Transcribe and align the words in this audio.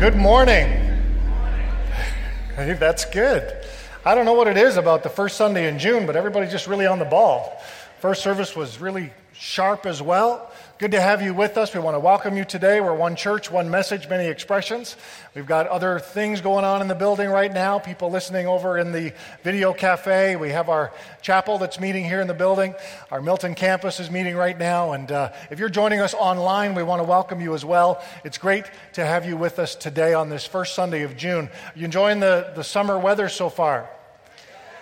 Good 0.00 0.16
morning. 0.16 0.66
Hey, 2.56 2.72
that's 2.72 3.04
good. 3.04 3.54
I 4.02 4.14
don't 4.14 4.24
know 4.24 4.32
what 4.32 4.46
it 4.46 4.56
is 4.56 4.78
about 4.78 5.02
the 5.02 5.10
first 5.10 5.36
Sunday 5.36 5.68
in 5.68 5.78
June, 5.78 6.06
but 6.06 6.16
everybody's 6.16 6.50
just 6.50 6.66
really 6.66 6.86
on 6.86 6.98
the 6.98 7.04
ball. 7.04 7.60
First 7.98 8.22
service 8.22 8.56
was 8.56 8.80
really 8.80 9.12
sharp 9.34 9.84
as 9.84 10.00
well. 10.00 10.50
Good 10.80 10.92
to 10.92 11.00
have 11.02 11.20
you 11.20 11.34
with 11.34 11.58
us. 11.58 11.74
We 11.74 11.80
want 11.80 11.94
to 11.94 12.00
welcome 12.00 12.38
you 12.38 12.44
today. 12.46 12.80
We're 12.80 12.94
one 12.94 13.14
church, 13.14 13.50
one 13.50 13.68
message, 13.68 14.08
many 14.08 14.28
expressions. 14.28 14.96
We've 15.34 15.44
got 15.44 15.66
other 15.66 15.98
things 15.98 16.40
going 16.40 16.64
on 16.64 16.80
in 16.80 16.88
the 16.88 16.94
building 16.94 17.28
right 17.28 17.52
now. 17.52 17.78
People 17.78 18.10
listening 18.10 18.46
over 18.46 18.78
in 18.78 18.90
the 18.90 19.12
video 19.42 19.74
cafe. 19.74 20.36
We 20.36 20.48
have 20.48 20.70
our 20.70 20.90
chapel 21.20 21.58
that's 21.58 21.78
meeting 21.78 22.04
here 22.04 22.22
in 22.22 22.28
the 22.28 22.32
building. 22.32 22.74
Our 23.10 23.20
Milton 23.20 23.54
campus 23.54 24.00
is 24.00 24.10
meeting 24.10 24.36
right 24.36 24.58
now. 24.58 24.92
And 24.92 25.12
uh, 25.12 25.32
if 25.50 25.58
you're 25.58 25.68
joining 25.68 26.00
us 26.00 26.14
online, 26.14 26.74
we 26.74 26.82
want 26.82 27.00
to 27.00 27.04
welcome 27.04 27.42
you 27.42 27.52
as 27.52 27.62
well. 27.62 28.02
It's 28.24 28.38
great 28.38 28.64
to 28.94 29.04
have 29.04 29.26
you 29.26 29.36
with 29.36 29.58
us 29.58 29.74
today 29.74 30.14
on 30.14 30.30
this 30.30 30.46
first 30.46 30.74
Sunday 30.74 31.02
of 31.02 31.14
June. 31.14 31.48
Are 31.48 31.78
you 31.78 31.84
enjoying 31.84 32.20
the, 32.20 32.54
the 32.56 32.64
summer 32.64 32.98
weather 32.98 33.28
so 33.28 33.50
far? 33.50 33.90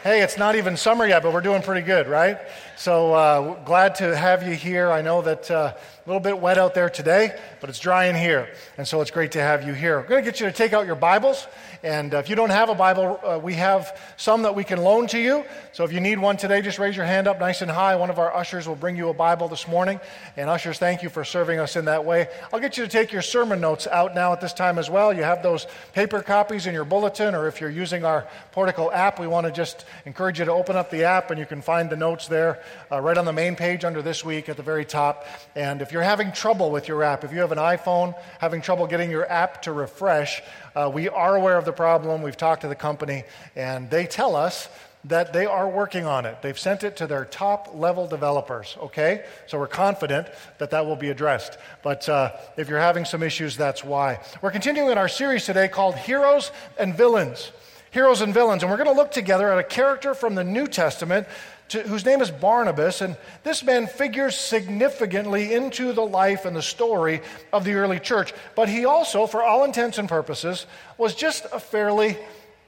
Hey, 0.05 0.23
it's 0.23 0.39
not 0.39 0.55
even 0.55 0.77
summer 0.77 1.09
yet, 1.09 1.25
but 1.25 1.33
we're 1.33 1.41
doing 1.41 1.61
pretty 1.61 1.85
good, 1.85 2.07
right? 2.07 2.39
So 2.79 3.13
uh, 3.13 3.65
glad 3.65 3.97
to 3.97 4.17
have 4.17 4.47
you 4.47 4.55
here. 4.55 4.89
I 4.89 5.03
know 5.03 5.21
that 5.23 5.51
uh, 5.51 5.75
a 5.75 6.07
little 6.07 6.21
bit 6.21 6.39
wet 6.41 6.59
out 6.59 6.75
there 6.75 6.89
today, 6.89 7.37
but 7.61 7.69
it's 7.69 7.81
dry 7.81 8.05
in 8.05 8.15
here. 8.15 8.55
And 8.77 8.87
so 8.87 9.01
it's 9.01 9.11
great 9.11 9.33
to 9.33 9.41
have 9.41 9.67
you 9.67 9.73
here. 9.73 9.99
We're 9.99 10.07
going 10.07 10.25
to 10.25 10.31
get 10.31 10.39
you 10.39 10.47
to 10.47 10.53
take 10.53 10.73
out 10.73 10.87
your 10.87 10.95
Bibles. 10.95 11.49
And 11.83 12.15
uh, 12.15 12.19
if 12.19 12.31
you 12.31 12.37
don't 12.37 12.51
have 12.51 12.69
a 12.69 12.77
Bible, 12.77 13.19
uh, 13.25 13.41
we 13.43 13.55
have 13.55 14.01
some 14.17 14.43
that 14.43 14.55
we 14.55 14.63
can 14.63 14.79
loan 14.79 15.09
to 15.09 15.19
you. 15.19 15.45
So 15.73 15.83
if 15.83 15.93
you 15.93 15.99
need 15.99 16.21
one 16.21 16.37
today, 16.37 16.63
just 16.63 16.79
raise 16.79 16.97
your 16.97 17.05
hand 17.05 17.27
up 17.27 17.41
nice 17.41 17.63
and 17.63 17.71
high. 17.71 17.97
One 17.97 18.11
of 18.11 18.21
our 18.21 18.33
ushers 18.33 18.69
will 18.69 18.77
bring 18.77 18.97
you 18.97 19.09
a 19.09 19.15
Bible 19.15 19.49
this 19.49 19.67
morning. 19.67 19.99
And 20.37 20.49
ushers, 20.49 20.79
thank 20.79 21.03
you 21.03 21.09
for 21.09 21.25
serving 21.25 21.59
us 21.59 21.75
in 21.75 21.87
that 21.87 22.05
way. 22.05 22.29
I'll 22.53 22.61
get 22.61 22.79
you 22.79 22.85
to 22.85 22.91
take 22.91 23.11
your 23.11 23.23
sermon 23.23 23.61
notes 23.61 23.89
out 23.89 24.15
now 24.15 24.33
at 24.33 24.41
this 24.41 24.53
time 24.53 24.79
as 24.79 24.89
well. 24.89 25.13
You 25.13 25.25
have 25.25 25.43
those 25.43 25.67
paper 25.95 26.23
copies 26.23 26.69
in 26.69 26.75
your 26.75 26.85
bulletin, 26.85 27.35
or 27.35 27.49
if 27.49 27.61
you're 27.61 27.71
using 27.71 28.05
our 28.05 28.29
Portico 28.53 28.89
app, 28.93 29.19
we 29.19 29.27
want 29.27 29.47
to 29.47 29.53
just 29.53 29.85
encourage 30.07 30.39
you 30.39 30.45
to 30.45 30.53
open 30.53 30.77
up 30.77 30.93
the 30.93 31.03
app 31.03 31.33
and 31.33 31.41
you 31.41 31.47
can 31.47 31.61
find 31.61 31.91
the 31.91 31.97
notes 31.97 32.29
there 32.29 32.63
uh, 32.91 33.01
right 33.01 33.19
on 33.19 33.25
the 33.25 33.33
main 33.33 33.57
page 33.57 33.85
under 33.85 34.03
this 34.03 34.25
week 34.25 34.49
at 34.49 34.57
the 34.57 34.63
very 34.63 34.85
top. 34.85 35.27
And 35.55 35.83
if 35.83 35.93
you're 35.93 36.03
having 36.03 36.33
trouble 36.33 36.71
with 36.71 36.89
your 36.89 37.03
app, 37.03 37.25
if 37.25 37.33
you 37.33 37.41
have 37.41 37.53
an 37.53 37.59
iPhone, 37.59 38.15
having 38.41 38.61
trouble 38.61 38.87
getting 38.87 39.11
your 39.11 39.31
app 39.31 39.63
to 39.63 39.73
refresh, 39.73 40.43
uh, 40.75 40.91
we 40.93 41.09
are 41.09 41.37
aware 41.37 41.59
of 41.59 41.65
the 41.65 41.73
problem. 41.73 42.23
We've 42.23 42.37
talked 42.37 42.63
to 42.63 42.69
the 42.69 42.75
company, 42.75 43.25
and 43.57 43.91
they 43.91 44.07
tell 44.07 44.37
us 44.37 44.69
that 45.05 45.33
they 45.33 45.47
are 45.47 45.69
working 45.69 46.05
on 46.05 46.27
it. 46.27 46.43
They've 46.43 46.59
sent 46.59 46.83
it 46.83 46.97
to 46.97 47.07
their 47.07 47.25
top 47.25 47.75
level 47.75 48.07
developers, 48.07 48.77
okay? 48.83 49.25
So 49.47 49.59
we're 49.59 49.69
confident 49.69 50.29
that 50.59 50.71
that 50.71 50.87
will 50.87 50.97
be 50.97 51.11
addressed. 51.11 51.57
But 51.83 52.09
uh, 52.09 52.33
if 52.57 52.69
you're 52.69 52.81
having 52.81 53.05
some 53.05 53.23
issues, 53.23 53.57
that's 53.57 53.85
why. 53.85 54.21
We're 54.43 54.51
continuing 54.51 54.99
our 54.99 55.09
series 55.09 55.45
today 55.45 55.69
called 55.69 55.95
Heroes 55.97 56.51
and 56.79 56.97
Villains. 56.97 57.53
Heroes 57.91 58.21
and 58.21 58.35
Villains. 58.35 58.63
And 58.63 58.71
we're 58.71 58.77
going 58.77 58.95
to 58.95 59.01
look 59.01 59.13
together 59.13 59.51
at 59.51 59.59
a 59.59 59.65
character 59.65 60.15
from 60.15 60.35
the 60.35 60.45
New 60.45 60.67
Testament 60.67 61.27
to, 61.69 61.83
whose 61.83 62.05
name 62.05 62.21
is 62.21 62.31
Barnabas, 62.31 63.01
and 63.01 63.17
this 63.45 63.63
man 63.63 63.87
figures 63.87 64.37
significantly 64.37 65.53
into 65.53 65.93
the 65.93 66.05
life 66.05 66.45
and 66.45 66.57
the 66.57 66.63
story 66.63 67.21
of 67.53 67.65
the 67.65 67.75
early 67.75 67.99
church. 68.01 68.33
But 68.55 68.69
he 68.69 68.85
also, 68.85 69.27
for 69.27 69.43
all 69.43 69.65
intents 69.65 69.99
and 69.99 70.09
purposes, 70.09 70.67
was 70.97 71.15
just 71.15 71.47
a 71.53 71.61
fairly 71.61 72.17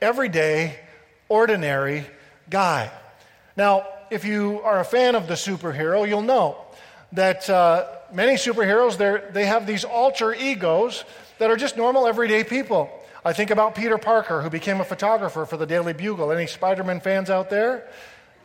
everyday, 0.01 0.79
ordinary 1.29 2.07
guy. 2.49 2.91
Now, 3.57 3.87
if 4.11 4.25
you 4.25 4.61
are 4.63 4.81
a 4.81 4.85
fan 4.85 5.15
of 5.15 5.29
the 5.29 5.35
superhero, 5.35 6.07
you'll 6.07 6.23
know 6.23 6.59
that 7.13 7.49
uh, 7.49 7.87
many 8.13 8.35
superheroes 8.35 8.97
they 9.33 9.47
have 9.47 9.67
these 9.67 9.85
alter 9.85 10.35
egos 10.35 11.05
that 11.39 11.51
are 11.51 11.57
just 11.57 11.77
normal, 11.77 12.07
everyday 12.07 12.45
people. 12.45 12.91
I 13.25 13.33
think 13.33 13.51
about 13.51 13.75
Peter 13.75 13.99
Parker, 13.99 14.41
who 14.41 14.51
became 14.51 14.81
a 14.81 14.85
photographer 14.85 15.45
for 15.45 15.57
the 15.57 15.67
Daily 15.67 15.93
Bugle. 15.93 16.33
Any 16.33 16.47
Spider 16.47 16.85
Man 16.85 17.01
fans 17.01 17.29
out 17.29 17.51
there? 17.51 17.89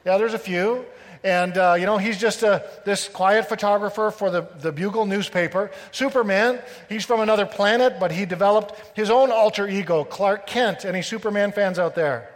Yeah, 0.05 0.17
there's 0.17 0.33
a 0.33 0.39
few. 0.39 0.85
And, 1.23 1.57
uh, 1.57 1.75
you 1.79 1.87
know, 1.87 1.97
he's 1.97 2.19
just 2.19 2.43
a, 2.43 2.69
this 2.85 3.07
quiet 3.07 3.49
photographer 3.49 4.11
for 4.11 4.29
the, 4.29 4.47
the 4.59 4.71
Bugle 4.71 5.07
newspaper. 5.07 5.71
Superman, 5.91 6.61
he's 6.87 7.03
from 7.03 7.19
another 7.19 7.47
planet, 7.47 7.95
but 7.99 8.11
he 8.11 8.25
developed 8.25 8.79
his 8.95 9.09
own 9.09 9.31
alter 9.31 9.67
ego, 9.67 10.03
Clark 10.03 10.45
Kent. 10.45 10.85
Any 10.85 11.01
Superman 11.01 11.51
fans 11.51 11.79
out 11.79 11.95
there? 11.95 12.29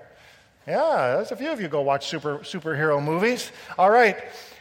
Yeah, 0.66 1.18
there's 1.18 1.32
a 1.32 1.36
few 1.36 1.52
of 1.52 1.62
you 1.62 1.68
go 1.68 1.82
watch 1.82 2.08
super, 2.08 2.40
superhero 2.40 3.04
movies. 3.04 3.52
All 3.78 3.92
right. 3.92 4.18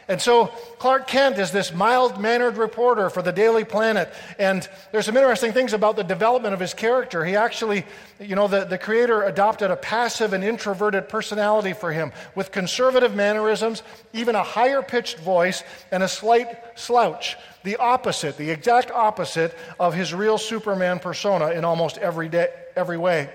And 0.09 0.19
so 0.19 0.47
Clark 0.79 1.07
Kent 1.07 1.37
is 1.37 1.51
this 1.51 1.71
mild 1.71 2.19
mannered 2.19 2.57
reporter 2.57 3.11
for 3.11 3.21
the 3.21 3.31
Daily 3.31 3.63
Planet. 3.63 4.11
And 4.39 4.67
there's 4.91 5.05
some 5.05 5.15
interesting 5.15 5.53
things 5.53 5.71
about 5.71 5.95
the 5.95 6.03
development 6.03 6.55
of 6.55 6.59
his 6.59 6.73
character. 6.73 7.23
He 7.23 7.35
actually, 7.35 7.85
you 8.19 8.35
know, 8.35 8.47
the, 8.47 8.65
the 8.65 8.79
creator 8.79 9.21
adopted 9.21 9.69
a 9.69 9.75
passive 9.75 10.33
and 10.33 10.43
introverted 10.43 11.09
personality 11.09 11.73
for 11.73 11.91
him 11.91 12.11
with 12.33 12.51
conservative 12.51 13.13
mannerisms, 13.15 13.83
even 14.11 14.33
a 14.33 14.41
higher 14.41 14.81
pitched 14.81 15.19
voice, 15.19 15.63
and 15.91 16.01
a 16.01 16.07
slight 16.07 16.47
slouch. 16.73 17.37
The 17.63 17.75
opposite, 17.75 18.35
the 18.35 18.49
exact 18.49 18.89
opposite 18.89 19.55
of 19.79 19.93
his 19.93 20.11
real 20.11 20.39
Superman 20.39 20.97
persona 20.97 21.51
in 21.51 21.63
almost 21.63 21.99
every, 21.99 22.29
day, 22.29 22.47
every 22.75 22.97
way. 22.97 23.29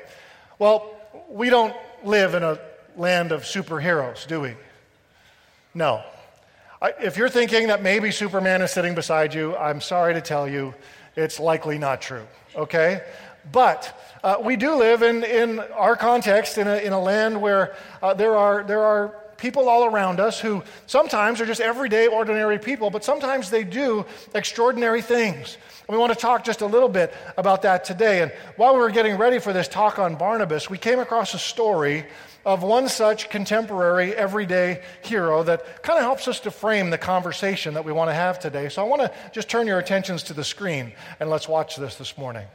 Well, 0.59 0.91
we 1.29 1.51
don't 1.51 1.77
live 2.03 2.35
in 2.35 2.43
a 2.43 2.59
land 2.97 3.31
of 3.31 3.43
superheroes, 3.43 4.27
do 4.27 4.41
we? 4.41 4.55
No. 5.73 6.03
If 6.85 7.17
you're 7.17 7.31
thinking 7.31 7.69
that 7.69 7.83
maybe 7.83 8.11
Superman 8.11 8.61
is 8.61 8.71
sitting 8.71 8.95
beside 8.95 9.33
you, 9.33 9.57
I'm 9.57 9.81
sorry 9.81 10.13
to 10.13 10.21
tell 10.21 10.47
you, 10.47 10.75
it's 11.17 11.41
likely 11.41 11.79
not 11.79 12.03
true, 12.03 12.27
okay? 12.55 13.01
But 13.51 13.99
uh, 14.23 14.37
we 14.43 14.57
do 14.57 14.75
live 14.75 15.03
in, 15.03 15.25
in 15.25 15.61
our 15.61 15.97
context 15.97 16.59
in 16.59 16.69
a, 16.69 16.77
in 16.77 16.93
a 16.93 17.01
land 17.01 17.41
where 17.41 17.75
uh, 18.03 18.13
there, 18.13 18.37
are, 18.37 18.65
there 18.65 18.83
are 18.83 19.15
people 19.39 19.71
all 19.71 19.87
around 19.87 20.21
us 20.21 20.39
who 20.39 20.63
sometimes 20.87 21.41
are 21.41 21.47
just 21.47 21.63
everyday, 21.63 22.07
ordinary 22.07 22.59
people, 22.59 22.91
but 22.91 23.03
sometimes 23.03 23.49
they 23.49 23.65
do 23.65 24.05
extraordinary 24.35 25.01
things. 25.01 25.57
And 25.89 25.95
we 25.95 25.99
want 25.99 26.13
to 26.13 26.19
talk 26.19 26.45
just 26.45 26.61
a 26.61 26.67
little 26.67 26.91
bit 26.91 27.15
about 27.39 27.63
that 27.63 27.85
today. 27.85 28.21
And 28.21 28.31
while 28.57 28.75
we 28.75 28.81
were 28.81 28.91
getting 28.91 29.17
ready 29.17 29.39
for 29.39 29.55
this 29.55 29.69
talk 29.69 29.99
on 29.99 30.17
Barnabas, 30.17 30.69
we 30.69 30.77
came 30.77 30.99
across 30.99 31.33
a 31.33 31.39
story 31.39 32.05
of 32.45 32.63
one 32.63 32.89
such 32.89 33.31
contemporary, 33.31 34.15
everyday 34.15 34.83
hero 35.03 35.43
that 35.43 35.83
kind 35.83 35.99
of 35.99 36.05
helps 36.05 36.29
us 36.29 36.41
to 36.41 36.51
frame 36.51 36.91
the 36.91 36.99
conversation 36.99 37.75
that 37.75 37.85
we 37.85 37.93
want 37.93 38.11
to 38.11 38.15
have 38.15 38.39
today. 38.39 38.69
So 38.69 38.85
I 38.85 38.89
want 38.89 39.03
to 39.03 39.13
just 39.33 39.49
turn 39.49 39.67
your 39.67 39.79
attentions 39.79 40.23
to 40.25 40.35
the 40.35 40.45
screen 40.45 40.93
and 41.21 41.31
let's 41.31 41.49
watch 41.49 41.77
this 41.77 41.97
this 41.97 42.19
morning. 42.19 42.47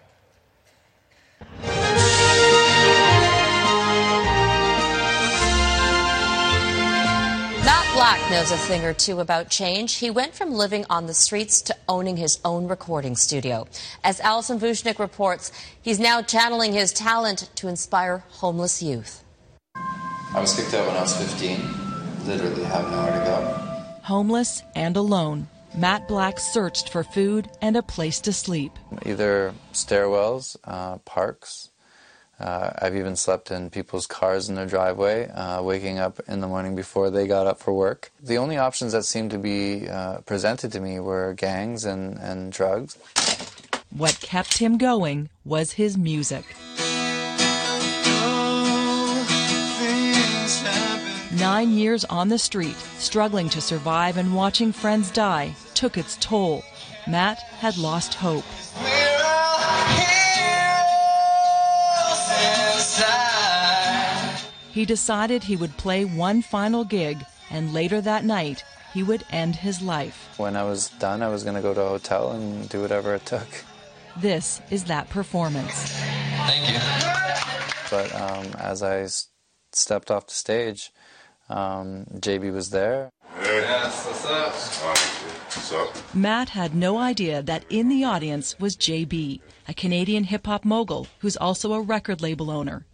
Matt 7.66 7.85
Black 7.94 8.31
knows 8.31 8.51
a 8.51 8.57
thing 8.57 8.83
or 8.83 8.94
two 8.94 9.19
about 9.19 9.49
change. 9.49 9.95
He 9.95 10.09
went 10.09 10.33
from 10.33 10.51
living 10.51 10.85
on 10.89 11.07
the 11.07 11.13
streets 11.13 11.61
to 11.63 11.75
owning 11.88 12.17
his 12.17 12.39
own 12.45 12.67
recording 12.67 13.16
studio. 13.16 13.67
As 14.03 14.19
Allison 14.19 14.59
Vuchnich 14.59 14.99
reports, 14.99 15.51
he's 15.81 15.99
now 15.99 16.22
channeling 16.22 16.73
his 16.73 16.94
talent 16.94 17.49
to 17.55 17.67
inspire 17.67 18.23
homeless 18.29 18.81
youth. 18.81 19.23
I 20.39 20.41
was 20.41 20.55
kicked 20.55 20.73
out 20.73 20.88
when 20.88 20.95
I 20.95 21.01
was 21.01 21.17
15. 21.17 21.59
Literally 22.25 22.63
have 22.63 22.89
nowhere 22.89 23.11
to 23.11 23.25
go. 23.25 23.41
Homeless 24.03 24.63
and 24.73 24.95
alone, 24.95 25.50
Matt 25.75 26.07
Black 26.07 26.39
searched 26.39 26.88
for 26.88 27.03
food 27.03 27.50
and 27.61 27.75
a 27.75 27.83
place 27.83 28.22
to 28.22 28.31
sleep. 28.31 28.72
Either 29.05 29.53
stairwells, 29.73 30.55
uh, 30.63 30.99
parks. 30.99 31.72
Uh, 32.39 32.72
I've 32.81 32.95
even 32.95 33.17
slept 33.17 33.51
in 33.51 33.69
people's 33.69 34.07
cars 34.07 34.47
in 34.47 34.55
their 34.55 34.66
driveway, 34.66 35.28
uh, 35.28 35.61
waking 35.61 35.99
up 35.99 36.22
in 36.25 36.39
the 36.39 36.47
morning 36.47 36.73
before 36.73 37.09
they 37.09 37.28
got 37.28 37.46
up 37.46 37.59
for 37.59 37.73
work. 37.73 38.09
The 38.23 38.37
only 38.37 38.55
options 38.55 38.93
that 38.93 39.03
seemed 39.03 39.31
to 39.31 39.40
be 39.40 39.90
uh, 39.90 40.19
presented 40.19 40.72
to 40.72 40.79
me 40.79 41.02
were 41.02 41.34
gangs 41.34 41.84
and, 41.84 42.17
and 42.17 42.49
drugs. 42.49 42.97
What 43.90 44.17
kept 44.22 44.59
him 44.59 44.78
going 44.78 45.31
was 45.43 45.73
his 45.73 45.97
music. 45.97 46.46
Nine 51.40 51.72
years 51.72 52.03
on 52.06 52.28
the 52.28 52.38
street, 52.38 52.76
struggling 52.97 53.47
to 53.50 53.62
survive 53.62 54.18
and 54.18 54.36
watching 54.36 54.74
friends 54.74 55.09
die, 55.09 55.56
took 55.74 55.97
its 55.97 56.18
toll. 56.20 56.64
Matt 57.08 57.40
had 57.59 57.78
lost 57.78 58.14
hope. 58.14 58.44
He 64.74 64.84
decided 64.84 65.44
he 65.44 65.56
would 65.56 65.78
play 65.78 66.03
one 66.03 66.41
final 66.41 66.84
gig, 66.84 67.24
and 67.50 67.74
later 67.74 68.02
that 68.02 68.26
night, 68.26 68.66
he 68.94 69.02
would 69.02 69.24
end 69.32 69.56
his 69.56 69.82
life. 69.82 70.34
When 70.38 70.58
I 70.58 70.64
was 70.64 70.90
done, 71.00 71.24
I 71.24 71.30
was 71.30 71.44
going 71.44 71.56
to 71.56 71.62
go 71.62 71.74
to 71.74 71.82
a 71.82 71.88
hotel 71.88 72.32
and 72.32 72.68
do 72.68 72.82
whatever 72.82 73.16
it 73.16 73.26
took. 73.26 73.47
This 74.18 74.59
is 74.72 74.84
that 74.86 75.09
performance. 75.09 75.94
Thank 75.94 76.70
you. 76.70 76.80
But 77.90 78.14
um, 78.14 78.46
as 78.59 78.84
I 78.84 79.08
stepped 79.72 80.12
off 80.12 80.28
the 80.28 80.34
stage, 80.34 80.91
Um, 81.49 82.05
JB 82.16 82.53
was 82.53 82.69
there. 82.69 83.11
Yes, 83.41 84.05
what's 84.05 84.25
up? 84.25 84.53
What's 84.53 85.73
up? 85.73 86.16
Matt 86.16 86.49
had 86.49 86.75
no 86.75 86.99
idea 86.99 87.41
that 87.41 87.66
in 87.69 87.90
the 87.90 88.03
audience 88.03 88.59
was 88.59 88.78
JB, 88.78 89.41
a 89.67 89.73
Canadian 89.73 90.25
hip 90.25 90.46
hop 90.46 90.63
mogul 90.63 91.07
who's 91.19 91.37
also 91.37 91.73
a 91.73 91.81
record 91.81 92.22
label 92.22 92.51
owner. 92.51 92.85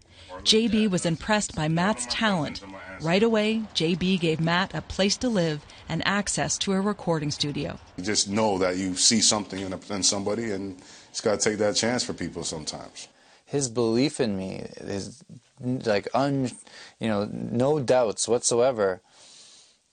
JB 0.44 0.90
was 0.90 1.06
impressed 1.06 1.56
by 1.56 1.68
Matt's 1.68 2.06
talent. 2.10 2.62
Right 3.02 3.24
away, 3.24 3.63
JB 3.74 4.19
gave 4.19 4.40
Matt 4.40 4.74
a 4.74 4.81
place 4.81 5.18
to 5.18 5.30
live 5.30 5.66
and 5.90 6.06
access 6.06 6.58
to 6.60 6.74
a 6.74 6.81
recording 6.81 7.31
studio. 7.31 7.78
You 7.98 8.04
just 8.04 8.30
know 8.30 8.58
that 8.60 8.78
you 8.78 8.96
see 8.96 9.22
something 9.22 9.60
in, 9.60 9.74
a, 9.74 9.80
in 9.90 10.04
somebody, 10.04 10.51
and 10.51 10.81
it's 11.10 11.22
got 11.22 11.40
to 11.40 11.50
take 11.50 11.60
that 11.60 11.75
chance 11.75 12.04
for 12.04 12.13
people 12.13 12.44
sometimes. 12.44 13.08
His 13.46 13.69
belief 13.69 14.19
in 14.19 14.38
me, 14.38 14.66
his 14.78 15.24
like 15.60 16.07
un, 16.13 16.52
you 17.00 17.07
know, 17.07 17.30
no 17.31 17.80
doubts 17.80 18.28
whatsoever. 18.28 19.02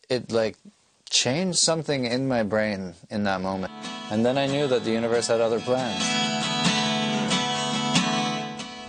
It 0.08 0.30
like 0.30 0.56
changed 1.08 1.58
something 1.58 2.04
in 2.04 2.28
my 2.28 2.42
brain 2.42 2.94
in 3.10 3.24
that 3.24 3.40
moment, 3.40 3.72
and 4.10 4.24
then 4.24 4.38
I 4.38 4.46
knew 4.46 4.66
that 4.68 4.84
the 4.84 4.92
universe 4.92 5.26
had 5.26 5.40
other 5.40 5.60
plans. 5.60 6.02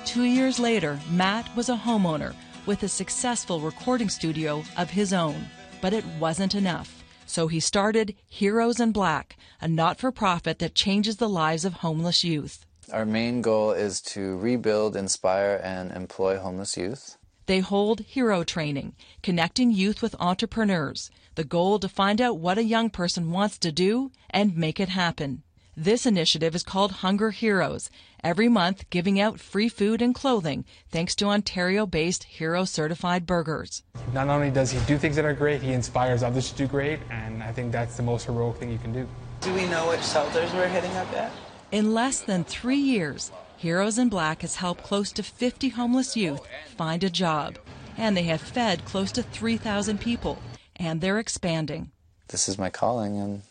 Two 0.05 0.23
years 0.23 0.59
later, 0.59 0.99
Matt 1.09 1.55
was 1.55 1.69
a 1.69 1.75
homeowner 1.75 2.35
with 2.65 2.83
a 2.83 2.87
successful 2.87 3.59
recording 3.59 4.09
studio 4.09 4.63
of 4.77 4.89
his 4.91 5.11
own. 5.11 5.47
But 5.81 5.93
it 5.93 6.05
wasn't 6.19 6.55
enough. 6.55 7.03
So 7.25 7.47
he 7.47 7.59
started 7.59 8.15
Heroes 8.29 8.79
in 8.79 8.91
Black, 8.91 9.37
a 9.59 9.67
not 9.67 9.97
for 9.97 10.11
profit 10.11 10.59
that 10.59 10.75
changes 10.75 11.17
the 11.17 11.27
lives 11.27 11.65
of 11.65 11.73
homeless 11.73 12.23
youth. 12.23 12.65
Our 12.93 13.07
main 13.07 13.41
goal 13.41 13.71
is 13.71 14.01
to 14.13 14.37
rebuild, 14.37 14.95
inspire, 14.95 15.59
and 15.63 15.91
employ 15.91 16.37
homeless 16.37 16.77
youth. 16.77 17.17
They 17.47 17.59
hold 17.59 18.01
hero 18.01 18.43
training, 18.43 18.93
connecting 19.23 19.71
youth 19.71 20.03
with 20.03 20.15
entrepreneurs. 20.19 21.09
The 21.33 21.43
goal 21.43 21.79
to 21.79 21.89
find 21.89 22.21
out 22.21 22.37
what 22.37 22.59
a 22.59 22.63
young 22.63 22.91
person 22.91 23.31
wants 23.31 23.57
to 23.57 23.71
do 23.71 24.11
and 24.29 24.55
make 24.55 24.79
it 24.79 24.89
happen. 24.89 25.41
This 25.75 26.05
initiative 26.05 26.53
is 26.53 26.61
called 26.61 26.91
Hunger 27.01 27.31
Heroes, 27.31 27.89
every 28.23 28.47
month 28.47 28.87
giving 28.91 29.19
out 29.19 29.39
free 29.39 29.69
food 29.69 29.99
and 29.99 30.13
clothing 30.13 30.63
thanks 30.91 31.15
to 31.15 31.25
Ontario 31.25 31.87
based 31.87 32.25
Hero 32.25 32.63
Certified 32.63 33.25
Burgers. 33.25 33.81
Not 34.13 34.29
only 34.29 34.51
does 34.51 34.69
he 34.69 34.77
do 34.85 34.99
things 34.99 35.15
that 35.15 35.25
are 35.25 35.33
great, 35.33 35.63
he 35.63 35.73
inspires 35.73 36.21
others 36.21 36.51
to 36.51 36.57
do 36.57 36.67
great, 36.67 36.99
and 37.09 37.41
I 37.41 37.53
think 37.53 37.71
that's 37.71 37.97
the 37.97 38.03
most 38.03 38.27
heroic 38.27 38.57
thing 38.57 38.71
you 38.71 38.77
can 38.77 38.93
do. 38.93 39.07
Do 39.41 39.51
we 39.55 39.65
know 39.65 39.89
which 39.89 40.03
shelters 40.03 40.53
we're 40.53 40.67
hitting 40.67 40.91
up 40.91 41.11
at? 41.13 41.31
In 41.73 41.95
less 41.95 42.19
than 42.19 42.43
three 42.43 42.77
years, 42.77 43.31
Heroes 43.57 43.97
in 43.97 44.07
Black 44.07 44.43
has 44.43 44.57
helped 44.57 44.83
close 44.83 45.11
to 45.13 45.23
50 45.23 45.69
homeless 45.69 46.15
youth 46.15 46.47
find 46.77 47.03
a 47.03 47.09
job, 47.09 47.57
and 47.97 48.15
they 48.15 48.25
have 48.25 48.41
fed 48.41 48.85
close 48.85 49.11
to 49.13 49.23
3,000 49.23 49.99
people, 49.99 50.37
and 50.75 51.01
they're 51.01 51.17
expanding. 51.17 51.89
This 52.27 52.47
is 52.47 52.59
my 52.59 52.69
calling, 52.69 53.17
and 53.17 53.41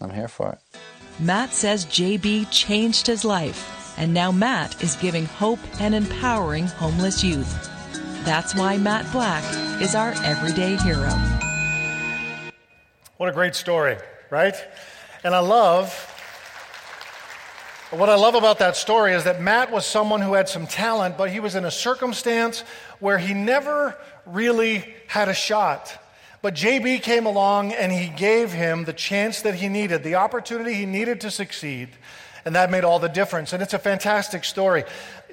I'm 0.00 0.10
here 0.10 0.26
for 0.26 0.50
it. 0.54 0.80
Matt 1.20 1.52
says 1.52 1.86
JB 1.86 2.50
changed 2.50 3.06
his 3.06 3.24
life, 3.24 3.94
and 3.96 4.12
now 4.12 4.32
Matt 4.32 4.82
is 4.82 4.96
giving 4.96 5.26
hope 5.26 5.60
and 5.80 5.94
empowering 5.94 6.66
homeless 6.66 7.22
youth. 7.22 7.70
That's 8.24 8.52
why 8.52 8.78
Matt 8.78 9.12
Black 9.12 9.44
is 9.80 9.94
our 9.94 10.10
everyday 10.24 10.74
hero. 10.74 11.12
What 13.18 13.28
a 13.28 13.32
great 13.32 13.54
story, 13.54 13.96
right? 14.28 14.56
And 15.22 15.36
I 15.36 15.38
love 15.38 16.09
what 17.90 18.08
I 18.08 18.14
love 18.14 18.36
about 18.36 18.60
that 18.60 18.76
story 18.76 19.14
is 19.14 19.24
that 19.24 19.40
Matt 19.40 19.72
was 19.72 19.84
someone 19.84 20.20
who 20.20 20.34
had 20.34 20.48
some 20.48 20.66
talent, 20.66 21.18
but 21.18 21.30
he 21.30 21.40
was 21.40 21.56
in 21.56 21.64
a 21.64 21.70
circumstance 21.72 22.60
where 23.00 23.18
he 23.18 23.34
never 23.34 23.96
really 24.26 24.94
had 25.08 25.28
a 25.28 25.34
shot. 25.34 25.98
But 26.40 26.54
JB 26.54 27.02
came 27.02 27.26
along 27.26 27.72
and 27.72 27.90
he 27.90 28.08
gave 28.08 28.52
him 28.52 28.84
the 28.84 28.92
chance 28.92 29.42
that 29.42 29.56
he 29.56 29.68
needed, 29.68 30.04
the 30.04 30.14
opportunity 30.14 30.74
he 30.74 30.86
needed 30.86 31.20
to 31.22 31.30
succeed. 31.30 31.88
And 32.44 32.54
that 32.54 32.70
made 32.70 32.84
all 32.84 32.98
the 32.98 33.08
difference. 33.08 33.52
And 33.52 33.62
it's 33.62 33.74
a 33.74 33.78
fantastic 33.78 34.44
story. 34.44 34.84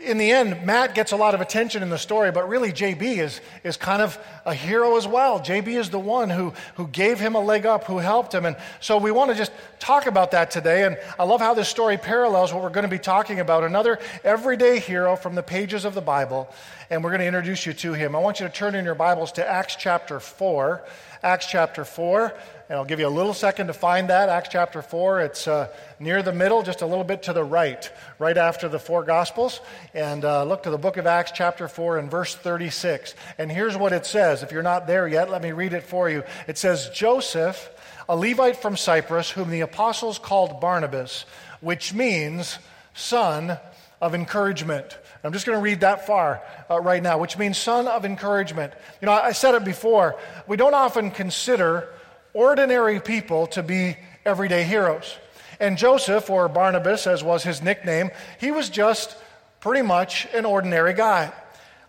In 0.03 0.17
the 0.17 0.31
end, 0.31 0.63
Matt 0.63 0.93
gets 0.93 1.11
a 1.11 1.15
lot 1.15 1.33
of 1.33 1.41
attention 1.41 1.81
in 1.81 1.89
the 1.89 1.97
story, 1.97 2.31
but 2.31 2.47
really 2.47 2.71
JB 2.71 3.17
is, 3.17 3.41
is 3.63 3.77
kind 3.77 4.01
of 4.01 4.17
a 4.45 4.53
hero 4.53 4.95
as 4.95 5.07
well. 5.07 5.39
JB 5.39 5.69
is 5.69 5.89
the 5.89 5.99
one 5.99 6.29
who, 6.29 6.53
who 6.75 6.87
gave 6.87 7.19
him 7.19 7.35
a 7.35 7.39
leg 7.39 7.65
up, 7.65 7.85
who 7.85 7.97
helped 7.97 8.33
him. 8.33 8.45
And 8.45 8.55
so 8.79 8.97
we 8.97 9.11
want 9.11 9.31
to 9.31 9.35
just 9.35 9.51
talk 9.79 10.05
about 10.05 10.31
that 10.31 10.51
today. 10.51 10.83
And 10.83 10.97
I 11.17 11.23
love 11.23 11.41
how 11.41 11.53
this 11.53 11.69
story 11.69 11.97
parallels 11.97 12.53
what 12.53 12.61
we're 12.61 12.69
going 12.69 12.83
to 12.83 12.89
be 12.89 12.99
talking 12.99 13.39
about 13.39 13.63
another 13.63 13.97
everyday 14.23 14.79
hero 14.79 15.15
from 15.15 15.33
the 15.33 15.43
pages 15.43 15.83
of 15.83 15.95
the 15.95 16.01
Bible. 16.01 16.53
And 16.89 17.03
we're 17.03 17.09
going 17.09 17.21
to 17.21 17.27
introduce 17.27 17.65
you 17.65 17.73
to 17.73 17.93
him. 17.93 18.15
I 18.15 18.19
want 18.19 18.39
you 18.39 18.47
to 18.47 18.53
turn 18.53 18.75
in 18.75 18.85
your 18.85 18.95
Bibles 18.95 19.31
to 19.33 19.47
Acts 19.47 19.75
chapter 19.75 20.19
4. 20.19 20.83
Acts 21.27 21.47
chapter 21.47 21.83
4. 21.83 22.33
And 22.69 22.77
I'll 22.77 22.85
give 22.85 23.01
you 23.01 23.07
a 23.07 23.09
little 23.09 23.33
second 23.33 23.67
to 23.67 23.73
find 23.73 24.09
that. 24.09 24.29
Acts 24.29 24.47
chapter 24.49 24.81
4. 24.81 25.19
It's 25.19 25.45
uh, 25.45 25.67
near 25.99 26.23
the 26.23 26.31
middle, 26.31 26.63
just 26.63 26.81
a 26.81 26.85
little 26.85 27.03
bit 27.03 27.23
to 27.23 27.33
the 27.33 27.43
right, 27.43 27.91
right 28.17 28.37
after 28.37 28.69
the 28.69 28.79
four 28.79 29.03
Gospels. 29.03 29.59
And 29.93 30.23
uh, 30.23 30.45
look 30.45 30.63
to 30.63 30.69
the 30.69 30.77
book 30.77 30.95
of 30.95 31.05
Acts 31.05 31.33
chapter 31.35 31.67
4 31.67 31.97
and 31.97 32.09
verse 32.09 32.33
36. 32.33 33.13
And 33.37 33.51
here's 33.51 33.75
what 33.75 33.91
it 33.91 34.05
says. 34.05 34.41
If 34.41 34.53
you're 34.53 34.63
not 34.63 34.87
there 34.87 35.05
yet, 35.05 35.29
let 35.29 35.41
me 35.41 35.51
read 35.51 35.73
it 35.73 35.83
for 35.83 36.09
you. 36.09 36.23
It 36.47 36.57
says, 36.57 36.89
Joseph, 36.93 37.71
a 38.07 38.15
Levite 38.15 38.61
from 38.61 38.77
Cyprus, 38.77 39.29
whom 39.29 39.49
the 39.49 39.61
apostles 39.61 40.19
called 40.19 40.61
Barnabas, 40.61 41.25
which 41.59 41.93
means 41.93 42.57
son 42.93 43.57
of 43.99 44.15
encouragement. 44.15 44.97
I'm 45.27 45.33
just 45.33 45.45
going 45.45 45.57
to 45.57 45.61
read 45.61 45.81
that 45.81 46.07
far 46.07 46.41
uh, 46.69 46.79
right 46.79 47.03
now, 47.03 47.17
which 47.17 47.37
means 47.37 47.57
son 47.57 47.87
of 47.87 48.05
encouragement. 48.05 48.73
You 49.01 49.07
know, 49.07 49.11
I 49.11 49.33
said 49.33 49.55
it 49.55 49.65
before. 49.65 50.17
We 50.47 50.57
don't 50.57 50.73
often 50.73 51.11
consider 51.11 51.89
ordinary 52.33 52.99
people 52.99 53.47
to 53.47 53.61
be 53.61 53.97
everyday 54.25 54.63
heroes. 54.63 55.17
And 55.59 55.77
Joseph, 55.77 56.29
or 56.29 56.47
Barnabas, 56.47 57.07
as 57.07 57.23
was 57.23 57.43
his 57.43 57.61
nickname, 57.61 58.11
he 58.39 58.51
was 58.51 58.69
just 58.69 59.17
pretty 59.59 59.81
much 59.81 60.27
an 60.33 60.45
ordinary 60.45 60.93
guy. 60.93 61.33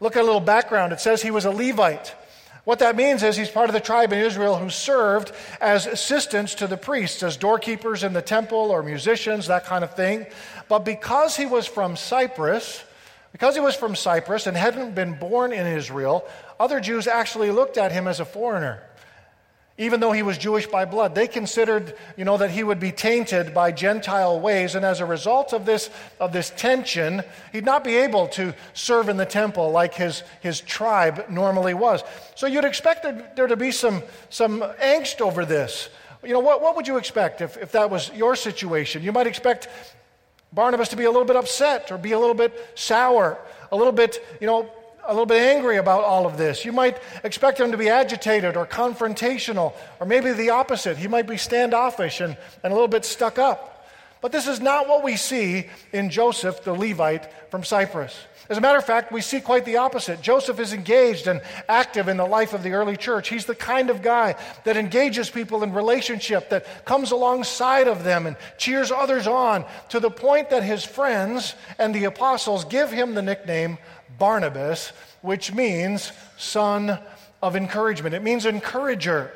Look 0.00 0.17
at 0.17 0.23
a 0.23 0.25
little 0.25 0.40
background. 0.40 0.93
It 0.93 1.00
says 1.00 1.23
he 1.23 1.31
was 1.31 1.44
a 1.44 1.50
Levite. 1.50 2.14
What 2.64 2.81
that 2.81 2.96
means 2.96 3.23
is 3.23 3.37
he's 3.37 3.49
part 3.49 3.70
of 3.70 3.73
the 3.73 3.81
tribe 3.81 4.12
in 4.12 4.19
Israel 4.19 4.56
who 4.56 4.69
served 4.69 5.32
as 5.61 5.87
assistants 5.87 6.56
to 6.56 6.67
the 6.67 6.76
priests, 6.76 7.23
as 7.23 7.37
doorkeepers 7.37 8.02
in 8.02 8.12
the 8.12 8.20
temple 8.20 8.70
or 8.70 8.82
musicians, 8.82 9.46
that 9.46 9.64
kind 9.64 9.85
of 9.85 9.94
thing. 9.94 10.26
But 10.69 10.81
because 10.81 11.35
he 11.35 11.46
was 11.46 11.67
from 11.67 11.96
Cyprus, 11.96 12.85
because 13.32 13.54
he 13.54 13.60
was 13.60 13.76
from 13.76 13.94
Cyprus 13.94 14.46
and 14.46 14.56
hadn't 14.56 14.94
been 14.94 15.19
born 15.19 15.52
in 15.52 15.66
Israel, 15.66 16.26
other 16.58 16.80
Jews 16.80 17.06
actually 17.06 17.50
looked 17.50 17.76
at 17.76 17.92
him 17.92 18.08
as 18.08 18.20
a 18.20 18.25
foreigner 18.25 18.82
even 19.78 20.00
though 20.00 20.11
he 20.11 20.25
was 20.25 20.37
Jewish 20.37 20.66
by 20.66 20.85
blood. 20.85 21.14
They 21.14 21.28
considered, 21.28 21.97
you 22.16 22.25
know, 22.25 22.37
that 22.37 22.50
he 22.50 22.64
would 22.64 22.80
be 22.80 22.90
tainted 22.90 23.54
by 23.54 23.70
Gentile 23.70 24.38
ways, 24.40 24.75
and 24.75 24.85
as 24.85 24.99
a 24.99 25.06
result 25.06 25.54
of 25.54 25.64
this, 25.64 25.88
of 26.18 26.32
this 26.32 26.50
tension, 26.50 27.23
he'd 27.52 27.64
not 27.64 27.85
be 27.85 27.97
able 27.97 28.26
to 28.28 28.54
serve 28.75 29.08
in 29.08 29.16
the 29.16 29.25
temple 29.25 29.70
like 29.70 29.94
his, 29.94 30.25
his 30.40 30.61
tribe 30.61 31.26
normally 31.30 31.75
was. 31.75 32.02
So 32.35 32.49
you'd 32.49 32.64
expect 32.64 33.06
there, 33.37 33.47
to 33.47 33.56
be 33.56 33.70
some, 33.70 34.02
some 34.30 34.61
angst 34.61 35.20
over 35.20 35.44
this. 35.44 35.88
You 36.25 36.32
know, 36.32 36.40
what, 36.40 36.61
what 36.61 36.75
would 36.75 36.88
you 36.88 36.97
expect 36.97 37.40
if, 37.40 37.56
if 37.56 37.70
that 37.73 37.88
was 37.88 38.11
your 38.12 38.35
situation? 38.35 39.04
You 39.04 39.12
might 39.12 39.28
expect 39.28 39.68
Barnabas 40.52 40.88
to 40.88 40.97
be 40.97 41.05
a 41.05 41.11
little 41.11 41.26
bit 41.26 41.37
upset 41.37 41.93
or 41.93 41.99
be 41.99 42.12
a 42.12 42.19
little 42.19 42.35
bit 42.35 42.71
sour, 42.75 43.38
a 43.71 43.76
little 43.76 43.93
bit, 43.93 44.25
you 44.40 44.47
know, 44.47 44.71
a 45.07 45.12
little 45.12 45.26
bit 45.26 45.40
angry 45.40 45.78
about 45.78 46.05
all 46.05 46.26
of 46.26 46.37
this. 46.37 46.64
You 46.64 46.73
might 46.73 46.99
expect 47.25 47.59
him 47.59 47.73
to 47.73 47.78
be 47.78 47.88
agitated 47.88 48.57
or 48.57 48.67
confrontational, 48.67 49.73
or 50.00 50.07
maybe 50.07 50.33
the 50.33 50.50
opposite. 50.50 50.99
He 50.99 51.09
might 51.09 51.26
be 51.26 51.38
standoffish 51.38 52.21
and, 52.21 52.37
and 52.62 52.73
a 52.73 52.75
little 52.75 52.88
bit 52.88 53.05
stuck 53.05 53.38
up. 53.38 53.87
But 54.21 54.33
this 54.33 54.47
is 54.47 54.61
not 54.61 54.88
what 54.88 55.02
we 55.02 55.17
see 55.17 55.69
in 55.93 56.11
Joseph, 56.11 56.62
the 56.64 56.75
Levite 56.75 57.50
from 57.50 57.64
Cyprus. 57.64 58.19
As 58.50 58.57
a 58.57 58.62
matter 58.62 58.78
of 58.78 58.85
fact, 58.85 59.12
we 59.12 59.21
see 59.21 59.43
quite 59.43 59.67
the 59.67 59.76
opposite. 59.76 60.23
Joseph 60.23 60.59
is 60.59 60.73
engaged 60.73 61.26
and 61.26 61.43
active 61.69 62.09
in 62.09 62.17
the 62.17 62.25
life 62.25 62.55
of 62.55 62.62
the 62.62 62.73
early 62.73 62.97
church. 62.97 63.28
He's 63.28 63.45
the 63.45 63.55
kind 63.55 63.90
of 63.90 64.00
guy 64.00 64.37
that 64.64 64.78
engages 64.78 65.28
people 65.28 65.62
in 65.62 65.75
relationship, 65.75 66.49
that 66.49 66.87
comes 66.87 67.11
alongside 67.11 67.88
of 67.88 68.05
them 68.05 68.26
and 68.26 68.37
cheers 68.57 68.90
others 68.90 69.26
on 69.26 69.67
to 69.90 70.00
the 70.00 70.11
point 70.11 70.49
that 70.49 70.62
his 70.62 70.83
friends 70.83 71.55
and 71.78 71.95
the 71.95 72.05
apostles 72.05 72.64
give 72.64 72.90
him 72.90 73.14
the 73.14 73.21
nickname 73.21 73.76
Barnabas, 74.19 74.93
which 75.21 75.52
means 75.52 76.12
son 76.38 76.99
of 77.43 77.55
encouragement. 77.55 78.14
It 78.14 78.23
means 78.23 78.47
encourager 78.47 79.31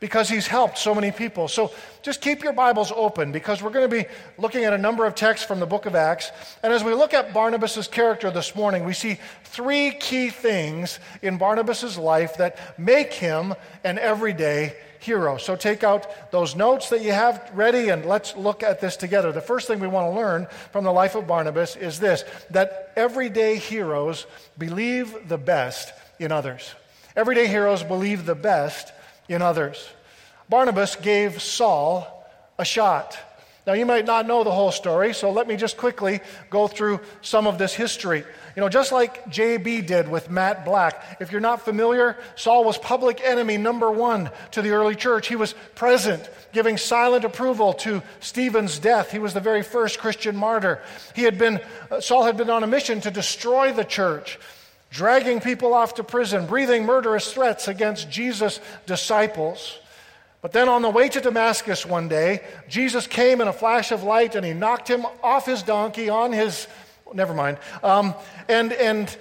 because 0.00 0.28
he's 0.28 0.46
helped 0.46 0.78
so 0.78 0.94
many 0.94 1.10
people. 1.10 1.48
So 1.48 1.72
just 2.02 2.20
keep 2.20 2.42
your 2.42 2.52
Bibles 2.52 2.92
open 2.94 3.32
because 3.32 3.62
we're 3.62 3.70
going 3.70 3.88
to 3.88 3.96
be 3.96 4.08
looking 4.38 4.64
at 4.64 4.72
a 4.72 4.78
number 4.78 5.04
of 5.04 5.14
texts 5.14 5.46
from 5.46 5.60
the 5.60 5.66
book 5.66 5.86
of 5.86 5.94
Acts. 5.94 6.30
And 6.62 6.72
as 6.72 6.84
we 6.84 6.94
look 6.94 7.14
at 7.14 7.34
Barnabas' 7.34 7.88
character 7.88 8.30
this 8.30 8.54
morning, 8.54 8.84
we 8.84 8.92
see 8.92 9.18
three 9.44 9.92
key 9.92 10.30
things 10.30 11.00
in 11.22 11.38
Barnabas' 11.38 11.98
life 11.98 12.36
that 12.36 12.78
make 12.78 13.12
him 13.12 13.54
an 13.84 13.98
everyday 13.98 14.76
hero. 15.00 15.36
So 15.36 15.56
take 15.56 15.84
out 15.84 16.30
those 16.30 16.56
notes 16.56 16.88
that 16.90 17.02
you 17.02 17.12
have 17.12 17.50
ready 17.54 17.88
and 17.88 18.04
let's 18.04 18.36
look 18.36 18.62
at 18.62 18.80
this 18.80 18.96
together. 18.96 19.32
The 19.32 19.40
first 19.40 19.66
thing 19.66 19.80
we 19.80 19.88
want 19.88 20.12
to 20.12 20.16
learn 20.16 20.46
from 20.72 20.84
the 20.84 20.92
life 20.92 21.14
of 21.14 21.26
Barnabas 21.26 21.76
is 21.76 22.00
this 22.00 22.24
that 22.50 22.92
everyday 22.96 23.56
heroes 23.56 24.26
believe 24.58 25.28
the 25.28 25.38
best 25.38 25.92
in 26.18 26.32
others. 26.32 26.74
Everyday 27.16 27.46
heroes 27.46 27.82
believe 27.82 28.26
the 28.26 28.34
best 28.34 28.92
in 29.28 29.42
others. 29.42 29.88
Barnabas 30.48 30.96
gave 30.96 31.42
Saul 31.42 32.06
a 32.58 32.64
shot. 32.64 33.18
Now, 33.66 33.74
you 33.74 33.84
might 33.84 34.06
not 34.06 34.26
know 34.26 34.44
the 34.44 34.50
whole 34.50 34.72
story, 34.72 35.12
so 35.12 35.30
let 35.30 35.46
me 35.46 35.54
just 35.56 35.76
quickly 35.76 36.20
go 36.48 36.68
through 36.68 37.00
some 37.20 37.46
of 37.46 37.58
this 37.58 37.74
history. 37.74 38.24
You 38.56 38.62
know, 38.62 38.70
just 38.70 38.92
like 38.92 39.26
JB 39.26 39.86
did 39.86 40.08
with 40.08 40.30
Matt 40.30 40.64
Black, 40.64 41.18
if 41.20 41.30
you're 41.30 41.42
not 41.42 41.66
familiar, 41.66 42.16
Saul 42.34 42.64
was 42.64 42.78
public 42.78 43.20
enemy 43.22 43.58
number 43.58 43.90
one 43.90 44.30
to 44.52 44.62
the 44.62 44.70
early 44.70 44.94
church. 44.94 45.28
He 45.28 45.36
was 45.36 45.54
present, 45.74 46.30
giving 46.54 46.78
silent 46.78 47.26
approval 47.26 47.74
to 47.74 48.02
Stephen's 48.20 48.78
death. 48.78 49.10
He 49.10 49.18
was 49.18 49.34
the 49.34 49.40
very 49.40 49.62
first 49.62 49.98
Christian 49.98 50.34
martyr. 50.34 50.82
He 51.14 51.24
had 51.24 51.36
been, 51.36 51.60
Saul 52.00 52.24
had 52.24 52.38
been 52.38 52.48
on 52.48 52.64
a 52.64 52.66
mission 52.66 53.02
to 53.02 53.10
destroy 53.10 53.70
the 53.74 53.84
church, 53.84 54.38
dragging 54.90 55.40
people 55.40 55.74
off 55.74 55.94
to 55.94 56.04
prison, 56.04 56.46
breathing 56.46 56.84
murderous 56.84 57.32
threats 57.32 57.68
against 57.68 58.10
Jesus' 58.10 58.60
disciples. 58.86 59.78
But 60.40 60.52
then 60.52 60.68
on 60.68 60.82
the 60.82 60.90
way 60.90 61.08
to 61.08 61.20
Damascus 61.20 61.84
one 61.84 62.08
day, 62.08 62.42
Jesus 62.68 63.06
came 63.06 63.40
in 63.40 63.48
a 63.48 63.52
flash 63.52 63.90
of 63.90 64.04
light 64.04 64.34
and 64.34 64.46
he 64.46 64.52
knocked 64.52 64.88
him 64.88 65.04
off 65.22 65.46
his 65.46 65.62
donkey 65.62 66.08
on 66.08 66.32
his, 66.32 66.68
never 67.12 67.34
mind. 67.34 67.58
Um, 67.82 68.14
and, 68.48 68.72
and 68.72 69.14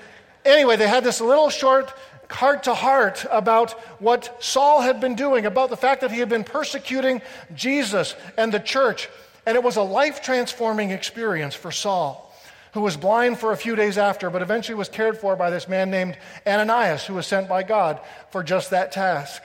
anyway, 0.45 0.75
they 0.75 0.87
had 0.87 1.03
this 1.03 1.19
little 1.19 1.49
short 1.49 1.93
heart 2.29 2.63
to 2.63 2.73
heart 2.73 3.25
about 3.31 3.71
what 4.01 4.43
Saul 4.43 4.81
had 4.81 4.99
been 4.99 5.15
doing, 5.15 5.45
about 5.45 5.69
the 5.69 5.77
fact 5.77 6.01
that 6.01 6.11
he 6.11 6.19
had 6.19 6.29
been 6.29 6.43
persecuting 6.43 7.21
Jesus 7.55 8.15
and 8.37 8.51
the 8.53 8.59
church. 8.59 9.09
And 9.45 9.55
it 9.55 9.63
was 9.63 9.77
a 9.77 9.81
life 9.81 10.21
transforming 10.21 10.91
experience 10.91 11.55
for 11.55 11.71
Saul, 11.71 12.26
who 12.73 12.81
was 12.81 12.97
blind 12.97 13.39
for 13.39 13.51
a 13.51 13.57
few 13.57 13.75
days 13.75 13.97
after, 13.97 14.29
but 14.29 14.41
eventually 14.41 14.75
was 14.75 14.89
cared 14.89 15.17
for 15.17 15.35
by 15.35 15.49
this 15.49 15.67
man 15.67 15.89
named 15.89 16.17
Ananias, 16.45 17.05
who 17.05 17.13
was 17.13 17.27
sent 17.27 17.47
by 17.47 17.63
God 17.63 17.99
for 18.31 18.43
just 18.43 18.71
that 18.71 18.91
task. 18.91 19.41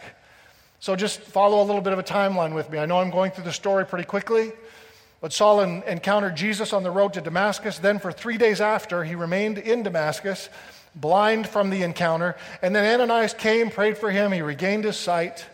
So 0.81 0.97
just 0.97 1.21
follow 1.21 1.63
a 1.63 1.65
little 1.65 1.81
bit 1.81 1.93
of 1.93 1.99
a 2.01 2.03
timeline 2.03 2.55
with 2.55 2.69
me. 2.69 2.79
I 2.79 2.87
know 2.87 2.99
I'm 2.99 3.11
going 3.11 3.31
through 3.31 3.45
the 3.45 3.53
story 3.53 3.87
pretty 3.87 4.05
quickly, 4.05 4.53
but 5.21 5.33
Saul 5.33 5.61
encountered 5.61 6.35
Jesus 6.35 6.73
on 6.73 6.83
the 6.83 6.91
road 6.91 7.13
to 7.13 7.21
Damascus. 7.21 7.79
Then, 7.79 8.01
for 8.01 8.11
three 8.11 8.37
days 8.37 8.61
after, 8.61 9.05
he 9.05 9.15
remained 9.15 9.59
in 9.59 9.85
Damascus, 9.85 10.49
blind 10.97 11.49
from 11.49 11.71
the 11.71 11.83
encounter. 11.85 12.35
And 12.61 12.75
then 12.75 13.01
Ananias 13.01 13.33
came, 13.33 13.71
prayed 13.71 13.97
for 13.97 14.11
him, 14.11 14.33
he 14.33 14.43
regained 14.43 14.83
his 14.83 14.97
sight. 14.97 15.47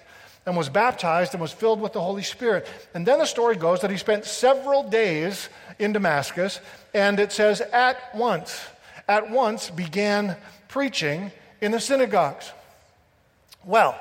And 0.49 0.57
was 0.57 0.71
baptized 0.71 1.35
and 1.35 1.43
was 1.43 1.53
filled 1.53 1.79
with 1.79 1.93
the 1.93 2.01
Holy 2.01 2.23
Spirit. 2.23 2.67
And 2.95 3.05
then 3.05 3.19
the 3.19 3.27
story 3.27 3.55
goes 3.55 3.83
that 3.83 3.91
he 3.91 3.99
spent 3.99 4.25
several 4.25 4.89
days 4.89 5.51
in 5.79 5.93
Damascus, 5.93 6.61
and 6.95 7.21
it 7.21 7.33
says, 7.33 7.61
at 7.61 7.99
once, 8.15 8.59
at 9.07 9.31
once 9.31 9.69
began 9.69 10.39
preaching 10.69 11.33
in 11.61 11.71
the 11.71 11.79
synagogues. 11.79 12.51
Well, 13.63 14.01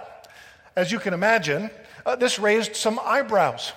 as 0.74 0.90
you 0.90 1.00
can 1.00 1.14
imagine, 1.14 1.70
uh, 2.06 2.16
this 2.16 2.40
raised 2.40 2.78
some 2.78 2.98
eyebrows. 3.04 3.74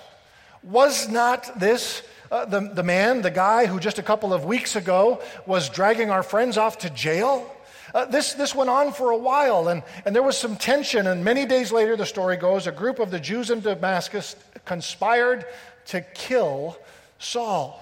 Was 0.63 1.09
not 1.09 1.59
this 1.59 2.03
uh, 2.31 2.45
the, 2.45 2.61
the 2.61 2.83
man, 2.83 3.21
the 3.21 3.31
guy 3.31 3.65
who 3.65 3.81
just 3.81 3.99
a 3.99 4.03
couple 4.03 4.33
of 4.33 4.45
weeks 4.45 4.77
ago 4.77 5.21
was 5.45 5.67
dragging 5.67 6.09
our 6.09 6.23
friends 6.23 6.57
off 6.57 6.77
to 6.77 6.89
jail? 6.89 7.53
Uh, 7.93 8.05
this, 8.05 8.33
this 8.33 8.55
went 8.55 8.69
on 8.69 8.93
for 8.93 9.11
a 9.11 9.17
while, 9.17 9.67
and, 9.67 9.83
and 10.05 10.15
there 10.15 10.23
was 10.23 10.37
some 10.37 10.55
tension. 10.55 11.07
And 11.07 11.23
many 11.23 11.45
days 11.45 11.71
later, 11.71 11.95
the 11.95 12.05
story 12.05 12.37
goes, 12.37 12.67
a 12.67 12.71
group 12.71 12.99
of 12.99 13.11
the 13.11 13.19
Jews 13.19 13.49
in 13.49 13.61
Damascus 13.61 14.35
conspired 14.65 15.45
to 15.87 16.01
kill 16.01 16.77
Saul. 17.19 17.81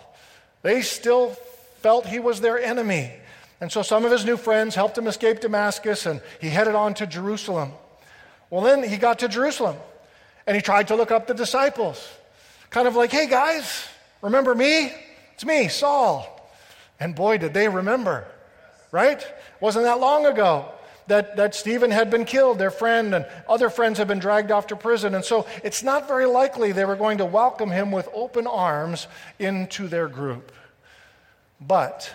They 0.62 0.82
still 0.82 1.30
felt 1.82 2.06
he 2.06 2.20
was 2.20 2.42
their 2.42 2.60
enemy. 2.60 3.14
And 3.62 3.72
so 3.72 3.82
some 3.82 4.06
of 4.06 4.12
his 4.12 4.26
new 4.26 4.38
friends 4.38 4.76
helped 4.76 4.98
him 4.98 5.08
escape 5.08 5.42
Damascus, 5.42 6.06
and 6.06 6.22
he 6.40 6.50
headed 6.50 6.76
on 6.76 6.94
to 6.96 7.08
Jerusalem. 7.08 7.72
Well, 8.50 8.62
then 8.62 8.84
he 8.84 8.98
got 8.98 9.20
to 9.20 9.28
Jerusalem 9.28 9.76
and 10.50 10.56
he 10.56 10.62
tried 10.64 10.88
to 10.88 10.96
look 10.96 11.12
up 11.12 11.28
the 11.28 11.36
disciples. 11.36 12.10
Kind 12.72 12.88
of 12.88 12.96
like, 12.96 13.12
hey 13.12 13.28
guys, 13.28 13.88
remember 14.24 14.56
me? 14.56 14.92
It's 15.36 15.46
me, 15.46 15.68
Saul. 15.68 16.26
And 17.00 17.16
boy, 17.16 17.38
did 17.38 17.54
they 17.54 17.68
remember, 17.68 18.26
right? 18.92 19.26
Wasn't 19.60 19.86
that 19.86 20.00
long 20.00 20.26
ago 20.26 20.72
that, 21.08 21.36
that 21.36 21.56
Stephen 21.56 21.92
had 21.92 22.10
been 22.10 22.26
killed, 22.26 22.58
their 22.58 22.72
friend, 22.72 23.14
and 23.14 23.26
other 23.48 23.70
friends 23.70 23.98
had 23.98 24.08
been 24.08 24.20
dragged 24.20 24.52
off 24.52 24.68
to 24.68 24.76
prison. 24.76 25.16
And 25.16 25.26
so 25.26 25.46
it's 25.64 25.84
not 25.84 26.08
very 26.08 26.26
likely 26.26 26.72
they 26.72 26.86
were 26.86 26.96
going 26.96 27.18
to 27.18 27.26
welcome 27.26 27.70
him 27.70 27.92
with 27.92 28.08
open 28.14 28.48
arms 28.48 29.08
into 29.38 29.88
their 29.88 30.08
group. 30.08 30.52
But 31.60 32.14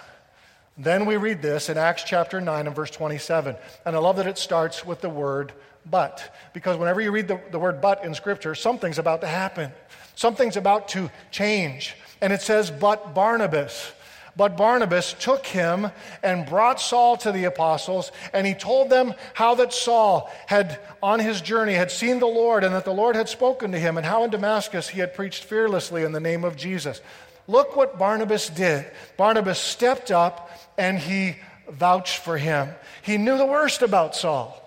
then 0.78 1.06
we 1.06 1.16
read 1.16 1.42
this 1.42 1.68
in 1.68 1.76
Acts 1.76 2.04
chapter 2.04 2.40
9 2.40 2.66
and 2.66 2.74
verse 2.74 2.90
27. 2.90 3.56
And 3.84 3.96
I 3.96 3.98
love 3.98 4.16
that 4.16 4.26
it 4.26 4.38
starts 4.38 4.84
with 4.84 5.00
the 5.00 5.10
word 5.10 5.52
but. 5.84 6.34
Because 6.52 6.76
whenever 6.76 7.00
you 7.00 7.10
read 7.10 7.28
the, 7.28 7.40
the 7.50 7.58
word 7.58 7.80
but 7.80 8.04
in 8.04 8.14
Scripture, 8.14 8.54
something's 8.54 8.98
about 8.98 9.20
to 9.20 9.26
happen, 9.26 9.72
something's 10.14 10.56
about 10.56 10.88
to 10.88 11.10
change. 11.30 11.96
And 12.20 12.32
it 12.32 12.42
says, 12.42 12.70
but 12.70 13.14
Barnabas. 13.14 13.92
But 14.36 14.56
Barnabas 14.56 15.12
took 15.12 15.46
him 15.46 15.90
and 16.22 16.46
brought 16.46 16.80
Saul 16.80 17.16
to 17.18 17.30
the 17.30 17.44
apostles, 17.44 18.10
and 18.32 18.46
he 18.46 18.54
told 18.54 18.90
them 18.90 19.14
how 19.32 19.54
that 19.56 19.72
Saul 19.72 20.30
had, 20.46 20.80
on 21.02 21.20
his 21.20 21.40
journey, 21.40 21.74
had 21.74 21.90
seen 21.90 22.18
the 22.18 22.26
Lord, 22.26 22.64
and 22.64 22.74
that 22.74 22.84
the 22.84 22.92
Lord 22.92 23.14
had 23.14 23.28
spoken 23.28 23.72
to 23.72 23.78
him, 23.78 23.96
and 23.96 24.04
how 24.04 24.24
in 24.24 24.30
Damascus 24.30 24.88
he 24.88 25.00
had 25.00 25.14
preached 25.14 25.44
fearlessly 25.44 26.02
in 26.02 26.12
the 26.12 26.20
name 26.20 26.44
of 26.44 26.56
Jesus. 26.56 27.00
Look 27.46 27.76
what 27.76 27.98
Barnabas 27.98 28.48
did. 28.48 28.86
Barnabas 29.16 29.58
stepped 29.58 30.10
up 30.10 30.50
and 30.78 30.98
he 30.98 31.36
vouched 31.68 32.18
for 32.18 32.38
him. 32.38 32.70
He 33.02 33.18
knew 33.18 33.36
the 33.36 33.46
worst 33.46 33.82
about 33.82 34.16
Saul. 34.16 34.60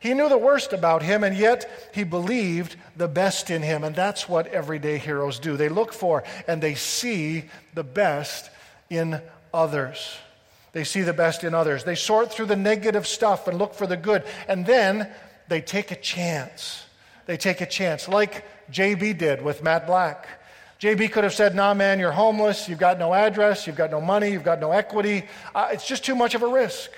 He 0.00 0.14
knew 0.14 0.28
the 0.28 0.38
worst 0.38 0.72
about 0.72 1.02
him, 1.02 1.24
and 1.24 1.36
yet 1.36 1.90
he 1.92 2.04
believed 2.04 2.76
the 2.96 3.08
best 3.08 3.50
in 3.50 3.62
him. 3.62 3.82
And 3.82 3.96
that's 3.96 4.28
what 4.28 4.46
everyday 4.48 4.98
heroes 4.98 5.38
do. 5.38 5.56
They 5.56 5.68
look 5.68 5.92
for 5.92 6.22
and 6.46 6.62
they 6.62 6.74
see 6.74 7.46
the 7.74 7.82
best 7.82 8.50
in 8.90 9.20
others. 9.52 10.16
They 10.72 10.84
see 10.84 11.02
the 11.02 11.12
best 11.12 11.44
in 11.44 11.54
others. 11.54 11.84
They 11.84 11.94
sort 11.94 12.32
through 12.32 12.46
the 12.46 12.56
negative 12.56 13.06
stuff 13.06 13.48
and 13.48 13.58
look 13.58 13.74
for 13.74 13.86
the 13.86 13.96
good. 13.96 14.24
And 14.46 14.66
then 14.66 15.08
they 15.48 15.60
take 15.60 15.90
a 15.90 15.96
chance. 15.96 16.84
They 17.26 17.36
take 17.36 17.60
a 17.60 17.66
chance, 17.66 18.08
like 18.08 18.44
JB 18.70 19.18
did 19.18 19.42
with 19.42 19.62
Matt 19.62 19.86
Black. 19.86 20.26
JB 20.80 21.10
could 21.10 21.24
have 21.24 21.34
said, 21.34 21.54
Nah, 21.54 21.74
man, 21.74 21.98
you're 21.98 22.12
homeless. 22.12 22.68
You've 22.68 22.78
got 22.78 22.98
no 22.98 23.12
address. 23.12 23.66
You've 23.66 23.76
got 23.76 23.90
no 23.90 24.00
money. 24.00 24.30
You've 24.30 24.44
got 24.44 24.60
no 24.60 24.70
equity. 24.70 25.26
Uh, 25.54 25.68
it's 25.72 25.86
just 25.86 26.04
too 26.04 26.14
much 26.14 26.34
of 26.34 26.42
a 26.42 26.46
risk. 26.46 26.90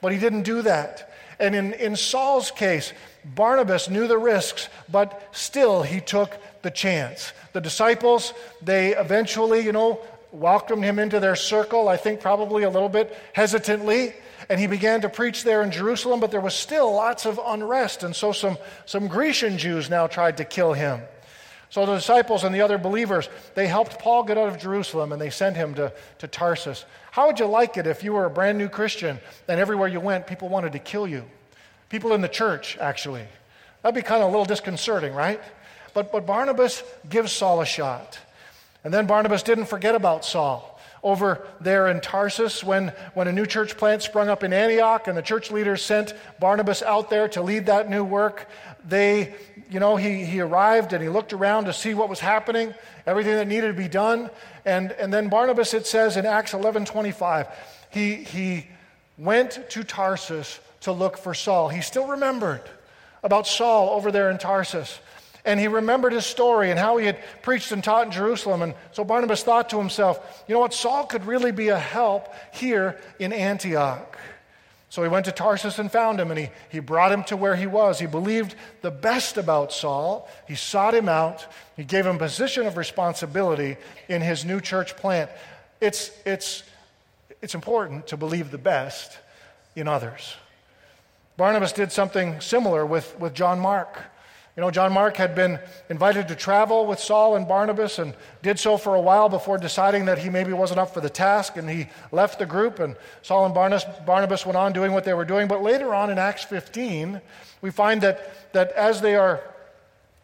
But 0.00 0.12
he 0.12 0.18
didn't 0.18 0.42
do 0.42 0.62
that. 0.62 1.12
And 1.38 1.54
in, 1.54 1.74
in 1.74 1.96
Saul's 1.96 2.50
case, 2.50 2.94
Barnabas 3.24 3.90
knew 3.90 4.06
the 4.08 4.16
risks, 4.16 4.68
but 4.90 5.28
still 5.32 5.82
he 5.82 6.00
took 6.00 6.36
the 6.62 6.70
chance. 6.70 7.32
The 7.52 7.60
disciples, 7.60 8.32
they 8.62 8.96
eventually, 8.96 9.60
you 9.60 9.72
know, 9.72 10.00
welcomed 10.36 10.84
him 10.84 10.98
into 10.98 11.20
their 11.20 11.36
circle, 11.36 11.88
I 11.88 11.96
think 11.96 12.20
probably 12.20 12.62
a 12.62 12.70
little 12.70 12.88
bit 12.88 13.16
hesitantly. 13.32 14.14
And 14.48 14.60
he 14.60 14.66
began 14.66 15.00
to 15.00 15.08
preach 15.08 15.42
there 15.42 15.62
in 15.62 15.70
Jerusalem, 15.70 16.20
but 16.20 16.30
there 16.30 16.40
was 16.40 16.54
still 16.54 16.92
lots 16.92 17.26
of 17.26 17.40
unrest. 17.44 18.02
And 18.02 18.14
so 18.14 18.32
some, 18.32 18.58
some 18.84 19.08
Grecian 19.08 19.58
Jews 19.58 19.90
now 19.90 20.06
tried 20.06 20.36
to 20.36 20.44
kill 20.44 20.72
him. 20.72 21.00
So 21.68 21.84
the 21.84 21.96
disciples 21.96 22.44
and 22.44 22.54
the 22.54 22.60
other 22.60 22.78
believers, 22.78 23.28
they 23.54 23.66
helped 23.66 23.98
Paul 23.98 24.22
get 24.22 24.38
out 24.38 24.48
of 24.48 24.58
Jerusalem 24.58 25.12
and 25.12 25.20
they 25.20 25.30
sent 25.30 25.56
him 25.56 25.74
to, 25.74 25.92
to 26.18 26.28
Tarsus. 26.28 26.84
How 27.10 27.26
would 27.26 27.40
you 27.40 27.46
like 27.46 27.76
it 27.76 27.86
if 27.86 28.04
you 28.04 28.12
were 28.12 28.24
a 28.24 28.30
brand 28.30 28.56
new 28.56 28.68
Christian 28.68 29.18
and 29.48 29.58
everywhere 29.58 29.88
you 29.88 30.00
went, 30.00 30.26
people 30.26 30.48
wanted 30.48 30.72
to 30.72 30.78
kill 30.78 31.08
you? 31.08 31.24
People 31.88 32.12
in 32.12 32.20
the 32.20 32.28
church, 32.28 32.76
actually. 32.78 33.24
That'd 33.82 33.94
be 33.94 34.02
kind 34.02 34.22
of 34.22 34.28
a 34.28 34.30
little 34.30 34.44
disconcerting, 34.44 35.12
right? 35.12 35.40
But, 35.92 36.12
but 36.12 36.26
Barnabas 36.26 36.82
gives 37.08 37.32
Saul 37.32 37.60
a 37.60 37.66
shot. 37.66 38.18
And 38.86 38.94
then 38.94 39.08
Barnabas 39.08 39.42
didn't 39.42 39.66
forget 39.66 39.96
about 39.96 40.24
Saul 40.24 40.78
over 41.02 41.44
there 41.60 41.88
in 41.88 42.00
Tarsus 42.00 42.62
when, 42.62 42.92
when 43.14 43.26
a 43.26 43.32
new 43.32 43.44
church 43.44 43.76
plant 43.76 44.00
sprung 44.00 44.28
up 44.28 44.44
in 44.44 44.52
Antioch 44.52 45.08
and 45.08 45.18
the 45.18 45.22
church 45.22 45.50
leaders 45.50 45.82
sent 45.82 46.14
Barnabas 46.38 46.82
out 46.82 47.10
there 47.10 47.26
to 47.30 47.42
lead 47.42 47.66
that 47.66 47.90
new 47.90 48.04
work. 48.04 48.48
They, 48.86 49.34
you 49.68 49.80
know, 49.80 49.96
he, 49.96 50.24
he 50.24 50.38
arrived 50.38 50.92
and 50.92 51.02
he 51.02 51.08
looked 51.08 51.32
around 51.32 51.64
to 51.64 51.72
see 51.72 51.94
what 51.94 52.08
was 52.08 52.20
happening, 52.20 52.74
everything 53.06 53.34
that 53.34 53.48
needed 53.48 53.66
to 53.66 53.72
be 53.72 53.88
done. 53.88 54.30
And, 54.64 54.92
and 54.92 55.12
then 55.12 55.30
Barnabas, 55.30 55.74
it 55.74 55.84
says 55.88 56.16
in 56.16 56.24
Acts 56.24 56.54
11 56.54 56.84
25, 56.84 57.48
he, 57.90 58.14
he 58.14 58.68
went 59.18 59.68
to 59.70 59.82
Tarsus 59.82 60.60
to 60.82 60.92
look 60.92 61.18
for 61.18 61.34
Saul. 61.34 61.70
He 61.70 61.80
still 61.80 62.06
remembered 62.06 62.62
about 63.24 63.48
Saul 63.48 63.90
over 63.90 64.12
there 64.12 64.30
in 64.30 64.38
Tarsus. 64.38 65.00
And 65.46 65.58
he 65.60 65.68
remembered 65.68 66.12
his 66.12 66.26
story 66.26 66.70
and 66.70 66.78
how 66.78 66.96
he 66.96 67.06
had 67.06 67.18
preached 67.40 67.70
and 67.72 67.82
taught 67.82 68.06
in 68.06 68.12
Jerusalem. 68.12 68.62
And 68.62 68.74
so 68.92 69.04
Barnabas 69.04 69.44
thought 69.44 69.70
to 69.70 69.78
himself, 69.78 70.44
you 70.48 70.54
know 70.54 70.60
what? 70.60 70.74
Saul 70.74 71.06
could 71.06 71.24
really 71.24 71.52
be 71.52 71.68
a 71.68 71.78
help 71.78 72.34
here 72.52 73.00
in 73.20 73.32
Antioch. 73.32 74.18
So 74.88 75.02
he 75.02 75.08
went 75.08 75.26
to 75.26 75.32
Tarsus 75.32 75.78
and 75.78 75.90
found 75.90 76.20
him, 76.20 76.30
and 76.30 76.38
he, 76.38 76.48
he 76.70 76.78
brought 76.80 77.12
him 77.12 77.22
to 77.24 77.36
where 77.36 77.54
he 77.54 77.66
was. 77.66 77.98
He 77.98 78.06
believed 78.06 78.54
the 78.82 78.90
best 78.90 79.36
about 79.36 79.72
Saul. 79.72 80.28
He 80.48 80.54
sought 80.54 80.94
him 80.94 81.08
out. 81.08 81.46
He 81.76 81.84
gave 81.84 82.06
him 82.06 82.16
a 82.16 82.18
position 82.18 82.66
of 82.66 82.76
responsibility 82.76 83.76
in 84.08 84.22
his 84.22 84.44
new 84.44 84.60
church 84.60 84.96
plant. 84.96 85.30
It's, 85.80 86.10
it's, 86.24 86.62
it's 87.42 87.54
important 87.54 88.08
to 88.08 88.16
believe 88.16 88.50
the 88.50 88.58
best 88.58 89.18
in 89.74 89.86
others. 89.86 90.34
Barnabas 91.36 91.72
did 91.72 91.92
something 91.92 92.40
similar 92.40 92.86
with, 92.86 93.18
with 93.20 93.34
John 93.34 93.60
Mark. 93.60 93.98
You 94.56 94.62
know, 94.62 94.70
John 94.70 94.90
Mark 94.90 95.18
had 95.18 95.34
been 95.34 95.58
invited 95.90 96.28
to 96.28 96.34
travel 96.34 96.86
with 96.86 96.98
Saul 96.98 97.36
and 97.36 97.46
Barnabas 97.46 97.98
and 97.98 98.14
did 98.40 98.58
so 98.58 98.78
for 98.78 98.94
a 98.94 99.00
while 99.00 99.28
before 99.28 99.58
deciding 99.58 100.06
that 100.06 100.16
he 100.16 100.30
maybe 100.30 100.54
wasn't 100.54 100.80
up 100.80 100.94
for 100.94 101.02
the 101.02 101.10
task 101.10 101.58
and 101.58 101.68
he 101.68 101.88
left 102.10 102.38
the 102.38 102.46
group. 102.46 102.78
And 102.78 102.96
Saul 103.20 103.44
and 103.44 103.54
Barnabas, 103.54 104.46
went 104.46 104.56
on 104.56 104.72
doing 104.72 104.92
what 104.92 105.04
they 105.04 105.12
were 105.12 105.26
doing. 105.26 105.46
But 105.46 105.62
later 105.62 105.94
on 105.94 106.08
in 106.08 106.18
Acts 106.18 106.44
15, 106.44 107.20
we 107.60 107.70
find 107.70 108.00
that, 108.00 108.52
that 108.54 108.72
as 108.72 109.02
they 109.02 109.14
are 109.14 109.42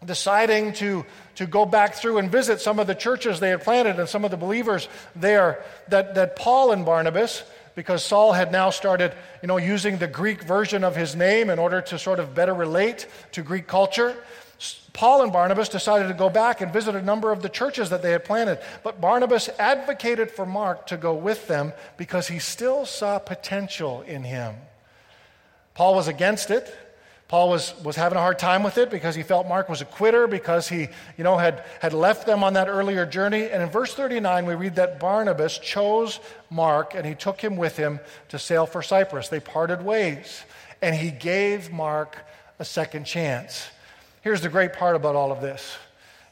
deciding 0.03 0.73
to, 0.75 1.05
to 1.35 1.47
go 1.47 1.67
back 1.67 1.95
through 1.95 2.17
and 2.17 2.33
visit 2.33 2.63
some 2.63 2.79
of 2.79 2.87
the 2.87 2.95
churches 2.95 3.39
they 3.39 3.51
had 3.51 3.63
planted 3.63 3.99
and 3.99 4.09
some 4.09 4.25
of 4.25 4.31
the 4.31 4.39
believers 4.39 4.89
there, 5.15 5.63
that, 5.89 6.15
that 6.15 6.37
Paul 6.37 6.73
and 6.73 6.87
Barnabas, 6.87 7.43
because 7.75 8.05
Saul 8.05 8.33
had 8.33 8.53
now 8.53 8.71
started, 8.71 9.15
you 9.43 9.49
know, 9.49 9.57
using 9.57 9.99
the 9.99 10.07
Greek 10.07 10.43
version 10.43 10.85
of 10.85 10.97
his 10.97 11.17
name 11.17 11.51
in 11.51 11.59
order 11.59 11.81
to 11.81 11.99
sort 11.99 12.21
of 12.21 12.35
better 12.35 12.55
relate 12.55 13.07
to 13.33 13.43
Greek 13.43 13.67
culture. 13.67 14.17
Paul 14.93 15.23
and 15.23 15.33
Barnabas 15.33 15.69
decided 15.69 16.09
to 16.09 16.15
go 16.15 16.29
back 16.29 16.61
and 16.61 16.73
visit 16.73 16.95
a 16.95 17.03
number 17.03 17.33
of 17.33 17.43
the 17.43 17.49
churches 17.49 17.91
that 17.91 18.03
they 18.03 18.13
had 18.13 18.25
planted. 18.25 18.59
But 18.85 19.01
Barnabas 19.01 19.49
advocated 19.59 20.31
for 20.31 20.45
Mark 20.45 20.87
to 20.89 20.97
go 20.97 21.15
with 21.15 21.49
them 21.49 21.73
because 21.97 22.29
he 22.29 22.39
still 22.39 22.85
saw 22.85 23.19
potential 23.19 24.03
in 24.03 24.25
him. 24.25 24.55
Paul 25.75 25.95
was 25.95 26.09
against 26.09 26.51
it. 26.51 26.75
Paul 27.33 27.49
was, 27.49 27.73
was 27.83 27.97
having 27.97 28.19
a 28.19 28.21
hard 28.21 28.39
time 28.39 28.63
with 28.63 28.77
it 28.77 28.91
because 28.91 29.15
he 29.15 29.23
felt 29.23 29.49
Mark 29.49 29.71
was 29.71 29.81
a 29.81 29.87
quitter, 29.87 30.27
because 30.27 30.69
he 30.69 30.89
you 31.17 31.25
know, 31.25 31.39
had, 31.39 31.65
had 31.81 31.95
left 31.95 32.27
them 32.27 32.45
on 32.45 32.53
that 32.53 32.69
earlier 32.69 33.07
journey. 33.07 33.49
And 33.49 33.63
in 33.63 33.71
verse 33.71 33.95
39, 33.95 34.45
we 34.45 34.55
read 34.55 34.75
that 34.75 35.01
Barnabas 35.01 35.57
chose 35.57 36.21
Mark 36.51 36.95
and 36.95 37.07
he 37.07 37.15
took 37.15 37.41
him 37.41 37.57
with 37.57 37.75
him 37.75 38.01
to 38.29 38.39
sail 38.39 38.67
for 38.67 38.83
Cyprus. 38.83 39.29
They 39.31 39.41
parted 39.41 39.83
ways, 39.83 40.45
and 40.83 40.95
he 40.95 41.11
gave 41.11 41.73
Mark 41.73 42.19
a 42.59 42.67
second 42.67 43.05
chance. 43.05 43.67
Here's 44.21 44.43
the 44.43 44.51
great 44.51 44.75
part 44.75 44.95
about 44.95 45.17
all 45.17 45.33
of 45.33 45.41
this. 45.41 45.79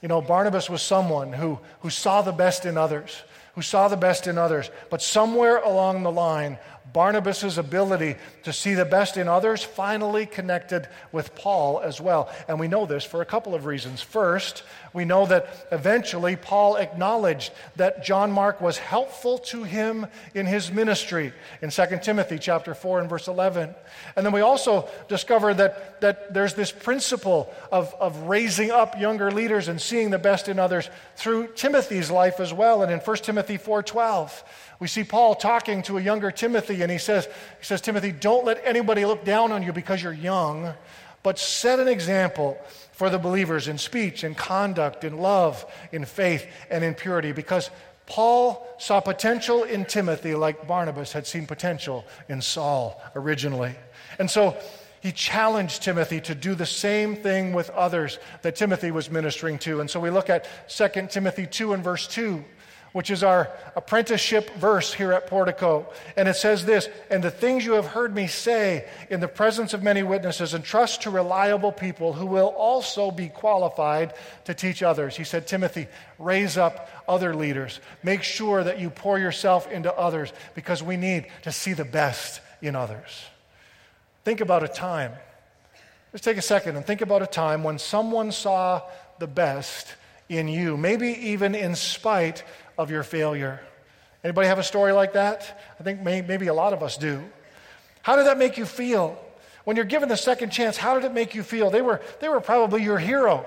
You 0.02 0.09
know, 0.09 0.21
Barnabas 0.21 0.69
was 0.69 0.83
someone 0.83 1.33
who, 1.33 1.59
who 1.80 1.88
saw 1.88 2.21
the 2.21 2.33
best 2.33 2.66
in 2.66 2.76
others, 2.76 3.23
who 3.54 3.62
saw 3.62 3.88
the 3.88 3.97
best 3.97 4.26
in 4.26 4.37
others. 4.37 4.71
But 4.90 5.00
somewhere 5.00 5.61
along 5.61 6.02
the 6.02 6.12
line, 6.12 6.59
Barnabas' 6.92 7.56
ability 7.59 8.16
to 8.42 8.52
see 8.52 8.75
the 8.75 8.85
best 8.85 9.16
in 9.16 9.28
others 9.28 9.62
finally 9.62 10.26
connected 10.26 10.88
with 11.12 11.35
Paul 11.35 11.80
as 11.80 12.00
well. 12.00 12.30
And 12.49 12.59
we 12.59 12.68
know 12.68 12.87
this 12.87 13.04
for 13.04 13.23
a 13.23 13.26
couple 13.26 13.54
of 13.54 13.66
reasons. 13.66 14.02
First, 14.02 14.62
we 14.92 15.04
know 15.04 15.26
that 15.26 15.68
eventually 15.70 16.37
Paul 16.37 16.76
acknowledged 16.76 17.52
that 17.76 18.04
John 18.04 18.32
Mark 18.32 18.61
was 18.61 18.78
helpful 18.78 19.38
to 19.38 19.62
him 19.62 20.06
in 20.35 20.47
his 20.47 20.73
ministry 20.73 21.32
in 21.62 21.70
2 21.70 21.85
Timothy 22.02 22.38
chapter 22.38 22.75
4 22.75 23.00
and 23.00 23.09
verse 23.09 23.28
11. 23.28 23.75
And 24.16 24.26
then 24.26 24.32
we 24.32 24.40
also 24.40 24.88
discover 25.09 25.54
that, 25.54 26.00
that 26.00 26.35
there's 26.35 26.54
this 26.54 26.73
principle 26.73 27.52
of, 27.70 27.94
of 28.00 28.16
raising 28.23 28.70
up 28.70 28.99
younger 28.99 29.30
leaders 29.30 29.68
and 29.68 29.80
seeing 29.80 30.11
the 30.11 30.18
best 30.18 30.49
in 30.49 30.59
others 30.59 30.90
through 31.16 31.49
Timothy's 31.54 32.11
life 32.11 32.40
as 32.40 32.52
well. 32.52 32.82
And 32.82 32.90
in 32.90 32.99
1 32.99 33.16
Timothy 33.18 33.59
4:12, 33.59 34.42
we 34.80 34.88
see 34.88 35.04
Paul 35.04 35.35
talking 35.35 35.82
to 35.82 35.99
a 35.99 36.00
younger 36.00 36.30
Timothy, 36.30 36.79
and 36.82 36.90
he 36.90 36.99
says, 36.99 37.26
he 37.26 37.64
says, 37.64 37.80
Timothy, 37.80 38.12
don't 38.12 38.44
let 38.44 38.60
anybody 38.64 39.04
look 39.04 39.25
down 39.25 39.52
on 39.52 39.62
you 39.62 39.72
because 39.72 40.02
you're 40.02 40.12
young, 40.12 40.75
but 41.22 41.38
set 41.38 41.78
an 41.80 41.88
example 41.88 42.58
for 42.92 43.10
the 43.10 43.18
believers 43.18 43.68
in 43.68 43.78
speech, 43.78 44.25
in 44.25 44.34
conduct, 44.34 45.04
in 45.04 45.18
love, 45.18 45.64
in 45.92 46.04
faith, 46.04 46.46
and 46.70 46.84
in 46.84 46.94
purity. 46.94 47.32
Because 47.32 47.70
Paul 48.06 48.66
saw 48.78 49.00
potential 49.00 49.62
in 49.62 49.84
Timothy 49.84 50.34
like 50.34 50.66
Barnabas 50.66 51.12
had 51.12 51.26
seen 51.26 51.46
potential 51.46 52.04
in 52.28 52.42
Saul 52.42 53.00
originally. 53.14 53.75
And 54.18 54.30
so 54.30 54.56
he 55.00 55.12
challenged 55.12 55.82
Timothy 55.82 56.20
to 56.22 56.34
do 56.34 56.54
the 56.54 56.66
same 56.66 57.16
thing 57.16 57.52
with 57.52 57.70
others 57.70 58.18
that 58.42 58.56
Timothy 58.56 58.90
was 58.90 59.10
ministering 59.10 59.58
to. 59.60 59.80
And 59.80 59.88
so 59.88 59.99
we 59.99 60.10
look 60.10 60.28
at 60.28 60.46
2 60.68 61.06
Timothy 61.08 61.47
2 61.47 61.73
and 61.73 61.82
verse 61.82 62.06
2 62.06 62.45
which 62.92 63.10
is 63.10 63.22
our 63.22 63.50
apprenticeship 63.76 64.50
verse 64.56 64.92
here 64.92 65.12
at 65.12 65.26
Portico. 65.26 65.86
And 66.16 66.28
it 66.28 66.34
says 66.34 66.64
this 66.64 66.88
And 67.08 67.22
the 67.22 67.30
things 67.30 67.64
you 67.64 67.72
have 67.72 67.86
heard 67.86 68.14
me 68.14 68.26
say 68.26 68.88
in 69.08 69.20
the 69.20 69.28
presence 69.28 69.74
of 69.74 69.82
many 69.82 70.02
witnesses, 70.02 70.54
entrust 70.54 71.02
to 71.02 71.10
reliable 71.10 71.72
people 71.72 72.12
who 72.12 72.26
will 72.26 72.48
also 72.48 73.10
be 73.10 73.28
qualified 73.28 74.14
to 74.44 74.54
teach 74.54 74.82
others. 74.82 75.16
He 75.16 75.24
said, 75.24 75.46
Timothy, 75.46 75.86
raise 76.18 76.56
up 76.56 76.88
other 77.08 77.34
leaders. 77.34 77.80
Make 78.02 78.22
sure 78.22 78.64
that 78.64 78.80
you 78.80 78.90
pour 78.90 79.18
yourself 79.18 79.70
into 79.70 79.92
others 79.94 80.32
because 80.54 80.82
we 80.82 80.96
need 80.96 81.26
to 81.42 81.52
see 81.52 81.72
the 81.72 81.84
best 81.84 82.40
in 82.60 82.74
others. 82.74 83.24
Think 84.24 84.40
about 84.40 84.62
a 84.62 84.68
time. 84.68 85.12
Let's 86.12 86.24
take 86.24 86.36
a 86.36 86.42
second 86.42 86.76
and 86.76 86.84
think 86.84 87.02
about 87.02 87.22
a 87.22 87.26
time 87.26 87.62
when 87.62 87.78
someone 87.78 88.32
saw 88.32 88.82
the 89.20 89.28
best 89.28 89.94
in 90.28 90.48
you, 90.48 90.76
maybe 90.76 91.08
even 91.08 91.54
in 91.54 91.74
spite 91.74 92.44
of 92.80 92.90
your 92.90 93.02
failure. 93.02 93.60
Anybody 94.25 94.49
have 94.49 94.58
a 94.58 94.64
story 94.64 94.93
like 94.93 95.12
that? 95.12 95.62
I 95.78 95.82
think 95.82 96.00
may, 96.00 96.23
maybe 96.23 96.47
a 96.47 96.54
lot 96.54 96.73
of 96.73 96.82
us 96.82 96.97
do. 96.97 97.23
How 98.02 98.16
did 98.16 98.26
that 98.26 98.38
make 98.38 98.56
you 98.56 98.64
feel? 98.64 99.23
When 99.64 99.76
you're 99.76 99.84
given 99.84 100.08
the 100.08 100.16
second 100.16 100.50
chance, 100.50 100.78
how 100.78 100.95
did 100.95 101.04
it 101.04 101.12
make 101.12 101.34
you 101.34 101.43
feel? 101.43 101.71
They 101.71 101.82
were, 101.82 102.00
they 102.21 102.28
were 102.28 102.40
probably 102.40 102.82
your 102.82 102.99
hero 102.99 103.45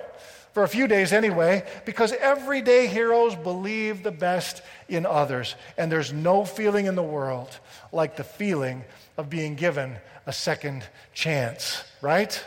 for 0.53 0.61
a 0.61 0.67
few 0.67 0.85
days 0.85 1.13
anyway, 1.13 1.65
because 1.83 2.13
everyday 2.13 2.85
heroes 2.85 3.35
believe 3.35 4.03
the 4.03 4.11
best 4.11 4.61
in 4.87 5.03
others. 5.03 5.55
And 5.79 5.91
there's 5.91 6.13
no 6.13 6.45
feeling 6.45 6.85
in 6.85 6.93
the 6.93 7.01
world 7.01 7.49
like 7.91 8.17
the 8.17 8.23
feeling 8.23 8.83
of 9.17 9.31
being 9.31 9.55
given 9.55 9.95
a 10.27 10.31
second 10.31 10.85
chance, 11.15 11.83
right? 12.01 12.43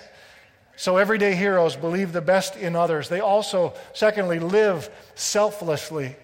So 0.77 0.99
everyday 0.99 1.35
heroes 1.35 1.75
believe 1.75 2.12
the 2.12 2.20
best 2.20 2.55
in 2.55 2.77
others. 2.77 3.09
They 3.09 3.18
also, 3.18 3.75
secondly, 3.92 4.38
live 4.38 4.88
selflessly. 5.16 6.14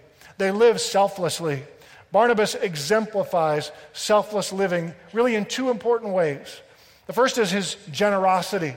They 0.42 0.50
live 0.50 0.80
selflessly. 0.80 1.62
Barnabas 2.10 2.56
exemplifies 2.56 3.70
selfless 3.92 4.52
living 4.52 4.92
really 5.12 5.36
in 5.36 5.44
two 5.44 5.70
important 5.70 6.14
ways. 6.14 6.60
The 7.06 7.12
first 7.12 7.38
is 7.38 7.52
his 7.52 7.76
generosity. 7.92 8.74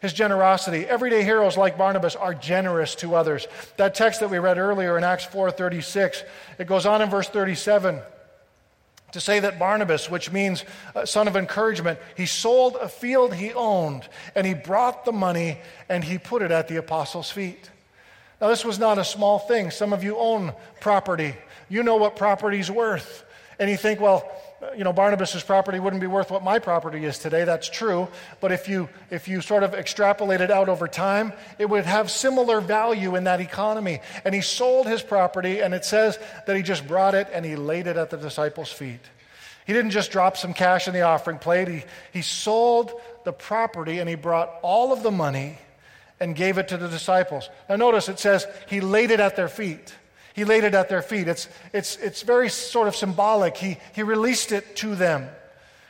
His 0.00 0.12
generosity. 0.12 0.86
Everyday 0.86 1.24
heroes 1.24 1.56
like 1.56 1.76
Barnabas 1.76 2.14
are 2.14 2.34
generous 2.34 2.94
to 2.96 3.16
others. 3.16 3.48
That 3.78 3.96
text 3.96 4.20
that 4.20 4.30
we 4.30 4.38
read 4.38 4.58
earlier 4.58 4.96
in 4.96 5.02
Acts 5.02 5.26
4:36, 5.26 6.22
it 6.56 6.68
goes 6.68 6.86
on 6.86 7.02
in 7.02 7.10
verse 7.10 7.28
37 7.28 8.00
to 9.10 9.20
say 9.20 9.40
that 9.40 9.58
Barnabas, 9.58 10.08
which 10.08 10.30
means 10.30 10.64
son 11.04 11.26
of 11.26 11.34
encouragement, 11.34 11.98
he 12.16 12.26
sold 12.26 12.76
a 12.76 12.88
field 12.88 13.34
he 13.34 13.52
owned 13.54 14.08
and 14.36 14.46
he 14.46 14.54
brought 14.54 15.04
the 15.04 15.10
money 15.10 15.58
and 15.88 16.04
he 16.04 16.16
put 16.16 16.42
it 16.42 16.52
at 16.52 16.68
the 16.68 16.76
apostles' 16.76 17.28
feet. 17.28 17.70
Now, 18.40 18.48
this 18.48 18.64
was 18.64 18.78
not 18.78 18.98
a 18.98 19.04
small 19.04 19.38
thing. 19.38 19.70
Some 19.70 19.92
of 19.92 20.04
you 20.04 20.16
own 20.16 20.52
property. 20.80 21.34
You 21.68 21.82
know 21.82 21.96
what 21.96 22.16
property's 22.16 22.70
worth. 22.70 23.24
And 23.58 23.68
you 23.68 23.76
think, 23.76 24.00
well, 24.00 24.30
you 24.76 24.84
know, 24.84 24.92
Barnabas' 24.92 25.42
property 25.42 25.80
wouldn't 25.80 26.00
be 26.00 26.06
worth 26.06 26.30
what 26.30 26.44
my 26.44 26.60
property 26.60 27.04
is 27.04 27.18
today. 27.18 27.44
That's 27.44 27.68
true. 27.68 28.08
But 28.40 28.52
if 28.52 28.68
you, 28.68 28.88
if 29.10 29.26
you 29.26 29.40
sort 29.40 29.64
of 29.64 29.74
extrapolate 29.74 30.40
it 30.40 30.50
out 30.50 30.68
over 30.68 30.86
time, 30.86 31.32
it 31.58 31.68
would 31.68 31.84
have 31.84 32.10
similar 32.10 32.60
value 32.60 33.16
in 33.16 33.24
that 33.24 33.40
economy. 33.40 34.00
And 34.24 34.34
he 34.34 34.40
sold 34.40 34.86
his 34.86 35.02
property, 35.02 35.60
and 35.60 35.74
it 35.74 35.84
says 35.84 36.18
that 36.46 36.56
he 36.56 36.62
just 36.62 36.86
brought 36.86 37.14
it 37.14 37.28
and 37.32 37.44
he 37.44 37.56
laid 37.56 37.88
it 37.88 37.96
at 37.96 38.10
the 38.10 38.16
disciples' 38.16 38.70
feet. 38.70 39.00
He 39.66 39.72
didn't 39.72 39.90
just 39.90 40.10
drop 40.10 40.36
some 40.36 40.54
cash 40.54 40.88
in 40.88 40.94
the 40.94 41.02
offering 41.02 41.38
plate, 41.38 41.68
he, 41.68 41.84
he 42.12 42.22
sold 42.22 42.92
the 43.24 43.32
property 43.32 43.98
and 43.98 44.08
he 44.08 44.14
brought 44.14 44.50
all 44.62 44.92
of 44.92 45.02
the 45.02 45.10
money 45.10 45.58
and 46.20 46.34
gave 46.34 46.58
it 46.58 46.68
to 46.68 46.76
the 46.76 46.88
disciples. 46.88 47.48
Now, 47.68 47.76
notice 47.76 48.08
it 48.08 48.18
says 48.18 48.46
he 48.68 48.80
laid 48.80 49.10
it 49.10 49.20
at 49.20 49.36
their 49.36 49.48
feet. 49.48 49.94
He 50.34 50.44
laid 50.44 50.64
it 50.64 50.74
at 50.74 50.88
their 50.88 51.02
feet. 51.02 51.28
It's, 51.28 51.48
it's, 51.72 51.96
it's 51.96 52.22
very 52.22 52.48
sort 52.48 52.88
of 52.88 52.94
symbolic. 52.94 53.56
He, 53.56 53.78
he 53.94 54.02
released 54.02 54.52
it 54.52 54.76
to 54.76 54.94
them. 54.94 55.28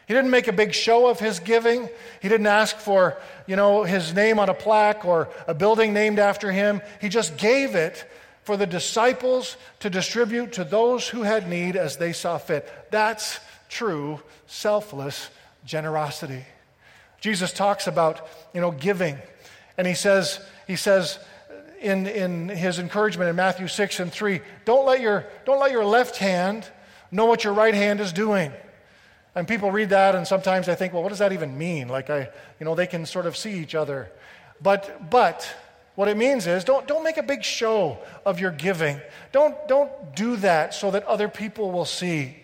He 0.06 0.14
didn't 0.14 0.30
make 0.30 0.48
a 0.48 0.52
big 0.52 0.72
show 0.72 1.06
of 1.08 1.20
his 1.20 1.38
giving. 1.38 1.86
He 2.22 2.30
didn't 2.30 2.46
ask 2.46 2.76
for, 2.76 3.18
you 3.46 3.56
know, 3.56 3.84
his 3.84 4.14
name 4.14 4.38
on 4.38 4.48
a 4.48 4.54
plaque 4.54 5.04
or 5.04 5.28
a 5.46 5.52
building 5.52 5.92
named 5.92 6.18
after 6.18 6.50
him. 6.50 6.80
He 6.98 7.10
just 7.10 7.36
gave 7.36 7.74
it 7.74 8.10
for 8.42 8.56
the 8.56 8.66
disciples 8.66 9.58
to 9.80 9.90
distribute 9.90 10.54
to 10.54 10.64
those 10.64 11.06
who 11.06 11.24
had 11.24 11.46
need 11.46 11.76
as 11.76 11.98
they 11.98 12.14
saw 12.14 12.38
fit. 12.38 12.66
That's 12.90 13.38
true, 13.68 14.22
selfless 14.46 15.28
generosity. 15.66 16.46
Jesus 17.20 17.52
talks 17.52 17.86
about, 17.86 18.26
you 18.54 18.62
know, 18.62 18.70
giving. 18.70 19.18
And 19.78 19.86
he 19.86 19.94
says, 19.94 20.40
he 20.66 20.76
says 20.76 21.18
in, 21.80 22.06
in 22.06 22.48
his 22.48 22.78
encouragement 22.78 23.30
in 23.30 23.36
Matthew 23.36 23.68
6 23.68 24.00
and 24.00 24.12
3, 24.12 24.40
don't 24.64 24.84
let, 24.84 25.00
your, 25.00 25.24
don't 25.46 25.60
let 25.60 25.70
your 25.70 25.84
left 25.84 26.16
hand 26.16 26.68
know 27.10 27.24
what 27.24 27.44
your 27.44 27.54
right 27.54 27.74
hand 27.74 28.00
is 28.00 28.12
doing. 28.12 28.52
And 29.34 29.46
people 29.46 29.70
read 29.70 29.90
that 29.90 30.16
and 30.16 30.26
sometimes 30.26 30.66
they 30.66 30.74
think, 30.74 30.92
well, 30.92 31.02
what 31.02 31.10
does 31.10 31.20
that 31.20 31.32
even 31.32 31.56
mean? 31.56 31.88
Like 31.88 32.10
I, 32.10 32.28
you 32.58 32.66
know, 32.66 32.74
they 32.74 32.88
can 32.88 33.06
sort 33.06 33.24
of 33.24 33.36
see 33.36 33.58
each 33.60 33.76
other. 33.76 34.10
But, 34.60 35.08
but 35.10 35.48
what 35.94 36.08
it 36.08 36.16
means 36.16 36.48
is 36.48 36.64
don't, 36.64 36.88
don't 36.88 37.04
make 37.04 37.16
a 37.16 37.22
big 37.22 37.44
show 37.44 37.98
of 38.26 38.40
your 38.40 38.50
giving. 38.50 39.00
Don't, 39.30 39.54
don't 39.68 40.16
do 40.16 40.36
that 40.36 40.74
so 40.74 40.90
that 40.90 41.04
other 41.04 41.28
people 41.28 41.70
will 41.70 41.84
see. 41.84 42.36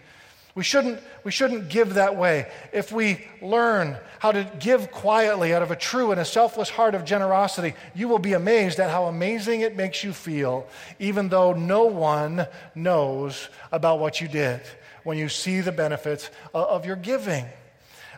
We 0.55 0.63
shouldn't, 0.63 1.01
we 1.25 1.33
shouldn't 1.33 1.69
give 1.69 1.95
that 1.95 2.17
way. 2.17 2.49
If 2.73 2.93
we 2.93 3.27
learn 3.43 3.97
how 4.21 4.31
to 4.31 4.49
give 4.61 4.93
quietly 4.93 5.53
out 5.53 5.63
of 5.63 5.73
a 5.73 5.77
true 5.77 6.13
and 6.13 6.21
a 6.21 6.25
selfless 6.25 6.71
heart 6.71 6.95
of 6.95 7.05
generosity, 7.05 7.75
you 7.93 8.07
will 8.07 8.21
be 8.21 8.35
amazed 8.35 8.79
at 8.79 8.89
how 8.89 9.07
amazing 9.07 9.63
it 9.63 9.75
makes 9.75 10.05
you 10.05 10.13
feel, 10.13 10.69
even 11.01 11.29
though 11.29 11.55
no 11.55 11.87
one 11.87 12.47
knows 12.77 13.49
about 13.73 13.99
what 13.99 14.21
you 14.21 14.29
did 14.29 14.61
when 15.03 15.19
you 15.19 15.29
see 15.29 15.61
the 15.61 15.73
benefits 15.73 16.31
of 16.55 16.87
your 16.87 16.97
giving. 16.97 17.47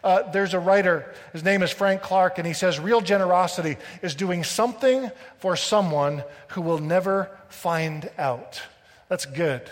Uh, 0.05 0.31
there's 0.31 0.53
a 0.53 0.61
writer, 0.61 1.15
his 1.33 1.43
name 1.43 1.63
is 1.63 1.71
Frank 1.71 2.03
Clark, 2.03 2.37
and 2.37 2.47
he 2.47 2.53
says, 2.53 2.79
Real 2.79 3.01
generosity 3.01 3.79
is 4.03 4.15
doing 4.15 4.45
something 4.45 5.11
for 5.39 5.57
someone 5.57 6.23
who 6.49 6.61
will 6.61 6.79
never 6.79 7.31
find 7.49 8.11
out. 8.19 8.61
That's 9.09 9.25
good 9.25 9.63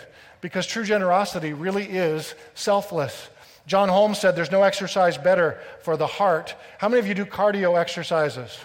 because 0.41 0.65
true 0.65 0.83
generosity 0.83 1.53
really 1.53 1.85
is 1.85 2.35
selfless. 2.53 3.29
John 3.67 3.89
Holmes 3.89 4.19
said 4.19 4.35
there's 4.35 4.51
no 4.51 4.63
exercise 4.63 5.17
better 5.17 5.59
for 5.81 5.97
the 5.97 6.07
heart. 6.07 6.55
How 6.77 6.87
many 6.87 6.99
of 6.99 7.07
you 7.07 7.13
do 7.13 7.25
cardio 7.25 7.79
exercises? 7.79 8.57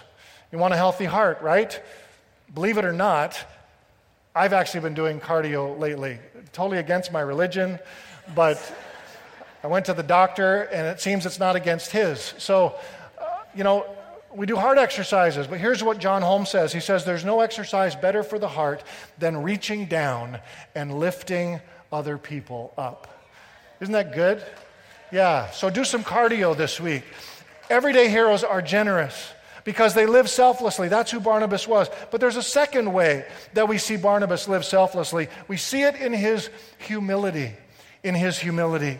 You 0.51 0.59
want 0.59 0.73
a 0.73 0.77
healthy 0.77 1.05
heart, 1.05 1.41
right? 1.41 1.81
Believe 2.53 2.77
it 2.77 2.85
or 2.85 2.93
not, 2.93 3.43
I've 4.35 4.53
actually 4.53 4.81
been 4.81 4.93
doing 4.93 5.19
cardio 5.19 5.77
lately. 5.79 6.19
Totally 6.53 6.77
against 6.77 7.11
my 7.11 7.21
religion, 7.21 7.79
but 8.35 8.57
I 9.63 9.67
went 9.67 9.85
to 9.87 9.93
the 9.93 10.03
doctor 10.03 10.63
and 10.63 10.87
it 10.87 11.01
seems 11.01 11.25
it's 11.25 11.39
not 11.39 11.55
against 11.55 11.91
his. 11.91 12.33
So, 12.37 12.75
uh, 13.19 13.25
you 13.55 13.63
know, 13.63 13.85
we 14.35 14.45
do 14.45 14.55
heart 14.55 14.77
exercises, 14.77 15.47
but 15.47 15.59
here's 15.59 15.83
what 15.83 15.97
John 15.99 16.21
Holmes 16.21 16.49
says. 16.49 16.73
He 16.73 16.79
says, 16.79 17.05
There's 17.05 17.25
no 17.25 17.41
exercise 17.41 17.95
better 17.95 18.23
for 18.23 18.39
the 18.39 18.47
heart 18.47 18.83
than 19.17 19.43
reaching 19.43 19.85
down 19.85 20.39
and 20.75 20.99
lifting 20.99 21.59
other 21.91 22.17
people 22.17 22.73
up. 22.77 23.07
Isn't 23.79 23.93
that 23.93 24.13
good? 24.13 24.43
Yeah, 25.11 25.49
so 25.51 25.69
do 25.69 25.83
some 25.83 26.03
cardio 26.03 26.55
this 26.55 26.79
week. 26.79 27.03
Everyday 27.69 28.09
heroes 28.09 28.43
are 28.43 28.61
generous 28.61 29.33
because 29.63 29.93
they 29.93 30.05
live 30.05 30.29
selflessly. 30.29 30.87
That's 30.87 31.11
who 31.11 31.19
Barnabas 31.19 31.67
was. 31.67 31.89
But 32.09 32.21
there's 32.21 32.37
a 32.37 32.43
second 32.43 32.93
way 32.93 33.25
that 33.53 33.67
we 33.67 33.77
see 33.77 33.97
Barnabas 33.97 34.47
live 34.47 34.65
selflessly. 34.65 35.27
We 35.47 35.57
see 35.57 35.83
it 35.83 35.95
in 35.95 36.13
his 36.13 36.49
humility. 36.79 37.53
In 38.03 38.15
his 38.15 38.39
humility. 38.39 38.99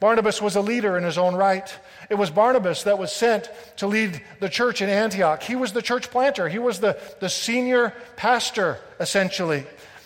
Barnabas 0.00 0.42
was 0.42 0.56
a 0.56 0.60
leader 0.60 0.98
in 0.98 1.04
his 1.04 1.16
own 1.16 1.34
right. 1.34 1.72
It 2.12 2.18
was 2.18 2.30
Barnabas 2.30 2.82
that 2.82 2.98
was 2.98 3.10
sent 3.10 3.50
to 3.78 3.86
lead 3.86 4.20
the 4.38 4.50
church 4.50 4.82
in 4.82 4.90
Antioch. 4.90 5.42
He 5.42 5.56
was 5.56 5.72
the 5.72 5.80
church 5.80 6.10
planter, 6.10 6.46
he 6.46 6.58
was 6.58 6.78
the, 6.78 7.00
the 7.20 7.30
senior 7.30 7.94
pastor, 8.16 8.76
essentially. 9.00 9.64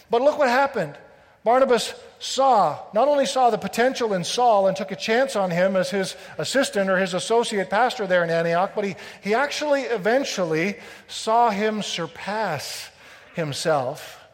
But 0.08 0.22
look 0.22 0.38
what 0.38 0.48
happened. 0.48 0.96
Barnabas 1.42 1.94
saw, 2.20 2.78
not 2.94 3.08
only 3.08 3.26
saw 3.26 3.50
the 3.50 3.58
potential 3.58 4.14
in 4.14 4.22
Saul 4.22 4.68
and 4.68 4.76
took 4.76 4.92
a 4.92 4.96
chance 4.96 5.34
on 5.34 5.50
him 5.50 5.74
as 5.74 5.90
his 5.90 6.14
assistant 6.38 6.90
or 6.90 6.96
his 6.96 7.12
associate 7.12 7.70
pastor 7.70 8.06
there 8.06 8.22
in 8.22 8.30
Antioch, 8.30 8.70
but 8.76 8.84
he, 8.84 8.94
he 9.20 9.34
actually 9.34 9.82
eventually 9.82 10.76
saw 11.08 11.50
him 11.50 11.82
surpass 11.82 12.88
himself 13.34 14.24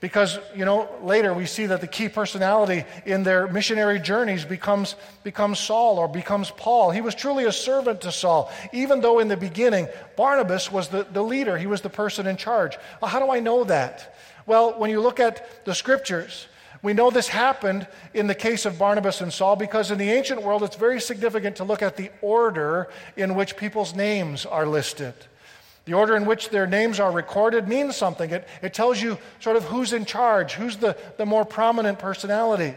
because, 0.00 0.38
you 0.54 0.64
know, 0.64 0.88
later 1.02 1.32
we 1.32 1.46
see 1.46 1.66
that 1.66 1.80
the 1.80 1.86
key 1.86 2.08
personality 2.08 2.84
in 3.06 3.22
their 3.22 3.46
missionary 3.46 3.98
journeys 3.98 4.44
becomes, 4.44 4.96
becomes 5.22 5.58
Saul 5.58 5.98
or 5.98 6.08
becomes 6.08 6.50
Paul. 6.50 6.90
He 6.90 7.00
was 7.00 7.14
truly 7.14 7.44
a 7.44 7.52
servant 7.52 8.02
to 8.02 8.12
Saul, 8.12 8.52
even 8.72 9.00
though 9.00 9.18
in 9.18 9.28
the 9.28 9.36
beginning 9.36 9.88
Barnabas 10.16 10.70
was 10.70 10.88
the, 10.88 11.04
the 11.04 11.22
leader, 11.22 11.56
he 11.56 11.66
was 11.66 11.80
the 11.80 11.90
person 11.90 12.26
in 12.26 12.36
charge. 12.36 12.76
Well, 13.00 13.10
how 13.10 13.18
do 13.18 13.30
I 13.30 13.40
know 13.40 13.64
that? 13.64 14.14
Well, 14.46 14.78
when 14.78 14.90
you 14.90 15.00
look 15.00 15.20
at 15.20 15.64
the 15.64 15.74
scriptures, 15.74 16.48
we 16.82 16.92
know 16.92 17.10
this 17.10 17.28
happened 17.28 17.86
in 18.12 18.26
the 18.26 18.34
case 18.34 18.66
of 18.66 18.78
Barnabas 18.78 19.22
and 19.22 19.32
Saul 19.32 19.56
because 19.56 19.90
in 19.90 19.96
the 19.96 20.10
ancient 20.10 20.42
world 20.42 20.62
it's 20.62 20.76
very 20.76 21.00
significant 21.00 21.56
to 21.56 21.64
look 21.64 21.80
at 21.80 21.96
the 21.96 22.10
order 22.20 22.90
in 23.16 23.34
which 23.34 23.56
people's 23.56 23.94
names 23.94 24.44
are 24.44 24.66
listed. 24.66 25.14
The 25.84 25.92
order 25.92 26.16
in 26.16 26.24
which 26.24 26.48
their 26.48 26.66
names 26.66 26.98
are 26.98 27.12
recorded 27.12 27.68
means 27.68 27.96
something. 27.96 28.30
It, 28.30 28.48
it 28.62 28.72
tells 28.72 29.02
you 29.02 29.18
sort 29.40 29.56
of 29.56 29.64
who's 29.64 29.92
in 29.92 30.04
charge, 30.04 30.54
who's 30.54 30.78
the, 30.78 30.96
the 31.18 31.26
more 31.26 31.44
prominent 31.44 31.98
personality. 31.98 32.74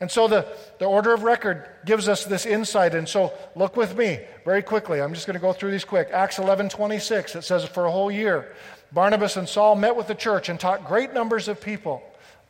And 0.00 0.10
so 0.10 0.28
the, 0.28 0.46
the 0.78 0.84
order 0.84 1.14
of 1.14 1.22
record 1.22 1.66
gives 1.86 2.08
us 2.08 2.24
this 2.24 2.44
insight. 2.44 2.94
And 2.94 3.08
so 3.08 3.32
look 3.56 3.76
with 3.76 3.96
me 3.96 4.20
very 4.44 4.62
quickly. 4.62 5.00
I'm 5.00 5.14
just 5.14 5.26
going 5.26 5.34
to 5.34 5.40
go 5.40 5.52
through 5.52 5.70
these 5.70 5.84
quick. 5.84 6.10
Acts 6.12 6.38
11 6.38 6.68
26, 6.68 7.36
it 7.36 7.42
says, 7.42 7.64
For 7.64 7.86
a 7.86 7.90
whole 7.90 8.10
year, 8.10 8.54
Barnabas 8.92 9.36
and 9.36 9.48
Saul 9.48 9.76
met 9.76 9.96
with 9.96 10.06
the 10.06 10.14
church 10.14 10.48
and 10.48 10.60
taught 10.60 10.86
great 10.86 11.14
numbers 11.14 11.48
of 11.48 11.60
people. 11.60 12.02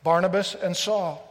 Barnabas 0.03 0.55
and 0.55 0.75
Saul. 0.75 1.21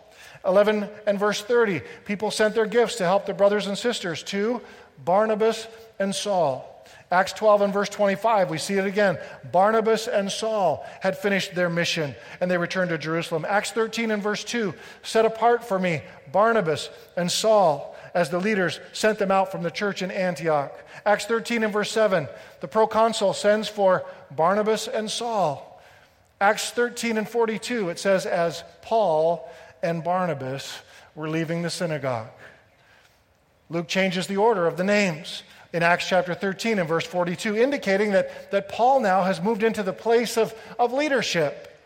11 0.46 0.88
and 1.06 1.18
verse 1.18 1.42
30, 1.42 1.80
people 2.04 2.30
sent 2.30 2.54
their 2.54 2.66
gifts 2.66 2.96
to 2.96 3.04
help 3.04 3.26
their 3.26 3.34
brothers 3.34 3.66
and 3.66 3.78
sisters 3.78 4.22
to 4.24 4.60
Barnabas 5.04 5.66
and 5.98 6.14
Saul. 6.14 6.73
Acts 7.10 7.32
12 7.32 7.62
and 7.62 7.72
verse 7.72 7.88
25, 7.88 8.50
we 8.50 8.58
see 8.58 8.74
it 8.74 8.86
again. 8.86 9.18
Barnabas 9.52 10.08
and 10.08 10.30
Saul 10.30 10.84
had 11.00 11.16
finished 11.16 11.54
their 11.54 11.70
mission 11.70 12.14
and 12.40 12.50
they 12.50 12.58
returned 12.58 12.90
to 12.90 12.98
Jerusalem. 12.98 13.44
Acts 13.48 13.70
13 13.70 14.10
and 14.10 14.22
verse 14.22 14.44
2, 14.44 14.74
set 15.02 15.24
apart 15.24 15.64
for 15.64 15.78
me 15.78 16.02
Barnabas 16.32 16.90
and 17.16 17.30
Saul 17.30 17.94
as 18.14 18.30
the 18.30 18.38
leaders 18.38 18.80
sent 18.92 19.18
them 19.18 19.30
out 19.30 19.50
from 19.50 19.62
the 19.62 19.70
church 19.70 20.02
in 20.02 20.10
Antioch. 20.10 20.72
Acts 21.04 21.26
13 21.26 21.64
and 21.64 21.72
verse 21.72 21.90
7, 21.90 22.28
the 22.60 22.68
proconsul 22.68 23.32
sends 23.32 23.68
for 23.68 24.04
Barnabas 24.30 24.88
and 24.88 25.10
Saul. 25.10 25.82
Acts 26.40 26.70
13 26.70 27.18
and 27.18 27.28
42, 27.28 27.90
it 27.90 27.98
says, 27.98 28.26
as 28.26 28.64
Paul 28.82 29.48
and 29.82 30.02
Barnabas 30.02 30.78
were 31.14 31.28
leaving 31.28 31.62
the 31.62 31.70
synagogue. 31.70 32.28
Luke 33.70 33.88
changes 33.88 34.26
the 34.26 34.36
order 34.36 34.66
of 34.66 34.76
the 34.76 34.84
names 34.84 35.42
in 35.74 35.82
Acts 35.82 36.06
chapter 36.08 36.34
13 36.34 36.78
and 36.78 36.88
verse 36.88 37.04
42, 37.04 37.56
indicating 37.56 38.12
that, 38.12 38.52
that 38.52 38.68
Paul 38.68 39.00
now 39.00 39.24
has 39.24 39.42
moved 39.42 39.64
into 39.64 39.82
the 39.82 39.92
place 39.92 40.38
of, 40.38 40.54
of 40.78 40.92
leadership. 40.92 41.76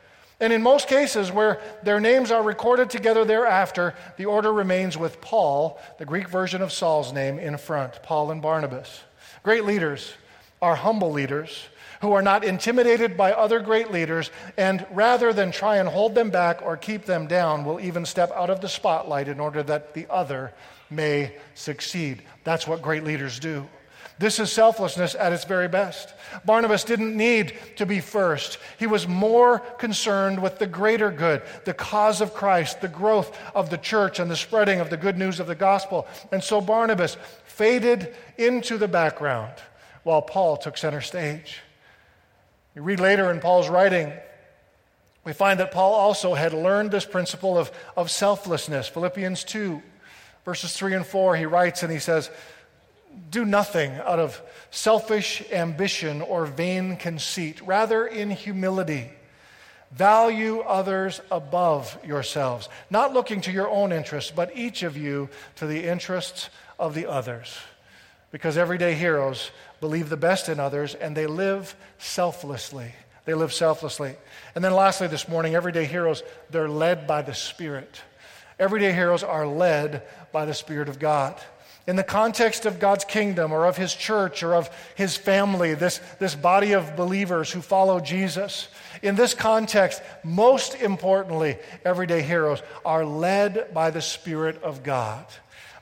And 0.40 0.53
in 0.53 0.62
most 0.62 0.88
cases 0.88 1.33
where 1.33 1.59
their 1.83 1.98
names 1.98 2.31
are 2.31 2.42
recorded 2.42 2.90
together 2.90 3.24
thereafter, 3.24 3.94
the 4.18 4.27
order 4.27 4.53
remains 4.53 4.98
with 4.98 5.22
Paul, 5.22 5.81
the 5.96 6.05
Greek 6.05 6.29
version 6.29 6.61
of 6.61 6.70
Saul's 6.70 7.14
name, 7.14 7.38
in 7.38 7.57
front 7.57 8.03
Paul 8.03 8.31
and 8.31 8.42
Barnabas. 8.42 9.01
Great 9.42 9.64
leaders 9.64 10.12
are 10.61 10.77
humble 10.77 11.11
leaders 11.11 11.68
who 12.03 12.12
are 12.12 12.22
not 12.22 12.44
intimidated 12.44 13.16
by 13.16 13.33
other 13.33 13.59
great 13.59 13.90
leaders, 13.90 14.31
and 14.59 14.87
rather 14.92 15.33
than 15.33 15.51
try 15.51 15.79
and 15.79 15.88
hold 15.88 16.14
them 16.14 16.29
back 16.29 16.61
or 16.61 16.77
keep 16.77 17.07
them 17.07 17.27
down, 17.27 17.64
will 17.64 17.81
even 17.81 18.05
step 18.05 18.31
out 18.33 18.51
of 18.51 18.61
the 18.61 18.68
spotlight 18.68 19.29
in 19.29 19.40
order 19.40 19.62
that 19.62 19.94
the 19.94 20.07
other 20.11 20.53
may 20.90 21.35
succeed. 21.55 22.22
That's 22.44 22.66
what 22.66 22.83
great 22.83 23.03
leaders 23.03 23.40
do. 23.40 23.66
This 24.19 24.41
is 24.41 24.51
selflessness 24.51 25.15
at 25.15 25.33
its 25.33 25.45
very 25.45 25.69
best. 25.69 26.13
Barnabas 26.45 26.83
didn't 26.83 27.17
need 27.17 27.55
to 27.77 27.87
be 27.87 28.01
first. 28.01 28.59
He 28.79 28.87
was 28.87 29.07
more 29.07 29.61
concerned 29.61 30.43
with 30.43 30.59
the 30.59 30.67
greater 30.67 31.11
good, 31.11 31.43
the 31.65 31.75
cause 31.75 32.21
of 32.21 32.35
Christ, 32.35 32.81
the 32.81 32.89
growth 32.89 33.39
of 33.55 33.71
the 33.71 33.79
church, 33.79 34.19
and 34.19 34.29
the 34.29 34.37
spreading 34.37 34.81
of 34.81 34.91
the 34.91 34.97
good 34.97 35.17
news 35.17 35.39
of 35.39 35.47
the 35.47 35.55
gospel. 35.55 36.07
And 36.33 36.43
so 36.43 36.61
Barnabas 36.61 37.17
faded 37.45 38.15
into 38.37 38.77
the 38.77 38.89
background 38.89 39.53
while 40.03 40.23
Paul 40.23 40.57
took 40.57 40.77
center 40.77 41.01
stage. 41.01 41.61
You 42.75 42.83
read 42.83 43.01
later 43.01 43.31
in 43.31 43.39
Paul's 43.39 43.69
writing, 43.69 44.13
we 45.25 45.33
find 45.33 45.61
that 45.61 45.71
Paul 45.71 45.93
also 45.95 46.35
had 46.35 46.53
learned 46.53 46.91
this 46.91 47.05
principle 47.05 47.57
of, 47.57 47.71
of 47.97 48.11
selflessness. 48.11 48.89
Philippians 48.89 49.45
2, 49.45 49.83
verses 50.45 50.73
3 50.73 50.95
and 50.95 51.07
4, 51.07 51.37
he 51.37 51.47
writes 51.47 51.83
and 51.83 51.93
he 51.93 51.99
says, 51.99 52.31
do 53.31 53.45
nothing 53.45 53.93
out 53.93 54.19
of 54.19 54.41
selfish 54.71 55.43
ambition 55.53 56.23
or 56.23 56.47
vain 56.47 56.97
conceit. 56.97 57.61
Rather, 57.63 58.07
in 58.07 58.31
humility, 58.31 59.11
value 59.93 60.61
others 60.61 61.21
above 61.31 61.99
yourselves, 62.05 62.69
not 62.91 63.13
looking 63.13 63.41
to 63.43 63.53
your 63.53 63.69
own 63.69 63.93
interests, 63.93 64.31
but 64.35 64.57
each 64.57 64.83
of 64.83 64.97
you 64.97 65.29
to 65.57 65.67
the 65.67 65.85
interests 65.85 66.51
of 66.79 66.95
the 66.95 67.07
others. 67.07 67.57
Because 68.31 68.59
everyday 68.59 68.95
heroes 68.95 69.51
believe 69.81 70.11
the 70.11 70.17
best 70.17 70.49
in 70.49 70.61
others 70.61 70.95
and 70.95 71.17
they 71.17 71.27
live 71.27 71.75
selflessly. 71.99 72.93
They 73.25 73.35
live 73.35 73.53
selflessly. 73.53 74.17
And 74.55 74.65
then, 74.65 74.75
lastly, 74.75 75.07
this 75.07 75.29
morning, 75.29 75.55
everyday 75.55 75.85
heroes, 75.85 76.23
they're 76.51 76.69
led 76.69 77.07
by 77.07 77.23
the 77.23 77.35
Spirit. 77.35 78.01
Everyday 78.59 78.93
heroes 78.93 79.23
are 79.23 79.47
led 79.47 80.03
by 80.33 80.45
the 80.45 80.55
Spirit 80.55 80.89
of 80.89 80.99
God 80.99 81.39
in 81.88 81.96
the 81.96 82.05
context 82.05 82.66
of 82.66 82.79
God's 82.79 83.07
kingdom 83.07 83.51
or 83.51 83.64
of 83.64 83.79
his 83.79 83.94
church 83.94 84.42
or 84.42 84.55
of 84.55 84.68
his 84.94 85.16
family, 85.16 85.72
this, 85.72 86.03
this 86.18 86.35
body 86.35 86.72
of 86.72 86.96
believers 86.96 87.51
who 87.51 87.62
follow 87.62 87.98
Jesus, 87.98 88.68
in 89.01 89.14
this 89.14 89.33
context, 89.33 90.03
most 90.22 90.74
importantly, 90.74 91.57
everyday 91.87 92.20
heroes 92.20 92.62
are 92.85 93.07
led 93.07 93.72
by 93.72 93.90
the 93.90 94.03
Spirit 94.03 94.62
of 94.62 94.83
God. 94.83 95.24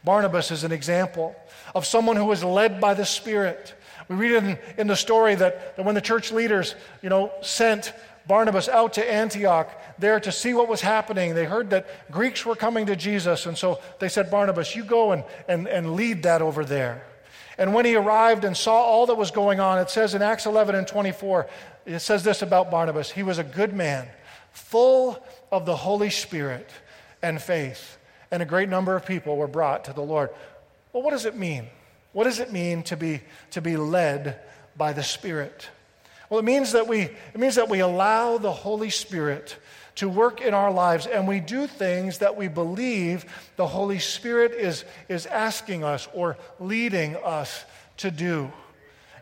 Barnabas 0.04 0.52
is 0.52 0.62
an 0.62 0.70
example 0.70 1.34
of 1.74 1.84
someone 1.84 2.14
who 2.14 2.26
was 2.26 2.44
led 2.44 2.80
by 2.80 2.94
the 2.94 3.04
Spirit. 3.04 3.74
We 4.06 4.14
read 4.14 4.44
in, 4.44 4.58
in 4.78 4.86
the 4.86 4.94
story 4.94 5.34
that, 5.34 5.74
that 5.76 5.84
when 5.84 5.96
the 5.96 6.00
church 6.00 6.30
leaders, 6.30 6.76
you 7.02 7.08
know, 7.08 7.32
sent 7.42 7.92
Barnabas 8.26 8.68
out 8.68 8.94
to 8.94 9.12
Antioch 9.12 9.70
there 9.98 10.18
to 10.20 10.32
see 10.32 10.52
what 10.52 10.68
was 10.68 10.80
happening. 10.80 11.34
They 11.34 11.44
heard 11.44 11.70
that 11.70 12.10
Greeks 12.10 12.44
were 12.44 12.56
coming 12.56 12.86
to 12.86 12.96
Jesus, 12.96 13.46
and 13.46 13.56
so 13.56 13.80
they 14.00 14.08
said, 14.08 14.30
Barnabas, 14.30 14.74
you 14.74 14.84
go 14.84 15.12
and, 15.12 15.24
and, 15.48 15.68
and 15.68 15.94
lead 15.94 16.24
that 16.24 16.42
over 16.42 16.64
there. 16.64 17.04
And 17.58 17.72
when 17.72 17.84
he 17.84 17.94
arrived 17.94 18.44
and 18.44 18.56
saw 18.56 18.74
all 18.74 19.06
that 19.06 19.14
was 19.14 19.30
going 19.30 19.60
on, 19.60 19.78
it 19.78 19.90
says 19.90 20.14
in 20.14 20.22
Acts 20.22 20.44
11 20.44 20.74
and 20.74 20.86
24, 20.86 21.46
it 21.86 22.00
says 22.00 22.22
this 22.22 22.42
about 22.42 22.70
Barnabas 22.70 23.10
He 23.10 23.22
was 23.22 23.38
a 23.38 23.44
good 23.44 23.72
man, 23.72 24.08
full 24.52 25.22
of 25.52 25.64
the 25.64 25.76
Holy 25.76 26.10
Spirit 26.10 26.68
and 27.22 27.40
faith, 27.40 27.96
and 28.30 28.42
a 28.42 28.46
great 28.46 28.68
number 28.68 28.96
of 28.96 29.06
people 29.06 29.36
were 29.36 29.46
brought 29.46 29.84
to 29.84 29.92
the 29.92 30.02
Lord. 30.02 30.30
Well, 30.92 31.02
what 31.02 31.12
does 31.12 31.26
it 31.26 31.36
mean? 31.36 31.68
What 32.12 32.24
does 32.24 32.40
it 32.40 32.52
mean 32.52 32.82
to 32.84 32.96
be, 32.96 33.20
to 33.52 33.60
be 33.60 33.76
led 33.76 34.40
by 34.76 34.92
the 34.92 35.02
Spirit? 35.02 35.68
Well, 36.28 36.40
it 36.40 36.44
means 36.44 36.72
that 36.72 36.88
we, 36.88 37.02
it 37.02 37.38
means 37.38 37.54
that 37.54 37.68
we 37.68 37.80
allow 37.80 38.38
the 38.38 38.52
Holy 38.52 38.90
Spirit 38.90 39.56
to 39.96 40.08
work 40.08 40.40
in 40.40 40.54
our 40.54 40.70
lives 40.70 41.06
and 41.06 41.26
we 41.26 41.40
do 41.40 41.66
things 41.66 42.18
that 42.18 42.36
we 42.36 42.48
believe 42.48 43.24
the 43.56 43.66
Holy 43.66 43.98
Spirit 43.98 44.52
is, 44.52 44.84
is 45.08 45.26
asking 45.26 45.84
us 45.84 46.06
or 46.12 46.36
leading 46.60 47.16
us 47.16 47.64
to 47.98 48.10
do. 48.10 48.52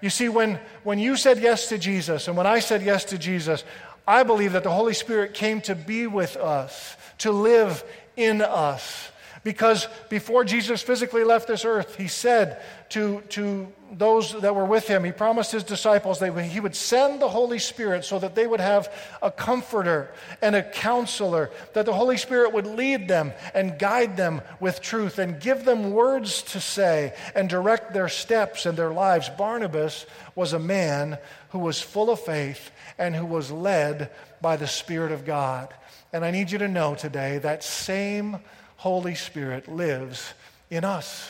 You 0.00 0.10
see, 0.10 0.28
when, 0.28 0.58
when 0.82 0.98
you 0.98 1.16
said 1.16 1.38
yes 1.40 1.68
to 1.68 1.78
Jesus 1.78 2.28
and 2.28 2.36
when 2.36 2.46
I 2.46 2.58
said 2.58 2.82
yes 2.82 3.04
to 3.06 3.18
Jesus, 3.18 3.64
I 4.06 4.22
believe 4.22 4.52
that 4.52 4.64
the 4.64 4.70
Holy 4.70 4.94
Spirit 4.94 5.32
came 5.32 5.60
to 5.62 5.74
be 5.74 6.06
with 6.06 6.36
us, 6.36 6.96
to 7.18 7.32
live 7.32 7.84
in 8.16 8.42
us. 8.42 9.08
Because 9.44 9.88
before 10.08 10.44
Jesus 10.44 10.82
physically 10.82 11.24
left 11.24 11.48
this 11.48 11.64
earth, 11.64 11.96
he 11.96 12.08
said 12.08 12.62
to, 12.94 13.20
to 13.30 13.66
those 13.90 14.40
that 14.40 14.54
were 14.54 14.64
with 14.64 14.86
him, 14.86 15.02
he 15.02 15.10
promised 15.10 15.50
his 15.50 15.64
disciples 15.64 16.20
that 16.20 16.32
he 16.44 16.60
would 16.60 16.76
send 16.76 17.20
the 17.20 17.28
Holy 17.28 17.58
Spirit 17.58 18.04
so 18.04 18.20
that 18.20 18.36
they 18.36 18.46
would 18.46 18.60
have 18.60 18.88
a 19.20 19.32
comforter 19.32 20.12
and 20.40 20.54
a 20.54 20.62
counselor, 20.62 21.50
that 21.72 21.86
the 21.86 21.92
Holy 21.92 22.16
Spirit 22.16 22.52
would 22.52 22.68
lead 22.68 23.08
them 23.08 23.32
and 23.52 23.80
guide 23.80 24.16
them 24.16 24.42
with 24.60 24.80
truth 24.80 25.18
and 25.18 25.40
give 25.40 25.64
them 25.64 25.90
words 25.90 26.42
to 26.42 26.60
say 26.60 27.12
and 27.34 27.48
direct 27.48 27.92
their 27.92 28.08
steps 28.08 28.64
and 28.64 28.78
their 28.78 28.92
lives. 28.92 29.28
Barnabas 29.28 30.06
was 30.36 30.52
a 30.52 30.60
man 30.60 31.18
who 31.48 31.58
was 31.58 31.80
full 31.80 32.10
of 32.10 32.20
faith 32.20 32.70
and 32.96 33.16
who 33.16 33.26
was 33.26 33.50
led 33.50 34.08
by 34.40 34.56
the 34.56 34.68
Spirit 34.68 35.10
of 35.10 35.24
God. 35.24 35.74
And 36.12 36.24
I 36.24 36.30
need 36.30 36.52
you 36.52 36.58
to 36.58 36.68
know 36.68 36.94
today 36.94 37.38
that 37.38 37.64
same 37.64 38.38
Holy 38.76 39.16
Spirit 39.16 39.66
lives 39.66 40.32
in 40.70 40.84
us 40.84 41.28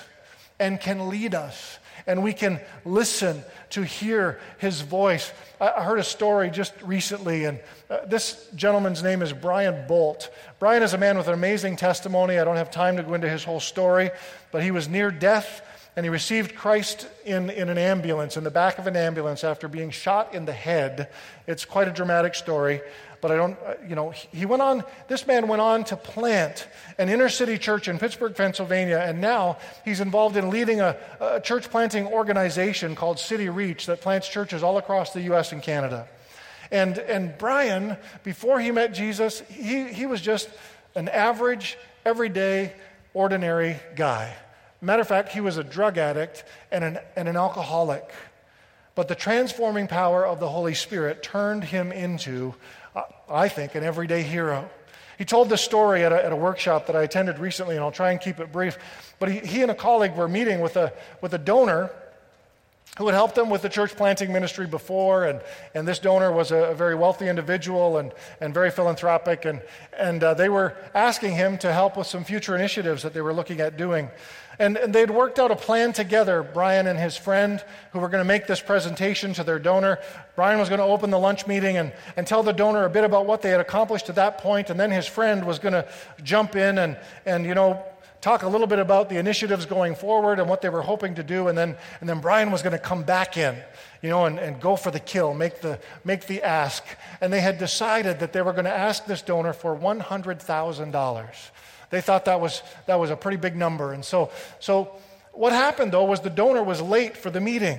and 0.58 0.80
can 0.80 1.08
lead 1.08 1.34
us. 1.34 1.78
And 2.06 2.22
we 2.22 2.34
can 2.34 2.60
listen 2.84 3.42
to 3.70 3.82
hear 3.82 4.38
his 4.58 4.82
voice. 4.82 5.32
I 5.60 5.82
heard 5.82 5.98
a 5.98 6.04
story 6.04 6.50
just 6.50 6.74
recently, 6.82 7.46
and 7.46 7.58
uh, 7.88 8.04
this 8.06 8.46
gentleman's 8.54 9.02
name 9.02 9.22
is 9.22 9.32
Brian 9.32 9.86
Bolt. 9.86 10.30
Brian 10.58 10.82
is 10.82 10.92
a 10.92 10.98
man 10.98 11.16
with 11.16 11.28
an 11.28 11.34
amazing 11.34 11.76
testimony. 11.76 12.38
I 12.38 12.44
don't 12.44 12.56
have 12.56 12.70
time 12.70 12.98
to 12.98 13.02
go 13.02 13.14
into 13.14 13.28
his 13.28 13.42
whole 13.42 13.60
story, 13.60 14.10
but 14.52 14.62
he 14.62 14.70
was 14.70 14.88
near 14.88 15.10
death 15.10 15.62
and 15.96 16.04
he 16.04 16.10
received 16.10 16.56
Christ 16.56 17.06
in, 17.24 17.50
in 17.50 17.68
an 17.68 17.78
ambulance, 17.78 18.36
in 18.36 18.42
the 18.42 18.50
back 18.50 18.78
of 18.78 18.86
an 18.86 18.96
ambulance, 18.96 19.44
after 19.44 19.68
being 19.68 19.90
shot 19.90 20.34
in 20.34 20.44
the 20.44 20.52
head. 20.52 21.08
It's 21.46 21.64
quite 21.64 21.86
a 21.86 21.92
dramatic 21.92 22.34
story 22.34 22.80
but 23.24 23.32
I 23.32 23.36
don't, 23.36 23.56
uh, 23.64 23.72
you 23.88 23.94
know, 23.94 24.10
he 24.10 24.44
went 24.44 24.60
on, 24.60 24.84
this 25.08 25.26
man 25.26 25.48
went 25.48 25.62
on 25.62 25.84
to 25.84 25.96
plant 25.96 26.68
an 26.98 27.08
inner 27.08 27.30
city 27.30 27.56
church 27.56 27.88
in 27.88 27.98
Pittsburgh, 27.98 28.36
Pennsylvania, 28.36 28.98
and 28.98 29.18
now 29.18 29.56
he's 29.82 30.00
involved 30.00 30.36
in 30.36 30.50
leading 30.50 30.82
a, 30.82 30.94
a 31.22 31.40
church 31.40 31.70
planting 31.70 32.06
organization 32.06 32.94
called 32.94 33.18
City 33.18 33.48
Reach 33.48 33.86
that 33.86 34.02
plants 34.02 34.28
churches 34.28 34.62
all 34.62 34.76
across 34.76 35.14
the 35.14 35.22
U.S. 35.22 35.52
and 35.52 35.62
Canada. 35.62 36.06
And, 36.70 36.98
and 36.98 37.32
Brian, 37.38 37.96
before 38.24 38.60
he 38.60 38.70
met 38.70 38.92
Jesus, 38.92 39.40
he, 39.48 39.90
he 39.90 40.04
was 40.04 40.20
just 40.20 40.50
an 40.94 41.08
average, 41.08 41.78
everyday, 42.04 42.74
ordinary 43.14 43.76
guy. 43.96 44.36
Matter 44.82 45.00
of 45.00 45.08
fact, 45.08 45.30
he 45.30 45.40
was 45.40 45.56
a 45.56 45.64
drug 45.64 45.96
addict 45.96 46.44
and 46.70 46.84
an, 46.84 46.98
and 47.16 47.26
an 47.26 47.38
alcoholic. 47.38 48.04
But 48.94 49.08
the 49.08 49.14
transforming 49.14 49.88
power 49.88 50.24
of 50.24 50.38
the 50.38 50.48
Holy 50.48 50.74
Spirit 50.74 51.22
turned 51.22 51.64
him 51.64 51.90
into 51.90 52.54
I 53.28 53.48
think, 53.48 53.74
an 53.74 53.84
everyday 53.84 54.22
hero. 54.22 54.68
He 55.18 55.24
told 55.24 55.48
this 55.48 55.62
story 55.62 56.04
at 56.04 56.12
a, 56.12 56.24
at 56.24 56.32
a, 56.32 56.36
workshop 56.36 56.86
that 56.86 56.96
I 56.96 57.02
attended 57.02 57.38
recently, 57.38 57.76
and 57.76 57.84
I'll 57.84 57.92
try 57.92 58.10
and 58.10 58.20
keep 58.20 58.40
it 58.40 58.50
brief. 58.50 58.78
But 59.18 59.30
he, 59.30 59.38
he 59.38 59.62
and 59.62 59.70
a 59.70 59.74
colleague 59.74 60.16
were 60.16 60.28
meeting 60.28 60.60
with 60.60 60.76
a, 60.76 60.92
with 61.20 61.34
a 61.34 61.38
donor 61.38 61.90
who 62.98 63.06
had 63.06 63.14
helped 63.14 63.34
them 63.34 63.50
with 63.50 63.62
the 63.62 63.68
church 63.68 63.96
planting 63.96 64.32
ministry 64.32 64.66
before. 64.66 65.24
And, 65.24 65.40
and 65.74 65.86
this 65.86 65.98
donor 65.98 66.30
was 66.30 66.52
a, 66.52 66.70
a 66.70 66.74
very 66.74 66.94
wealthy 66.94 67.28
individual 67.28 67.98
and, 67.98 68.12
and 68.40 68.54
very 68.54 68.70
philanthropic. 68.70 69.44
And, 69.44 69.62
and 69.98 70.22
uh, 70.22 70.34
they 70.34 70.48
were 70.48 70.76
asking 70.94 71.34
him 71.34 71.58
to 71.58 71.72
help 71.72 71.96
with 71.96 72.06
some 72.06 72.22
future 72.22 72.54
initiatives 72.54 73.02
that 73.02 73.12
they 73.12 73.20
were 73.20 73.34
looking 73.34 73.60
at 73.60 73.76
doing. 73.76 74.10
And, 74.60 74.76
and 74.76 74.94
they'd 74.94 75.10
worked 75.10 75.40
out 75.40 75.50
a 75.50 75.56
plan 75.56 75.92
together, 75.92 76.44
Brian 76.44 76.86
and 76.86 76.96
his 76.96 77.16
friend, 77.16 77.64
who 77.92 77.98
were 77.98 78.08
going 78.08 78.20
to 78.20 78.28
make 78.28 78.46
this 78.46 78.60
presentation 78.60 79.34
to 79.34 79.42
their 79.42 79.58
donor. 79.58 79.98
Brian 80.36 80.60
was 80.60 80.68
going 80.68 80.78
to 80.78 80.84
open 80.84 81.10
the 81.10 81.18
lunch 81.18 81.48
meeting 81.48 81.76
and, 81.76 81.92
and 82.16 82.24
tell 82.24 82.44
the 82.44 82.52
donor 82.52 82.84
a 82.84 82.90
bit 82.90 83.02
about 83.02 83.26
what 83.26 83.42
they 83.42 83.50
had 83.50 83.58
accomplished 83.58 84.06
to 84.06 84.12
that 84.12 84.38
point, 84.38 84.70
and 84.70 84.78
then 84.78 84.92
his 84.92 85.08
friend 85.08 85.44
was 85.44 85.58
going 85.58 85.72
to 85.72 85.88
jump 86.22 86.54
in 86.54 86.78
and, 86.78 86.96
and 87.26 87.44
you 87.44 87.54
know, 87.54 87.84
talk 88.24 88.42
a 88.42 88.48
little 88.48 88.66
bit 88.66 88.78
about 88.78 89.10
the 89.10 89.18
initiatives 89.18 89.66
going 89.66 89.94
forward 89.94 90.40
and 90.40 90.48
what 90.48 90.62
they 90.62 90.70
were 90.70 90.80
hoping 90.80 91.14
to 91.16 91.22
do, 91.22 91.48
and 91.48 91.58
then, 91.58 91.76
and 92.00 92.08
then 92.08 92.20
Brian 92.20 92.50
was 92.50 92.62
going 92.62 92.72
to 92.72 92.78
come 92.78 93.02
back 93.02 93.36
in, 93.36 93.54
you 94.00 94.08
know, 94.08 94.24
and, 94.24 94.38
and 94.38 94.58
go 94.62 94.76
for 94.76 94.90
the 94.90 94.98
kill, 94.98 95.34
make 95.34 95.60
the, 95.60 95.78
make 96.04 96.26
the 96.26 96.42
ask. 96.42 96.82
And 97.20 97.30
they 97.30 97.42
had 97.42 97.58
decided 97.58 98.20
that 98.20 98.32
they 98.32 98.40
were 98.40 98.52
going 98.52 98.64
to 98.64 98.72
ask 98.72 99.04
this 99.04 99.20
donor 99.20 99.52
for 99.52 99.76
$100,000. 99.76 101.50
They 101.90 102.00
thought 102.00 102.24
that 102.24 102.40
was, 102.40 102.62
that 102.86 102.98
was 102.98 103.10
a 103.10 103.16
pretty 103.16 103.36
big 103.36 103.56
number. 103.56 103.92
And 103.92 104.02
so, 104.02 104.30
so 104.58 104.96
what 105.32 105.52
happened, 105.52 105.92
though, 105.92 106.04
was 106.04 106.20
the 106.20 106.30
donor 106.30 106.62
was 106.62 106.80
late 106.80 107.18
for 107.18 107.28
the 107.28 107.42
meeting. 107.42 107.78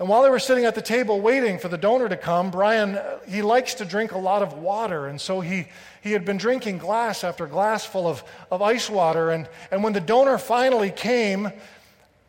And 0.00 0.08
while 0.08 0.22
they 0.22 0.30
were 0.30 0.40
sitting 0.40 0.64
at 0.64 0.74
the 0.74 0.82
table 0.82 1.20
waiting 1.20 1.58
for 1.58 1.68
the 1.68 1.78
donor 1.78 2.08
to 2.08 2.16
come, 2.16 2.50
Brian, 2.50 2.98
he 3.28 3.42
likes 3.42 3.74
to 3.74 3.84
drink 3.84 4.10
a 4.10 4.18
lot 4.18 4.42
of 4.42 4.54
water. 4.54 5.06
And 5.06 5.20
so 5.20 5.40
he, 5.40 5.66
he 6.08 6.12
had 6.12 6.24
been 6.24 6.36
drinking 6.36 6.78
glass 6.78 7.22
after 7.22 7.46
glass 7.46 7.84
full 7.84 8.08
of, 8.08 8.24
of 8.50 8.60
ice 8.60 8.90
water. 8.90 9.30
And, 9.30 9.48
and 9.70 9.84
when 9.84 9.92
the 9.92 10.00
donor 10.00 10.38
finally 10.38 10.90
came, 10.90 11.52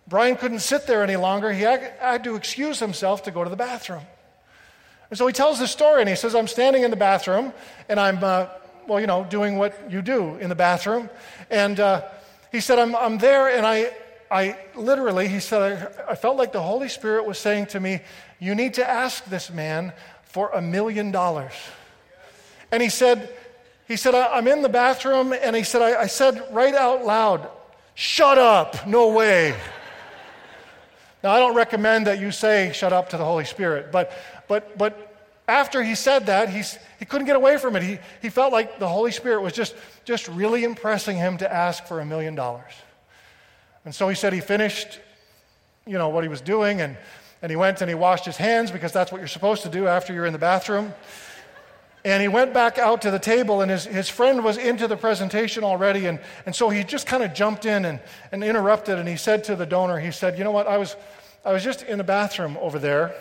Brian 0.08 0.36
couldn't 0.36 0.60
sit 0.60 0.86
there 0.86 1.04
any 1.04 1.16
longer. 1.16 1.52
He 1.52 1.62
had, 1.62 1.94
had 2.00 2.24
to 2.26 2.36
excuse 2.36 2.80
himself 2.80 3.24
to 3.24 3.32
go 3.32 3.44
to 3.44 3.50
the 3.50 3.56
bathroom. 3.56 4.04
And 5.10 5.18
so 5.18 5.26
he 5.26 5.34
tells 5.34 5.58
the 5.58 5.68
story 5.68 6.02
and 6.02 6.10
he 6.10 6.16
says, 6.16 6.36
I'm 6.36 6.48
standing 6.48 6.84
in 6.84 6.92
the 6.92 6.98
bathroom 6.98 7.52
and 7.88 8.00
I'm 8.00 8.24
uh, 8.24 8.48
well, 8.90 9.00
you 9.00 9.08
know, 9.08 9.24
doing 9.24 9.58
what 9.58 9.92
you 9.92 10.02
do 10.02 10.36
in 10.38 10.50
the 10.50 10.56
bathroom. 10.56 11.10
And 11.50 11.80
uh, 11.80 12.06
he 12.52 12.60
said, 12.60 12.80
I'm, 12.80 12.96
I'm 12.96 13.20
there, 13.20 13.48
and 13.56 13.66
I, 13.66 13.94
I 14.32 14.58
literally, 14.76 15.28
he 15.28 15.40
said, 15.40 15.94
I, 16.08 16.12
I 16.12 16.16
felt 16.16 16.38
like 16.38 16.52
the 16.52 16.62
Holy 16.62 16.90
Spirit 16.90 17.26
was 17.26 17.38
saying 17.38 17.68
to 17.68 17.80
me, 17.80 18.02
You 18.40 18.56
need 18.56 18.74
to 18.76 18.90
ask 18.90 19.24
this 19.26 19.52
man 19.52 19.94
for 20.24 20.50
a 20.50 20.62
million 20.62 21.12
dollars. 21.12 21.54
And 22.72 22.84
he 22.84 22.90
said, 22.90 23.34
he 23.90 23.98
said, 23.98 24.14
I'm 24.14 24.48
in 24.48 24.62
the 24.62 24.70
bathroom, 24.70 25.34
and 25.34 25.56
he 25.56 25.64
said, 25.64 25.82
I, 25.82 26.02
I 26.02 26.06
said 26.06 26.48
right 26.52 26.76
out 26.76 27.06
loud, 27.06 27.50
Shut 27.96 28.38
up, 28.38 28.88
no 28.88 29.10
way. 29.10 29.54
now, 31.24 31.32
I 31.32 31.40
don't 31.40 31.56
recommend 31.56 32.06
that 32.06 32.20
you 32.20 32.32
say 32.32 32.72
shut 32.72 32.94
up 32.94 33.10
to 33.10 33.18
the 33.18 33.26
Holy 33.26 33.46
Spirit, 33.46 33.92
but, 33.92 34.14
but, 34.48 34.78
but 34.78 35.18
after 35.48 35.84
he 35.84 35.96
said 35.96 36.28
that, 36.28 36.50
he's, 36.50 36.78
he 37.00 37.06
couldn't 37.06 37.26
get 37.26 37.36
away 37.36 37.58
from 37.58 37.76
it. 37.76 37.82
He, 37.82 37.98
he 38.22 38.30
felt 38.30 38.54
like 38.54 38.78
the 38.78 38.88
Holy 38.88 39.12
Spirit 39.12 39.42
was 39.42 39.54
just, 39.54 39.76
just 40.06 40.28
really 40.28 40.64
impressing 40.64 41.18
him 41.18 41.40
to 41.40 41.52
ask 41.52 41.86
for 41.86 42.00
a 42.00 42.06
million 42.06 42.36
dollars. 42.36 42.72
And 43.86 43.94
so 43.94 44.08
he 44.08 44.14
said 44.14 44.34
he 44.34 44.40
finished, 44.40 45.00
you 45.88 45.98
know, 45.98 46.10
what 46.10 46.24
he 46.24 46.30
was 46.30 46.42
doing, 46.42 46.80
and, 46.80 46.96
and 47.42 47.50
he 47.50 47.56
went 47.56 47.82
and 47.82 47.90
he 47.90 47.96
washed 47.96 48.26
his 48.26 48.38
hands 48.38 48.70
because 48.70 48.94
that's 48.94 49.12
what 49.12 49.18
you're 49.18 49.28
supposed 49.28 49.64
to 49.64 49.70
do 49.70 49.88
after 49.88 50.14
you're 50.14 50.28
in 50.28 50.34
the 50.34 50.40
bathroom. 50.40 50.94
And 52.10 52.22
he 52.22 52.28
went 52.28 52.54
back 52.54 52.78
out 52.78 53.04
to 53.04 53.12
the 53.12 53.20
table, 53.20 53.62
and 53.62 53.70
his, 53.70 53.86
his 53.86 54.10
friend 54.10 54.44
was 54.44 54.58
into 54.58 54.88
the 54.88 54.98
presentation 54.98 55.64
already. 55.64 56.08
And, 56.08 56.20
and 56.46 56.56
so 56.56 56.70
he 56.70 56.84
just 56.84 57.06
kind 57.06 57.24
of 57.24 57.34
jumped 57.34 57.66
in 57.66 57.86
and, 57.86 58.00
and 58.32 58.44
interrupted. 58.44 58.98
And 58.98 59.08
he 59.08 59.16
said 59.16 59.44
to 59.46 59.56
the 59.56 59.66
donor, 59.66 60.00
he 60.00 60.12
said, 60.12 60.38
You 60.38 60.44
know 60.44 60.52
what? 60.52 60.68
I 60.68 60.78
was, 60.78 60.96
I 61.46 61.54
was 61.54 61.64
just 61.64 61.84
in 61.84 61.98
the 61.98 62.04
bathroom 62.04 62.58
over 62.60 62.80
there 62.80 63.14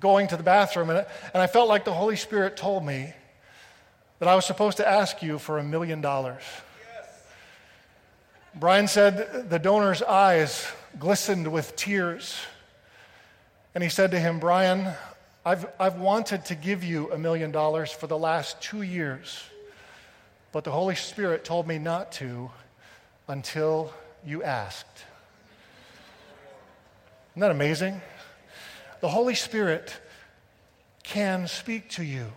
going 0.00 0.28
to 0.28 0.36
the 0.36 0.42
bathroom, 0.42 0.90
and, 0.90 1.06
and 1.32 1.42
I 1.42 1.46
felt 1.46 1.68
like 1.68 1.84
the 1.84 1.92
Holy 1.92 2.16
Spirit 2.16 2.56
told 2.56 2.84
me 2.84 3.12
that 4.18 4.28
I 4.28 4.34
was 4.34 4.44
supposed 4.44 4.76
to 4.78 4.88
ask 4.88 5.22
you 5.22 5.38
for 5.38 5.58
a 5.58 5.62
million 5.62 6.00
dollars. 6.00 6.42
Brian 8.54 8.88
said 8.88 9.50
the 9.50 9.58
donor's 9.58 10.02
eyes 10.02 10.66
glistened 10.98 11.46
with 11.48 11.76
tears. 11.76 12.38
And 13.74 13.84
he 13.84 13.90
said 13.90 14.12
to 14.12 14.18
him, 14.18 14.38
Brian, 14.40 14.94
I've, 15.46 15.66
I've 15.80 15.98
wanted 15.98 16.44
to 16.46 16.54
give 16.54 16.84
you 16.84 17.10
a 17.12 17.18
million 17.18 17.52
dollars 17.52 17.92
for 17.92 18.06
the 18.06 18.18
last 18.18 18.60
two 18.60 18.82
years, 18.82 19.44
but 20.50 20.64
the 20.64 20.72
Holy 20.72 20.96
Spirit 20.96 21.44
told 21.44 21.66
me 21.66 21.78
not 21.78 22.12
to 22.12 22.50
until 23.28 23.94
you 24.26 24.42
asked. 24.42 25.04
Isn't 27.32 27.40
that 27.40 27.50
amazing? 27.50 28.02
the 29.00 29.08
Holy 29.08 29.34
Spirit 29.34 29.94
can 31.02 31.46
speak 31.46 31.90
to 31.90 32.02
you. 32.02 32.32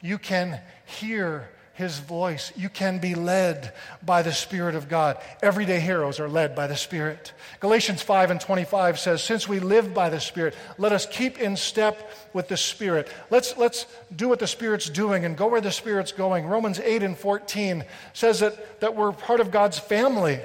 You 0.00 0.18
can 0.18 0.60
hear 0.86 1.48
his 1.78 2.00
voice. 2.00 2.52
You 2.56 2.68
can 2.68 2.98
be 2.98 3.14
led 3.14 3.72
by 4.04 4.22
the 4.22 4.32
Spirit 4.32 4.74
of 4.74 4.88
God. 4.88 5.16
Everyday 5.40 5.78
heroes 5.78 6.18
are 6.18 6.28
led 6.28 6.56
by 6.56 6.66
the 6.66 6.74
Spirit. 6.74 7.32
Galatians 7.60 8.02
5 8.02 8.32
and 8.32 8.40
25 8.40 8.98
says, 8.98 9.22
Since 9.22 9.46
we 9.46 9.60
live 9.60 9.94
by 9.94 10.10
the 10.10 10.18
Spirit, 10.18 10.56
let 10.76 10.90
us 10.90 11.06
keep 11.06 11.38
in 11.38 11.56
step 11.56 12.12
with 12.32 12.48
the 12.48 12.56
Spirit. 12.56 13.08
Let's, 13.30 13.56
let's 13.56 13.86
do 14.14 14.28
what 14.28 14.40
the 14.40 14.48
Spirit's 14.48 14.90
doing 14.90 15.24
and 15.24 15.36
go 15.36 15.46
where 15.46 15.60
the 15.60 15.70
Spirit's 15.70 16.10
going. 16.10 16.46
Romans 16.46 16.80
8 16.80 17.04
and 17.04 17.16
14 17.16 17.84
says 18.12 18.40
that, 18.40 18.80
that 18.80 18.96
we're 18.96 19.12
part 19.12 19.38
of 19.38 19.52
God's 19.52 19.78
family 19.78 20.40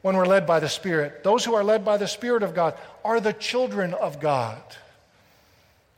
when 0.00 0.16
we're 0.16 0.26
led 0.26 0.48
by 0.48 0.58
the 0.58 0.68
Spirit. 0.68 1.22
Those 1.22 1.44
who 1.44 1.54
are 1.54 1.62
led 1.62 1.84
by 1.84 1.96
the 1.96 2.08
Spirit 2.08 2.42
of 2.42 2.56
God 2.56 2.76
are 3.04 3.20
the 3.20 3.32
children 3.32 3.94
of 3.94 4.18
God. 4.18 4.60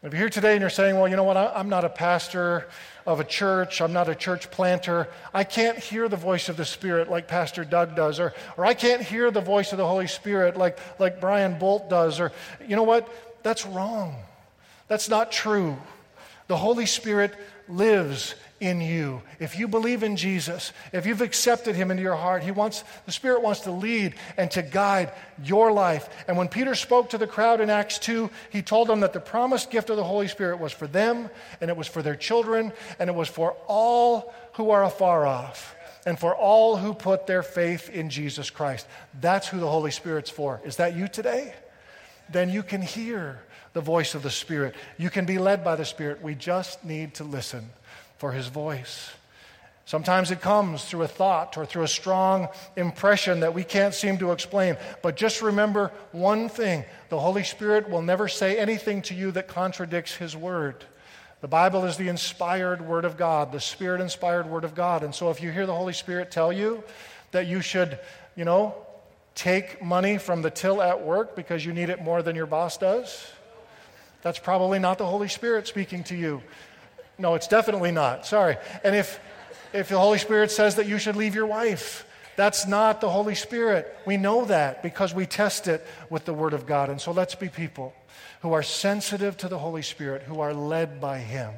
If 0.02 0.12
you're 0.12 0.20
here 0.20 0.28
today 0.28 0.52
and 0.52 0.60
you're 0.60 0.68
saying, 0.68 0.96
well, 0.96 1.08
you 1.08 1.16
know 1.16 1.24
what, 1.24 1.38
I'm 1.38 1.70
not 1.70 1.86
a 1.86 1.88
pastor 1.88 2.68
of 3.06 3.20
a 3.20 3.24
church, 3.24 3.80
I'm 3.80 3.92
not 3.92 4.08
a 4.08 4.14
church 4.14 4.50
planter, 4.50 5.08
I 5.32 5.44
can't 5.44 5.78
hear 5.78 6.08
the 6.08 6.16
voice 6.16 6.48
of 6.48 6.56
the 6.56 6.64
Spirit 6.64 7.10
like 7.10 7.28
Pastor 7.28 7.64
Doug 7.64 7.94
does, 7.94 8.18
or, 8.18 8.32
or 8.56 8.64
I 8.64 8.74
can't 8.74 9.02
hear 9.02 9.30
the 9.30 9.40
voice 9.40 9.72
of 9.72 9.78
the 9.78 9.86
Holy 9.86 10.06
Spirit 10.06 10.56
like, 10.56 10.78
like 10.98 11.20
Brian 11.20 11.58
Bolt 11.58 11.90
does, 11.90 12.20
or 12.20 12.32
you 12.66 12.76
know 12.76 12.82
what, 12.82 13.08
that's 13.42 13.66
wrong. 13.66 14.16
That's 14.88 15.08
not 15.08 15.32
true. 15.32 15.76
The 16.46 16.56
Holy 16.56 16.86
Spirit 16.86 17.34
lives 17.68 18.34
in 18.64 18.80
you. 18.80 19.20
If 19.38 19.58
you 19.58 19.68
believe 19.68 20.02
in 20.02 20.16
Jesus, 20.16 20.72
if 20.92 21.04
you've 21.04 21.20
accepted 21.20 21.76
him 21.76 21.90
into 21.90 22.02
your 22.02 22.16
heart, 22.16 22.42
he 22.42 22.50
wants 22.50 22.82
the 23.04 23.12
Spirit 23.12 23.42
wants 23.42 23.60
to 23.60 23.70
lead 23.70 24.14
and 24.38 24.50
to 24.52 24.62
guide 24.62 25.12
your 25.42 25.70
life. 25.70 26.08
And 26.26 26.38
when 26.38 26.48
Peter 26.48 26.74
spoke 26.74 27.10
to 27.10 27.18
the 27.18 27.26
crowd 27.26 27.60
in 27.60 27.68
Acts 27.68 27.98
2, 27.98 28.30
he 28.50 28.62
told 28.62 28.88
them 28.88 29.00
that 29.00 29.12
the 29.12 29.20
promised 29.20 29.70
gift 29.70 29.90
of 29.90 29.96
the 29.96 30.04
Holy 30.04 30.28
Spirit 30.28 30.58
was 30.58 30.72
for 30.72 30.86
them 30.86 31.28
and 31.60 31.70
it 31.70 31.76
was 31.76 31.86
for 31.86 32.00
their 32.00 32.16
children 32.16 32.72
and 32.98 33.10
it 33.10 33.14
was 33.14 33.28
for 33.28 33.54
all 33.66 34.34
who 34.54 34.70
are 34.70 34.82
afar 34.82 35.26
off 35.26 35.76
and 36.06 36.18
for 36.18 36.34
all 36.34 36.78
who 36.78 36.94
put 36.94 37.26
their 37.26 37.42
faith 37.42 37.90
in 37.90 38.08
Jesus 38.08 38.48
Christ. 38.48 38.86
That's 39.20 39.46
who 39.46 39.60
the 39.60 39.68
Holy 39.68 39.90
Spirit's 39.90 40.30
for. 40.30 40.62
Is 40.64 40.76
that 40.76 40.96
you 40.96 41.06
today? 41.06 41.54
Then 42.30 42.48
you 42.48 42.62
can 42.62 42.80
hear 42.80 43.42
the 43.74 43.82
voice 43.82 44.14
of 44.14 44.22
the 44.22 44.30
Spirit. 44.30 44.74
You 44.96 45.10
can 45.10 45.26
be 45.26 45.36
led 45.36 45.62
by 45.62 45.76
the 45.76 45.84
Spirit. 45.84 46.22
We 46.22 46.34
just 46.34 46.82
need 46.82 47.14
to 47.14 47.24
listen 47.24 47.68
for 48.24 48.32
his 48.32 48.48
voice. 48.48 49.10
Sometimes 49.84 50.30
it 50.30 50.40
comes 50.40 50.82
through 50.82 51.02
a 51.02 51.08
thought 51.08 51.58
or 51.58 51.66
through 51.66 51.82
a 51.82 51.88
strong 51.88 52.48
impression 52.74 53.40
that 53.40 53.52
we 53.52 53.62
can't 53.62 53.92
seem 53.92 54.16
to 54.16 54.32
explain. 54.32 54.78
But 55.02 55.16
just 55.16 55.42
remember 55.42 55.92
one 56.12 56.48
thing 56.48 56.86
the 57.10 57.20
Holy 57.20 57.44
Spirit 57.44 57.90
will 57.90 58.00
never 58.00 58.26
say 58.26 58.56
anything 58.58 59.02
to 59.02 59.14
you 59.14 59.30
that 59.32 59.46
contradicts 59.46 60.14
His 60.14 60.34
Word. 60.34 60.86
The 61.42 61.48
Bible 61.48 61.84
is 61.84 61.98
the 61.98 62.08
inspired 62.08 62.80
Word 62.80 63.04
of 63.04 63.18
God, 63.18 63.52
the 63.52 63.60
Spirit 63.60 64.00
inspired 64.00 64.48
Word 64.48 64.64
of 64.64 64.74
God. 64.74 65.04
And 65.04 65.14
so 65.14 65.28
if 65.28 65.42
you 65.42 65.50
hear 65.50 65.66
the 65.66 65.74
Holy 65.74 65.92
Spirit 65.92 66.30
tell 66.30 66.50
you 66.50 66.82
that 67.32 67.46
you 67.46 67.60
should, 67.60 67.98
you 68.36 68.46
know, 68.46 68.74
take 69.34 69.82
money 69.82 70.16
from 70.16 70.40
the 70.40 70.50
till 70.50 70.80
at 70.80 71.02
work 71.02 71.36
because 71.36 71.62
you 71.62 71.74
need 71.74 71.90
it 71.90 72.00
more 72.02 72.22
than 72.22 72.36
your 72.36 72.46
boss 72.46 72.78
does, 72.78 73.30
that's 74.22 74.38
probably 74.38 74.78
not 74.78 74.96
the 74.96 75.04
Holy 75.04 75.28
Spirit 75.28 75.68
speaking 75.68 76.02
to 76.04 76.16
you. 76.16 76.42
No, 77.18 77.34
it's 77.34 77.48
definitely 77.48 77.92
not. 77.92 78.26
Sorry. 78.26 78.56
And 78.82 78.94
if, 78.94 79.20
if 79.72 79.88
the 79.88 79.98
Holy 79.98 80.18
Spirit 80.18 80.50
says 80.50 80.76
that 80.76 80.86
you 80.86 80.98
should 80.98 81.16
leave 81.16 81.34
your 81.34 81.46
wife, 81.46 82.06
that's 82.36 82.66
not 82.66 83.00
the 83.00 83.08
Holy 83.08 83.34
Spirit. 83.34 83.96
We 84.06 84.16
know 84.16 84.44
that 84.46 84.82
because 84.82 85.14
we 85.14 85.26
test 85.26 85.68
it 85.68 85.86
with 86.10 86.24
the 86.24 86.34
Word 86.34 86.52
of 86.52 86.66
God. 86.66 86.90
And 86.90 87.00
so 87.00 87.12
let's 87.12 87.34
be 87.34 87.48
people 87.48 87.94
who 88.40 88.52
are 88.52 88.62
sensitive 88.62 89.36
to 89.38 89.48
the 89.48 89.58
Holy 89.58 89.82
Spirit, 89.82 90.22
who 90.22 90.40
are 90.40 90.52
led 90.52 91.00
by 91.00 91.18
Him, 91.18 91.52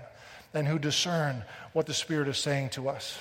and 0.52 0.68
who 0.68 0.78
discern 0.78 1.42
what 1.72 1.86
the 1.86 1.94
Spirit 1.94 2.28
is 2.28 2.38
saying 2.38 2.70
to 2.70 2.88
us. 2.88 3.18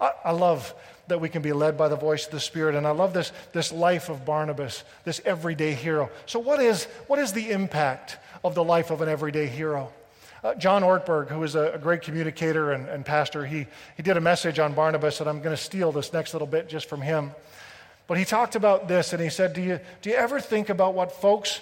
I, 0.00 0.12
I 0.26 0.30
love 0.32 0.74
that 1.08 1.20
we 1.20 1.28
can 1.28 1.42
be 1.42 1.52
led 1.52 1.76
by 1.76 1.88
the 1.88 1.96
voice 1.96 2.26
of 2.26 2.32
the 2.32 2.40
Spirit. 2.40 2.74
And 2.74 2.86
I 2.86 2.90
love 2.90 3.12
this, 3.12 3.32
this 3.52 3.72
life 3.72 4.08
of 4.08 4.24
Barnabas, 4.24 4.84
this 5.04 5.20
everyday 5.24 5.72
hero. 5.74 6.10
So, 6.26 6.38
what 6.38 6.60
is, 6.60 6.84
what 7.06 7.18
is 7.18 7.32
the 7.32 7.50
impact 7.50 8.18
of 8.44 8.54
the 8.54 8.64
life 8.64 8.90
of 8.90 9.00
an 9.00 9.08
everyday 9.08 9.46
hero? 9.46 9.92
Uh, 10.42 10.54
John 10.54 10.82
Ortberg, 10.82 11.28
who 11.28 11.42
is 11.42 11.54
a, 11.54 11.72
a 11.72 11.78
great 11.78 12.00
communicator 12.00 12.72
and, 12.72 12.88
and, 12.88 13.04
pastor, 13.04 13.44
he, 13.44 13.66
he 13.96 14.02
did 14.02 14.16
a 14.16 14.20
message 14.20 14.58
on 14.58 14.72
Barnabas, 14.72 15.20
and 15.20 15.28
I'm 15.28 15.42
going 15.42 15.54
to 15.54 15.62
steal 15.62 15.92
this 15.92 16.14
next 16.14 16.32
little 16.32 16.46
bit 16.46 16.66
just 16.68 16.88
from 16.88 17.02
him. 17.02 17.32
But 18.06 18.16
he 18.16 18.24
talked 18.24 18.56
about 18.56 18.88
this, 18.88 19.12
and 19.12 19.22
he 19.22 19.28
said, 19.28 19.52
do 19.52 19.60
you, 19.60 19.80
do 20.00 20.08
you 20.08 20.16
ever 20.16 20.40
think 20.40 20.70
about 20.70 20.94
what 20.94 21.12
folks, 21.12 21.60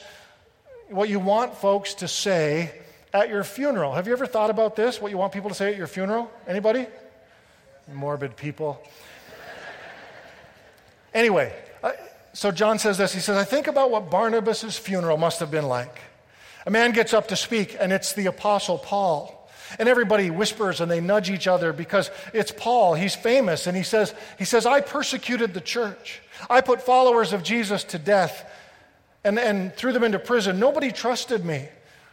what 0.89 1.09
you 1.09 1.19
want 1.19 1.57
folks 1.57 1.95
to 1.95 2.09
say 2.09 2.73
at 3.13 3.29
your 3.29 3.43
funeral? 3.43 3.95
Have 3.95 4.07
you 4.07 4.13
ever 4.13 4.27
thought 4.27 4.49
about 4.49 4.77
this, 4.77 5.01
what 5.01 5.11
you 5.11 5.19
want 5.19 5.33
people 5.33 5.51
to 5.51 5.57
say 5.57 5.73
at 5.73 5.77
your 5.77 5.89
funeral? 5.89 6.31
Anybody? 6.47 6.87
Morbid 7.93 8.37
people. 8.37 8.81
anyway, 11.13 11.53
uh, 11.83 11.93
so 12.33 12.53
John 12.53 12.79
says 12.79 12.97
this. 12.97 13.13
He 13.13 13.21
says, 13.21 13.37
I 13.37 13.45
think 13.45 13.67
about 13.67 13.91
what 13.91 14.09
Barnabas' 14.09 14.79
funeral 14.79 15.17
must 15.17 15.41
have 15.41 15.51
been 15.51 15.67
like. 15.67 16.01
A 16.69 16.71
man 16.71 16.93
gets 16.93 17.15
up 17.15 17.29
to 17.29 17.37
speak, 17.37 17.79
and 17.81 17.95
it's 17.95 18.13
the 18.13 18.27
Apostle 18.27 18.77
Paul. 18.77 19.49
And 19.79 19.89
everybody 19.89 20.29
whispers 20.29 20.83
and 20.83 20.91
they 20.91 21.01
nudge 21.01 21.31
each 21.31 21.47
other 21.47 21.73
because 21.73 22.11
it's 22.35 22.53
Paul. 22.53 22.93
He's 22.93 23.15
famous. 23.15 23.67
And 23.67 23.75
he 23.75 23.83
says, 23.83 24.15
he 24.39 24.45
says, 24.45 24.67
I 24.67 24.83
persecuted 24.83 25.55
the 25.55 25.63
church. 25.63 26.21
I 26.51 26.61
put 26.61 26.83
followers 26.83 27.33
of 27.33 27.43
Jesus 27.43 27.85
to 27.85 27.99
death 27.99 28.45
and, 29.25 29.39
and 29.39 29.75
threw 29.77 29.95
them 29.95 30.05
into 30.05 30.19
prison. 30.19 30.59
Nobody 30.59 30.93
trusted 30.93 31.43
me. 31.43 31.71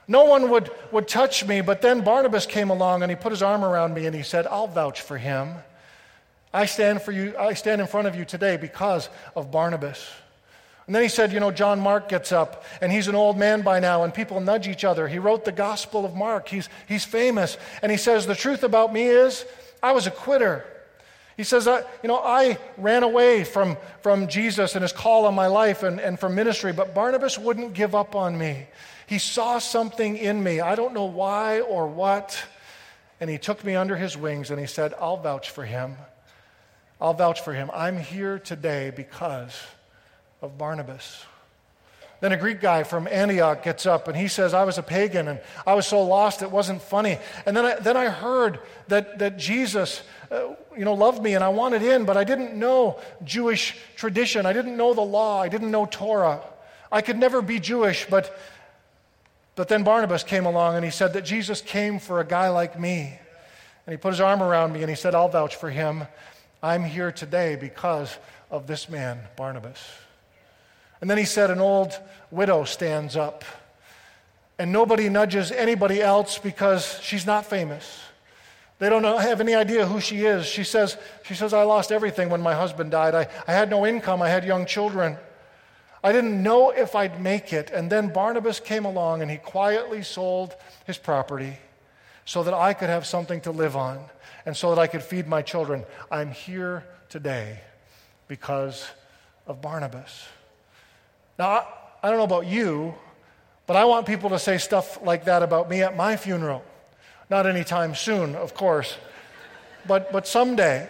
No 0.08 0.24
one 0.24 0.50
would, 0.50 0.72
would 0.94 1.10
touch 1.10 1.46
me. 1.46 1.60
But 1.60 1.82
then 1.82 2.00
Barnabas 2.00 2.46
came 2.46 2.70
along 2.70 3.04
and 3.04 3.12
he 3.12 3.18
put 3.18 3.34
his 3.34 3.44
arm 3.44 3.66
around 3.66 3.94
me 3.94 4.06
and 4.06 4.16
he 4.16 4.24
said, 4.24 4.48
I'll 4.48 4.68
vouch 4.68 5.02
for 5.02 5.18
him. 5.18 5.56
I 6.54 6.66
stand 6.66 7.02
for 7.02 7.12
you, 7.12 7.36
I 7.38 7.56
stand 7.56 7.82
in 7.82 7.88
front 7.88 8.08
of 8.08 8.16
you 8.16 8.24
today 8.24 8.56
because 8.56 9.10
of 9.36 9.52
Barnabas. 9.52 10.10
And 10.88 10.94
then 10.94 11.02
he 11.02 11.10
said, 11.10 11.32
You 11.34 11.40
know, 11.40 11.52
John 11.52 11.80
Mark 11.80 12.10
gets 12.10 12.32
up, 12.32 12.64
and 12.82 12.92
he's 12.92 13.08
an 13.08 13.16
old 13.16 13.38
man 13.38 13.62
by 13.62 13.80
now, 13.80 14.04
and 14.04 14.14
people 14.14 14.40
nudge 14.40 14.68
each 14.68 14.84
other. 14.84 15.08
He 15.08 15.20
wrote 15.20 15.46
the 15.46 15.52
Gospel 15.52 16.06
of 16.06 16.16
Mark. 16.16 16.48
He's, 16.48 16.70
he's 16.88 17.06
famous. 17.06 17.58
And 17.82 17.92
he 17.92 17.98
says, 17.98 18.28
The 18.28 18.36
truth 18.36 18.64
about 18.64 18.94
me 18.94 19.04
is, 19.04 19.46
I 19.82 19.94
was 19.94 20.08
a 20.08 20.12
quitter. 20.12 20.66
He 21.38 21.44
says, 21.44 21.68
I, 21.68 21.80
You 22.04 22.08
know, 22.08 22.20
I 22.20 22.58
ran 22.78 23.04
away 23.04 23.44
from, 23.44 23.78
from 24.02 24.28
Jesus 24.28 24.76
and 24.76 24.84
his 24.84 24.94
call 24.94 25.26
on 25.26 25.34
my 25.34 25.48
life 25.48 25.84
and, 25.84 26.00
and 26.00 26.20
from 26.20 26.36
ministry, 26.36 26.72
but 26.72 26.94
Barnabas 26.94 27.40
wouldn't 27.40 27.74
give 27.74 27.96
up 27.96 28.16
on 28.16 28.38
me. 28.38 28.68
He 29.08 29.20
saw 29.20 29.60
something 29.60 30.18
in 30.18 30.44
me. 30.44 30.62
I 30.62 30.76
don't 30.76 30.94
know 30.94 31.06
why 31.06 31.62
or 31.62 31.88
what. 31.88 32.44
And 33.20 33.30
he 33.30 33.38
took 33.38 33.64
me 33.64 33.76
under 33.76 33.96
his 33.96 34.18
wings 34.18 34.52
and 34.52 34.60
he 34.60 34.66
said, 34.68 34.94
I'll 35.00 35.18
vouch 35.18 35.50
for 35.50 35.64
him. 35.64 35.96
I'll 37.00 37.14
vouch 37.14 37.42
for 37.42 37.54
him. 37.54 37.70
I'm 37.74 37.98
here 37.98 38.40
today 38.40 38.92
because 38.96 39.56
of 40.46 40.58
Barnabas. 40.58 41.26
Then 42.22 42.32
a 42.32 42.38
Greek 42.38 42.62
guy 42.62 42.84
from 42.84 43.08
Antioch 43.08 43.62
gets 43.64 43.86
up 43.86 44.08
and 44.08 44.16
he 44.16 44.28
says, 44.28 44.54
I 44.54 44.64
was 44.64 44.78
a 44.78 44.84
pagan 44.84 45.28
and 45.28 45.42
I 45.68 45.74
was 45.74 45.86
so 45.86 46.02
lost 46.02 46.42
it 46.42 46.50
wasn't 46.50 46.82
funny. 46.82 47.18
And 47.46 47.58
then 47.58 47.66
I, 47.66 47.76
then 47.76 47.98
I 47.98 48.08
heard 48.08 48.60
that, 48.88 49.20
that 49.20 49.38
Jesus 49.38 50.02
uh, 50.32 50.56
you 50.78 50.86
know, 50.86 50.94
loved 50.94 51.22
me 51.22 51.36
and 51.36 51.44
I 51.44 51.50
wanted 51.50 51.84
in, 51.84 52.06
but 52.06 52.16
I 52.16 52.24
didn't 52.24 52.58
know 52.58 53.00
Jewish 53.24 53.78
tradition. 53.96 54.46
I 54.46 54.54
didn't 54.54 54.78
know 54.78 54.94
the 54.94 55.02
law. 55.02 55.42
I 55.42 55.50
didn't 55.50 55.72
know 55.72 55.86
Torah. 55.86 56.42
I 56.92 57.02
could 57.02 57.18
never 57.18 57.42
be 57.42 57.60
Jewish, 57.60 58.08
but, 58.10 58.38
but 59.56 59.68
then 59.68 59.84
Barnabas 59.84 60.24
came 60.24 60.46
along 60.46 60.76
and 60.76 60.86
he 60.86 60.92
said 60.92 61.14
that 61.14 61.26
Jesus 61.26 61.60
came 61.60 62.00
for 62.00 62.22
a 62.22 62.26
guy 62.26 62.50
like 62.50 62.80
me. 62.80 63.20
And 63.86 63.94
he 63.94 63.98
put 63.98 64.14
his 64.14 64.22
arm 64.22 64.42
around 64.42 64.74
me 64.74 64.82
and 64.82 64.90
he 64.90 64.96
said, 64.96 65.14
I'll 65.14 65.28
vouch 65.28 65.58
for 65.58 65.70
him. 65.70 66.06
I'm 66.64 66.84
here 66.84 67.12
today 67.12 67.56
because 67.56 68.18
of 68.50 68.68
this 68.68 68.90
man, 68.90 69.20
Barnabas. 69.36 69.80
And 71.06 71.10
then 71.12 71.20
he 71.20 71.26
said, 71.26 71.52
An 71.52 71.60
old 71.60 71.96
widow 72.32 72.64
stands 72.64 73.16
up. 73.16 73.46
And 74.58 74.72
nobody 74.72 75.08
nudges 75.08 75.52
anybody 75.52 76.02
else 76.02 76.40
because 76.40 77.00
she's 77.04 77.28
not 77.28 77.46
famous. 77.46 78.00
They 78.80 78.90
don't 78.90 79.04
know, 79.04 79.20
have 79.20 79.40
any 79.40 79.54
idea 79.54 79.86
who 79.86 80.02
she 80.02 80.26
is. 80.26 80.48
She 80.48 80.64
says, 80.64 80.98
she 81.22 81.36
says, 81.36 81.54
I 81.54 81.62
lost 81.62 81.92
everything 81.92 82.32
when 82.32 82.42
my 82.42 82.56
husband 82.56 82.90
died. 82.90 83.14
I, 83.14 83.28
I 83.48 83.54
had 83.54 83.70
no 83.70 83.86
income. 83.86 84.24
I 84.24 84.30
had 84.30 84.46
young 84.46 84.66
children. 84.66 85.16
I 86.04 86.12
didn't 86.12 86.42
know 86.42 86.72
if 86.72 86.96
I'd 86.96 87.22
make 87.22 87.54
it. 87.54 87.70
And 87.70 87.92
then 87.92 88.12
Barnabas 88.12 88.60
came 88.60 88.86
along 88.86 89.22
and 89.22 89.30
he 89.30 89.38
quietly 89.38 90.02
sold 90.02 90.56
his 90.88 90.98
property 90.98 91.60
so 92.26 92.42
that 92.42 92.56
I 92.56 92.74
could 92.74 92.90
have 92.90 93.06
something 93.06 93.42
to 93.42 93.52
live 93.52 93.76
on 93.76 94.04
and 94.44 94.58
so 94.58 94.74
that 94.74 94.82
I 94.82 94.88
could 94.88 95.04
feed 95.04 95.28
my 95.28 95.44
children. 95.44 95.86
I'm 96.10 96.32
here 96.32 96.84
today 97.10 97.60
because 98.28 98.90
of 99.46 99.62
Barnabas. 99.62 100.30
Now, 101.38 101.68
I 102.02 102.10
don't 102.10 102.18
know 102.18 102.24
about 102.24 102.48
you, 102.48 102.96
but 103.68 103.76
I 103.76 103.86
want 103.86 104.06
people 104.06 104.30
to 104.30 104.40
say 104.40 104.58
stuff 104.58 105.02
like 105.02 105.26
that 105.26 105.44
about 105.44 105.70
me 105.70 105.82
at 105.82 105.96
my 105.96 106.16
funeral. 106.16 106.64
Not 107.30 107.48
anytime 107.48 107.96
soon, 107.96 108.36
of 108.36 108.54
course, 108.54 108.98
but, 109.88 110.12
but 110.12 110.28
someday. 110.28 110.88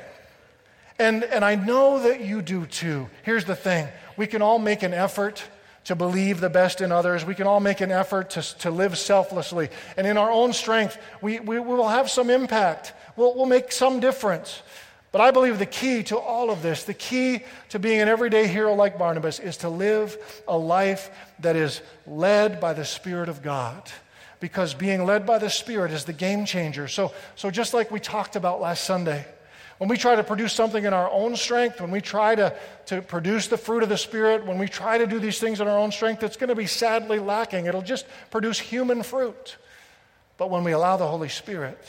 And, 1.00 1.24
and 1.24 1.44
I 1.44 1.56
know 1.56 2.00
that 2.00 2.22
you 2.22 2.42
do 2.42 2.66
too. 2.66 3.10
Here's 3.24 3.46
the 3.46 3.56
thing 3.56 3.88
we 4.18 4.28
can 4.28 4.42
all 4.42 4.60
make 4.60 4.84
an 4.84 4.94
effort 4.94 5.44
to 5.86 5.96
believe 5.96 6.40
the 6.40 6.50
best 6.50 6.82
in 6.82 6.92
others. 6.92 7.26
We 7.26 7.36
can 7.36 7.48
all 7.48 7.60
make 7.60 7.80
an 7.80 7.92
effort 7.92 8.32
to, 8.32 8.58
to 8.60 8.72
live 8.72 8.98
selflessly. 8.98 9.70
And 9.98 10.08
in 10.08 10.18
our 10.18 10.32
own 10.32 10.52
strength, 10.52 10.98
we, 11.22 11.40
we, 11.40 11.60
we 11.60 11.76
will 11.76 11.88
have 11.88 12.10
some 12.10 12.30
impact. 12.30 12.94
We'll, 13.16 13.36
we'll 13.36 13.46
make 13.46 13.72
some 13.72 14.00
difference. 14.00 14.62
But 15.16 15.22
I 15.22 15.32
believe 15.32 15.60
the 15.60 15.66
key 15.66 16.04
to 16.04 16.18
all 16.18 16.50
of 16.50 16.62
this, 16.62 16.84
the 16.84 16.94
key 16.94 17.40
to 17.70 17.80
being 17.80 18.02
an 18.02 18.10
everyday 18.10 18.48
hero 18.48 18.74
like 18.74 19.00
Barnabas, 19.00 19.40
is 19.40 19.56
to 19.60 19.70
live 19.70 20.18
a 20.46 20.58
life 20.58 21.10
that 21.40 21.56
is 21.56 21.82
led 22.06 22.60
by 22.60 22.74
the 22.74 22.84
Spirit 22.84 23.30
of 23.30 23.42
God. 23.42 23.90
Because 24.42 24.74
being 24.74 25.06
led 25.06 25.26
by 25.26 25.38
the 25.38 25.50
Spirit 25.50 25.92
is 25.92 26.04
the 26.04 26.12
game 26.12 26.44
changer. 26.44 26.90
So, 26.90 27.14
so 27.38 27.50
just 27.50 27.74
like 27.74 27.92
we 27.92 28.02
talked 28.02 28.36
about 28.36 28.60
last 28.60 28.84
Sunday, 28.84 29.26
when 29.78 29.88
we 29.88 29.96
try 29.96 30.18
to 30.18 30.24
produce 30.26 30.52
something 30.52 30.84
in 30.84 30.92
our 30.94 31.10
own 31.10 31.38
strength, 31.38 31.80
when 31.80 31.92
we 31.92 32.02
try 32.02 32.36
to, 32.36 32.54
to 32.88 33.02
produce 33.02 33.48
the 33.48 33.58
fruit 33.58 33.84
of 33.84 33.88
the 33.88 33.98
Spirit, 33.98 34.46
when 34.46 34.58
we 34.58 34.68
try 34.68 34.98
to 34.98 35.08
do 35.08 35.20
these 35.20 35.40
things 35.40 35.62
in 35.62 35.68
our 35.70 35.78
own 35.80 35.94
strength, 35.94 36.24
it's 36.24 36.36
going 36.36 36.50
to 36.50 36.56
be 36.56 36.68
sadly 36.68 37.20
lacking. 37.20 37.68
It'll 37.68 37.82
just 37.82 38.06
produce 38.32 38.60
human 38.60 39.02
fruit. 39.02 39.56
But 40.36 40.50
when 40.50 40.66
we 40.66 40.74
allow 40.74 40.98
the 40.98 41.08
Holy 41.08 41.30
Spirit, 41.30 41.80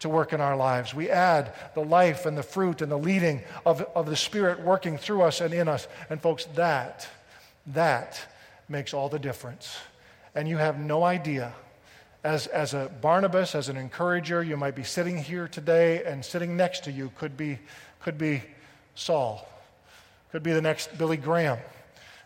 to 0.00 0.08
work 0.08 0.32
in 0.32 0.40
our 0.40 0.56
lives. 0.56 0.94
We 0.94 1.10
add 1.10 1.52
the 1.74 1.84
life 1.84 2.26
and 2.26 2.36
the 2.36 2.42
fruit 2.42 2.82
and 2.82 2.90
the 2.90 2.98
leading 2.98 3.42
of, 3.64 3.82
of 3.94 4.06
the 4.06 4.16
Spirit 4.16 4.60
working 4.60 4.98
through 4.98 5.22
us 5.22 5.40
and 5.40 5.54
in 5.54 5.68
us. 5.68 5.86
And 6.08 6.20
folks, 6.20 6.46
that, 6.56 7.06
that 7.68 8.20
makes 8.68 8.92
all 8.92 9.08
the 9.08 9.18
difference. 9.18 9.76
And 10.34 10.48
you 10.48 10.56
have 10.56 10.78
no 10.78 11.04
idea. 11.04 11.52
As, 12.24 12.46
as 12.48 12.74
a 12.74 12.90
Barnabas, 13.00 13.54
as 13.54 13.68
an 13.68 13.76
encourager, 13.76 14.42
you 14.42 14.56
might 14.56 14.74
be 14.74 14.84
sitting 14.84 15.16
here 15.16 15.48
today, 15.48 16.04
and 16.04 16.22
sitting 16.24 16.56
next 16.56 16.84
to 16.84 16.92
you 16.92 17.10
could 17.16 17.36
be, 17.36 17.58
could 18.00 18.18
be 18.18 18.42
Saul, 18.94 19.48
could 20.30 20.42
be 20.42 20.52
the 20.52 20.60
next 20.60 20.96
Billy 20.98 21.16
Graham, 21.16 21.58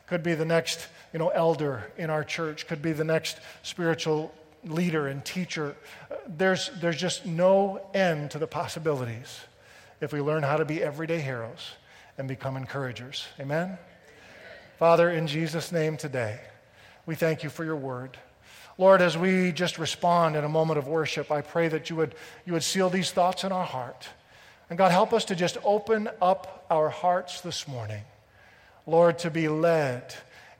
could 0.08 0.22
be 0.22 0.34
the 0.34 0.44
next 0.44 0.88
you 1.12 1.20
know, 1.20 1.28
elder 1.28 1.92
in 1.96 2.10
our 2.10 2.24
church, 2.24 2.66
could 2.66 2.82
be 2.82 2.92
the 2.92 3.04
next 3.04 3.38
spiritual 3.62 4.34
leader 4.64 5.06
and 5.06 5.24
teacher. 5.24 5.76
There's, 6.26 6.70
there's 6.80 6.96
just 6.96 7.26
no 7.26 7.86
end 7.94 8.30
to 8.32 8.38
the 8.38 8.46
possibilities 8.46 9.40
if 10.00 10.12
we 10.12 10.20
learn 10.20 10.42
how 10.42 10.56
to 10.56 10.64
be 10.64 10.82
everyday 10.82 11.20
heroes 11.20 11.72
and 12.18 12.28
become 12.28 12.56
encouragers. 12.56 13.26
Amen? 13.40 13.78
Father, 14.78 15.10
in 15.10 15.26
Jesus' 15.26 15.72
name 15.72 15.96
today, 15.96 16.40
we 17.06 17.14
thank 17.14 17.42
you 17.42 17.50
for 17.50 17.64
your 17.64 17.76
word. 17.76 18.16
Lord, 18.76 19.00
as 19.00 19.16
we 19.16 19.52
just 19.52 19.78
respond 19.78 20.34
in 20.34 20.44
a 20.44 20.48
moment 20.48 20.78
of 20.78 20.88
worship, 20.88 21.30
I 21.30 21.42
pray 21.42 21.68
that 21.68 21.90
you 21.90 21.96
would, 21.96 22.14
you 22.44 22.52
would 22.54 22.64
seal 22.64 22.90
these 22.90 23.12
thoughts 23.12 23.44
in 23.44 23.52
our 23.52 23.64
heart. 23.64 24.08
And 24.68 24.76
God, 24.76 24.90
help 24.90 25.12
us 25.12 25.26
to 25.26 25.36
just 25.36 25.58
open 25.62 26.08
up 26.20 26.66
our 26.70 26.88
hearts 26.88 27.40
this 27.40 27.68
morning, 27.68 28.02
Lord, 28.86 29.18
to 29.20 29.30
be 29.30 29.48
led 29.48 30.14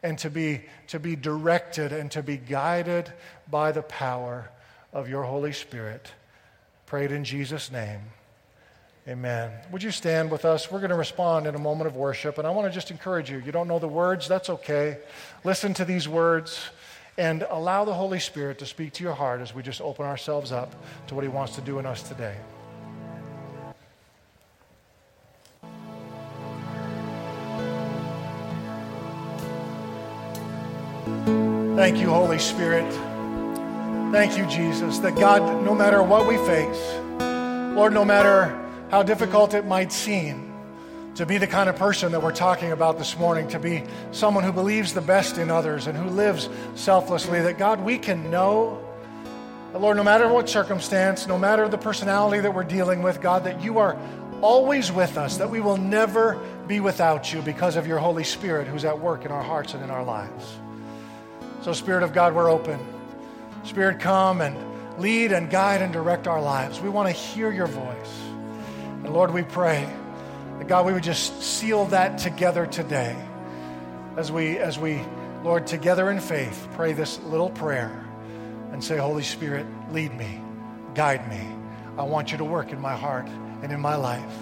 and 0.05 0.18
to 0.18 0.28
be, 0.28 0.61
to 0.86 1.00
be 1.00 1.16
directed 1.16 1.90
and 1.90 2.11
to 2.11 2.22
be 2.22 2.36
guided 2.36 3.11
by 3.50 3.72
the 3.72 3.82
power 3.82 4.50
of 4.92 5.09
your 5.09 5.22
Holy 5.22 5.52
Spirit. 5.52 6.12
Prayed 6.84 7.11
in 7.11 7.24
Jesus' 7.24 7.72
name. 7.72 8.00
Amen. 9.09 9.50
Would 9.72 9.82
you 9.82 9.90
stand 9.90 10.30
with 10.30 10.44
us? 10.44 10.70
We're 10.70 10.80
going 10.80 10.90
to 10.90 10.96
respond 10.96 11.46
in 11.46 11.55
a 11.55 11.59
moment 11.59 11.88
of 11.88 11.96
worship. 11.96 12.36
And 12.36 12.46
I 12.46 12.50
want 12.50 12.68
to 12.68 12.72
just 12.72 12.90
encourage 12.90 13.30
you. 13.30 13.38
You 13.38 13.50
don't 13.50 13.66
know 13.66 13.78
the 13.78 13.88
words, 13.88 14.28
that's 14.28 14.50
okay. 14.50 14.98
Listen 15.42 15.72
to 15.74 15.86
these 15.86 16.07
words 16.07 16.61
and 17.16 17.46
allow 17.48 17.86
the 17.86 17.94
Holy 17.94 18.20
Spirit 18.20 18.59
to 18.59 18.66
speak 18.66 18.92
to 18.94 19.05
your 19.05 19.14
heart 19.14 19.40
as 19.40 19.55
we 19.55 19.62
just 19.62 19.80
open 19.80 20.05
ourselves 20.05 20.52
up 20.52 20.74
to 21.07 21.14
what 21.14 21.24
He 21.24 21.28
wants 21.28 21.55
to 21.55 21.62
do 21.62 21.78
in 21.78 21.86
us 21.86 22.02
today. 22.02 22.36
Thank 31.85 31.99
you, 31.99 32.09
Holy 32.09 32.39
Spirit. 32.39 32.91
Thank 34.11 34.39
you, 34.39 34.47
Jesus, 34.47 35.01
that 35.01 35.16
God, 35.16 35.43
no 35.66 35.74
matter 35.74 36.03
what 36.03 36.26
we 36.26 36.39
face, 36.39 36.95
Lord, 37.76 37.93
no 37.93 38.07
matter 38.07 38.59
how 38.91 39.03
difficult 39.03 39.53
it 39.53 39.66
might 39.66 39.93
seem, 39.93 40.55
to 41.16 41.26
be 41.26 41.37
the 41.37 41.47
kind 41.47 41.68
of 41.68 41.76
person 41.76 42.11
that 42.12 42.22
we're 42.22 42.32
talking 42.32 42.72
about 42.72 42.97
this 42.97 43.18
morning, 43.18 43.49
to 43.49 43.59
be 43.59 43.85
someone 44.12 44.45
who 44.45 44.51
believes 44.51 44.95
the 44.95 45.03
best 45.03 45.37
in 45.37 45.51
others 45.51 45.87
and 45.87 45.95
who 45.95 46.09
lives 46.09 46.49
selflessly, 46.74 47.43
that 47.43 47.59
God, 47.59 47.82
we 47.82 47.99
can 47.99 48.30
know, 48.30 48.82
that, 49.72 49.78
Lord, 49.78 49.99
no 49.99 50.05
matter 50.05 50.26
what 50.26 50.49
circumstance, 50.49 51.26
no 51.26 51.37
matter 51.37 51.68
the 51.68 51.76
personality 51.76 52.41
that 52.41 52.55
we're 52.55 52.64
dealing 52.64 53.03
with, 53.03 53.20
God, 53.20 53.45
that 53.45 53.62
you 53.62 53.76
are 53.76 53.95
always 54.41 54.91
with 54.91 55.18
us, 55.18 55.37
that 55.37 55.51
we 55.51 55.61
will 55.61 55.76
never 55.76 56.41
be 56.66 56.80
without 56.80 57.30
you 57.30 57.43
because 57.43 57.76
of 57.76 57.87
your 57.87 57.99
Holy 57.99 58.24
Spirit 58.24 58.68
who's 58.68 58.87
at 58.87 58.99
work 58.99 59.26
in 59.26 59.30
our 59.30 59.43
hearts 59.43 59.74
and 59.74 59.85
in 59.85 59.91
our 59.91 60.03
lives. 60.03 60.57
So, 61.64 61.72
Spirit 61.72 62.02
of 62.02 62.12
God, 62.12 62.34
we're 62.34 62.50
open. 62.50 62.78
Spirit, 63.62 63.98
come 63.98 64.42
and 64.42 64.54
lead 65.00 65.32
and 65.32 65.48
guide 65.48 65.80
and 65.80 65.94
direct 65.94 66.28
our 66.28 66.42
lives. 66.42 66.78
We 66.78 66.90
want 66.90 67.08
to 67.08 67.12
hear 67.14 67.50
your 67.50 67.66
voice. 67.66 68.20
And 69.02 69.14
Lord, 69.14 69.32
we 69.32 69.44
pray 69.44 69.90
that 70.58 70.68
God, 70.68 70.84
we 70.84 70.92
would 70.92 71.02
just 71.02 71.42
seal 71.42 71.86
that 71.86 72.18
together 72.18 72.66
today 72.66 73.16
as 74.18 74.30
we, 74.30 74.58
as 74.58 74.78
we, 74.78 75.00
Lord, 75.42 75.66
together 75.66 76.10
in 76.10 76.20
faith, 76.20 76.68
pray 76.74 76.92
this 76.92 77.18
little 77.20 77.48
prayer 77.48 78.04
and 78.70 78.84
say, 78.84 78.98
Holy 78.98 79.22
Spirit, 79.22 79.64
lead 79.90 80.14
me, 80.18 80.42
guide 80.94 81.26
me. 81.30 81.48
I 81.96 82.02
want 82.02 82.30
you 82.30 82.36
to 82.36 82.44
work 82.44 82.72
in 82.72 82.78
my 82.78 82.94
heart 82.94 83.26
and 83.62 83.72
in 83.72 83.80
my 83.80 83.96
life. 83.96 84.36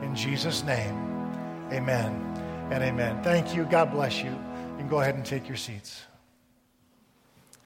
In 0.00 0.14
Jesus' 0.14 0.62
name, 0.62 0.94
amen 1.72 2.14
and 2.70 2.84
amen. 2.84 3.20
Thank 3.24 3.52
you. 3.52 3.64
God 3.64 3.90
bless 3.90 4.22
you. 4.22 4.30
You 4.30 4.76
can 4.78 4.88
go 4.88 5.00
ahead 5.00 5.16
and 5.16 5.24
take 5.24 5.48
your 5.48 5.56
seats. 5.56 6.02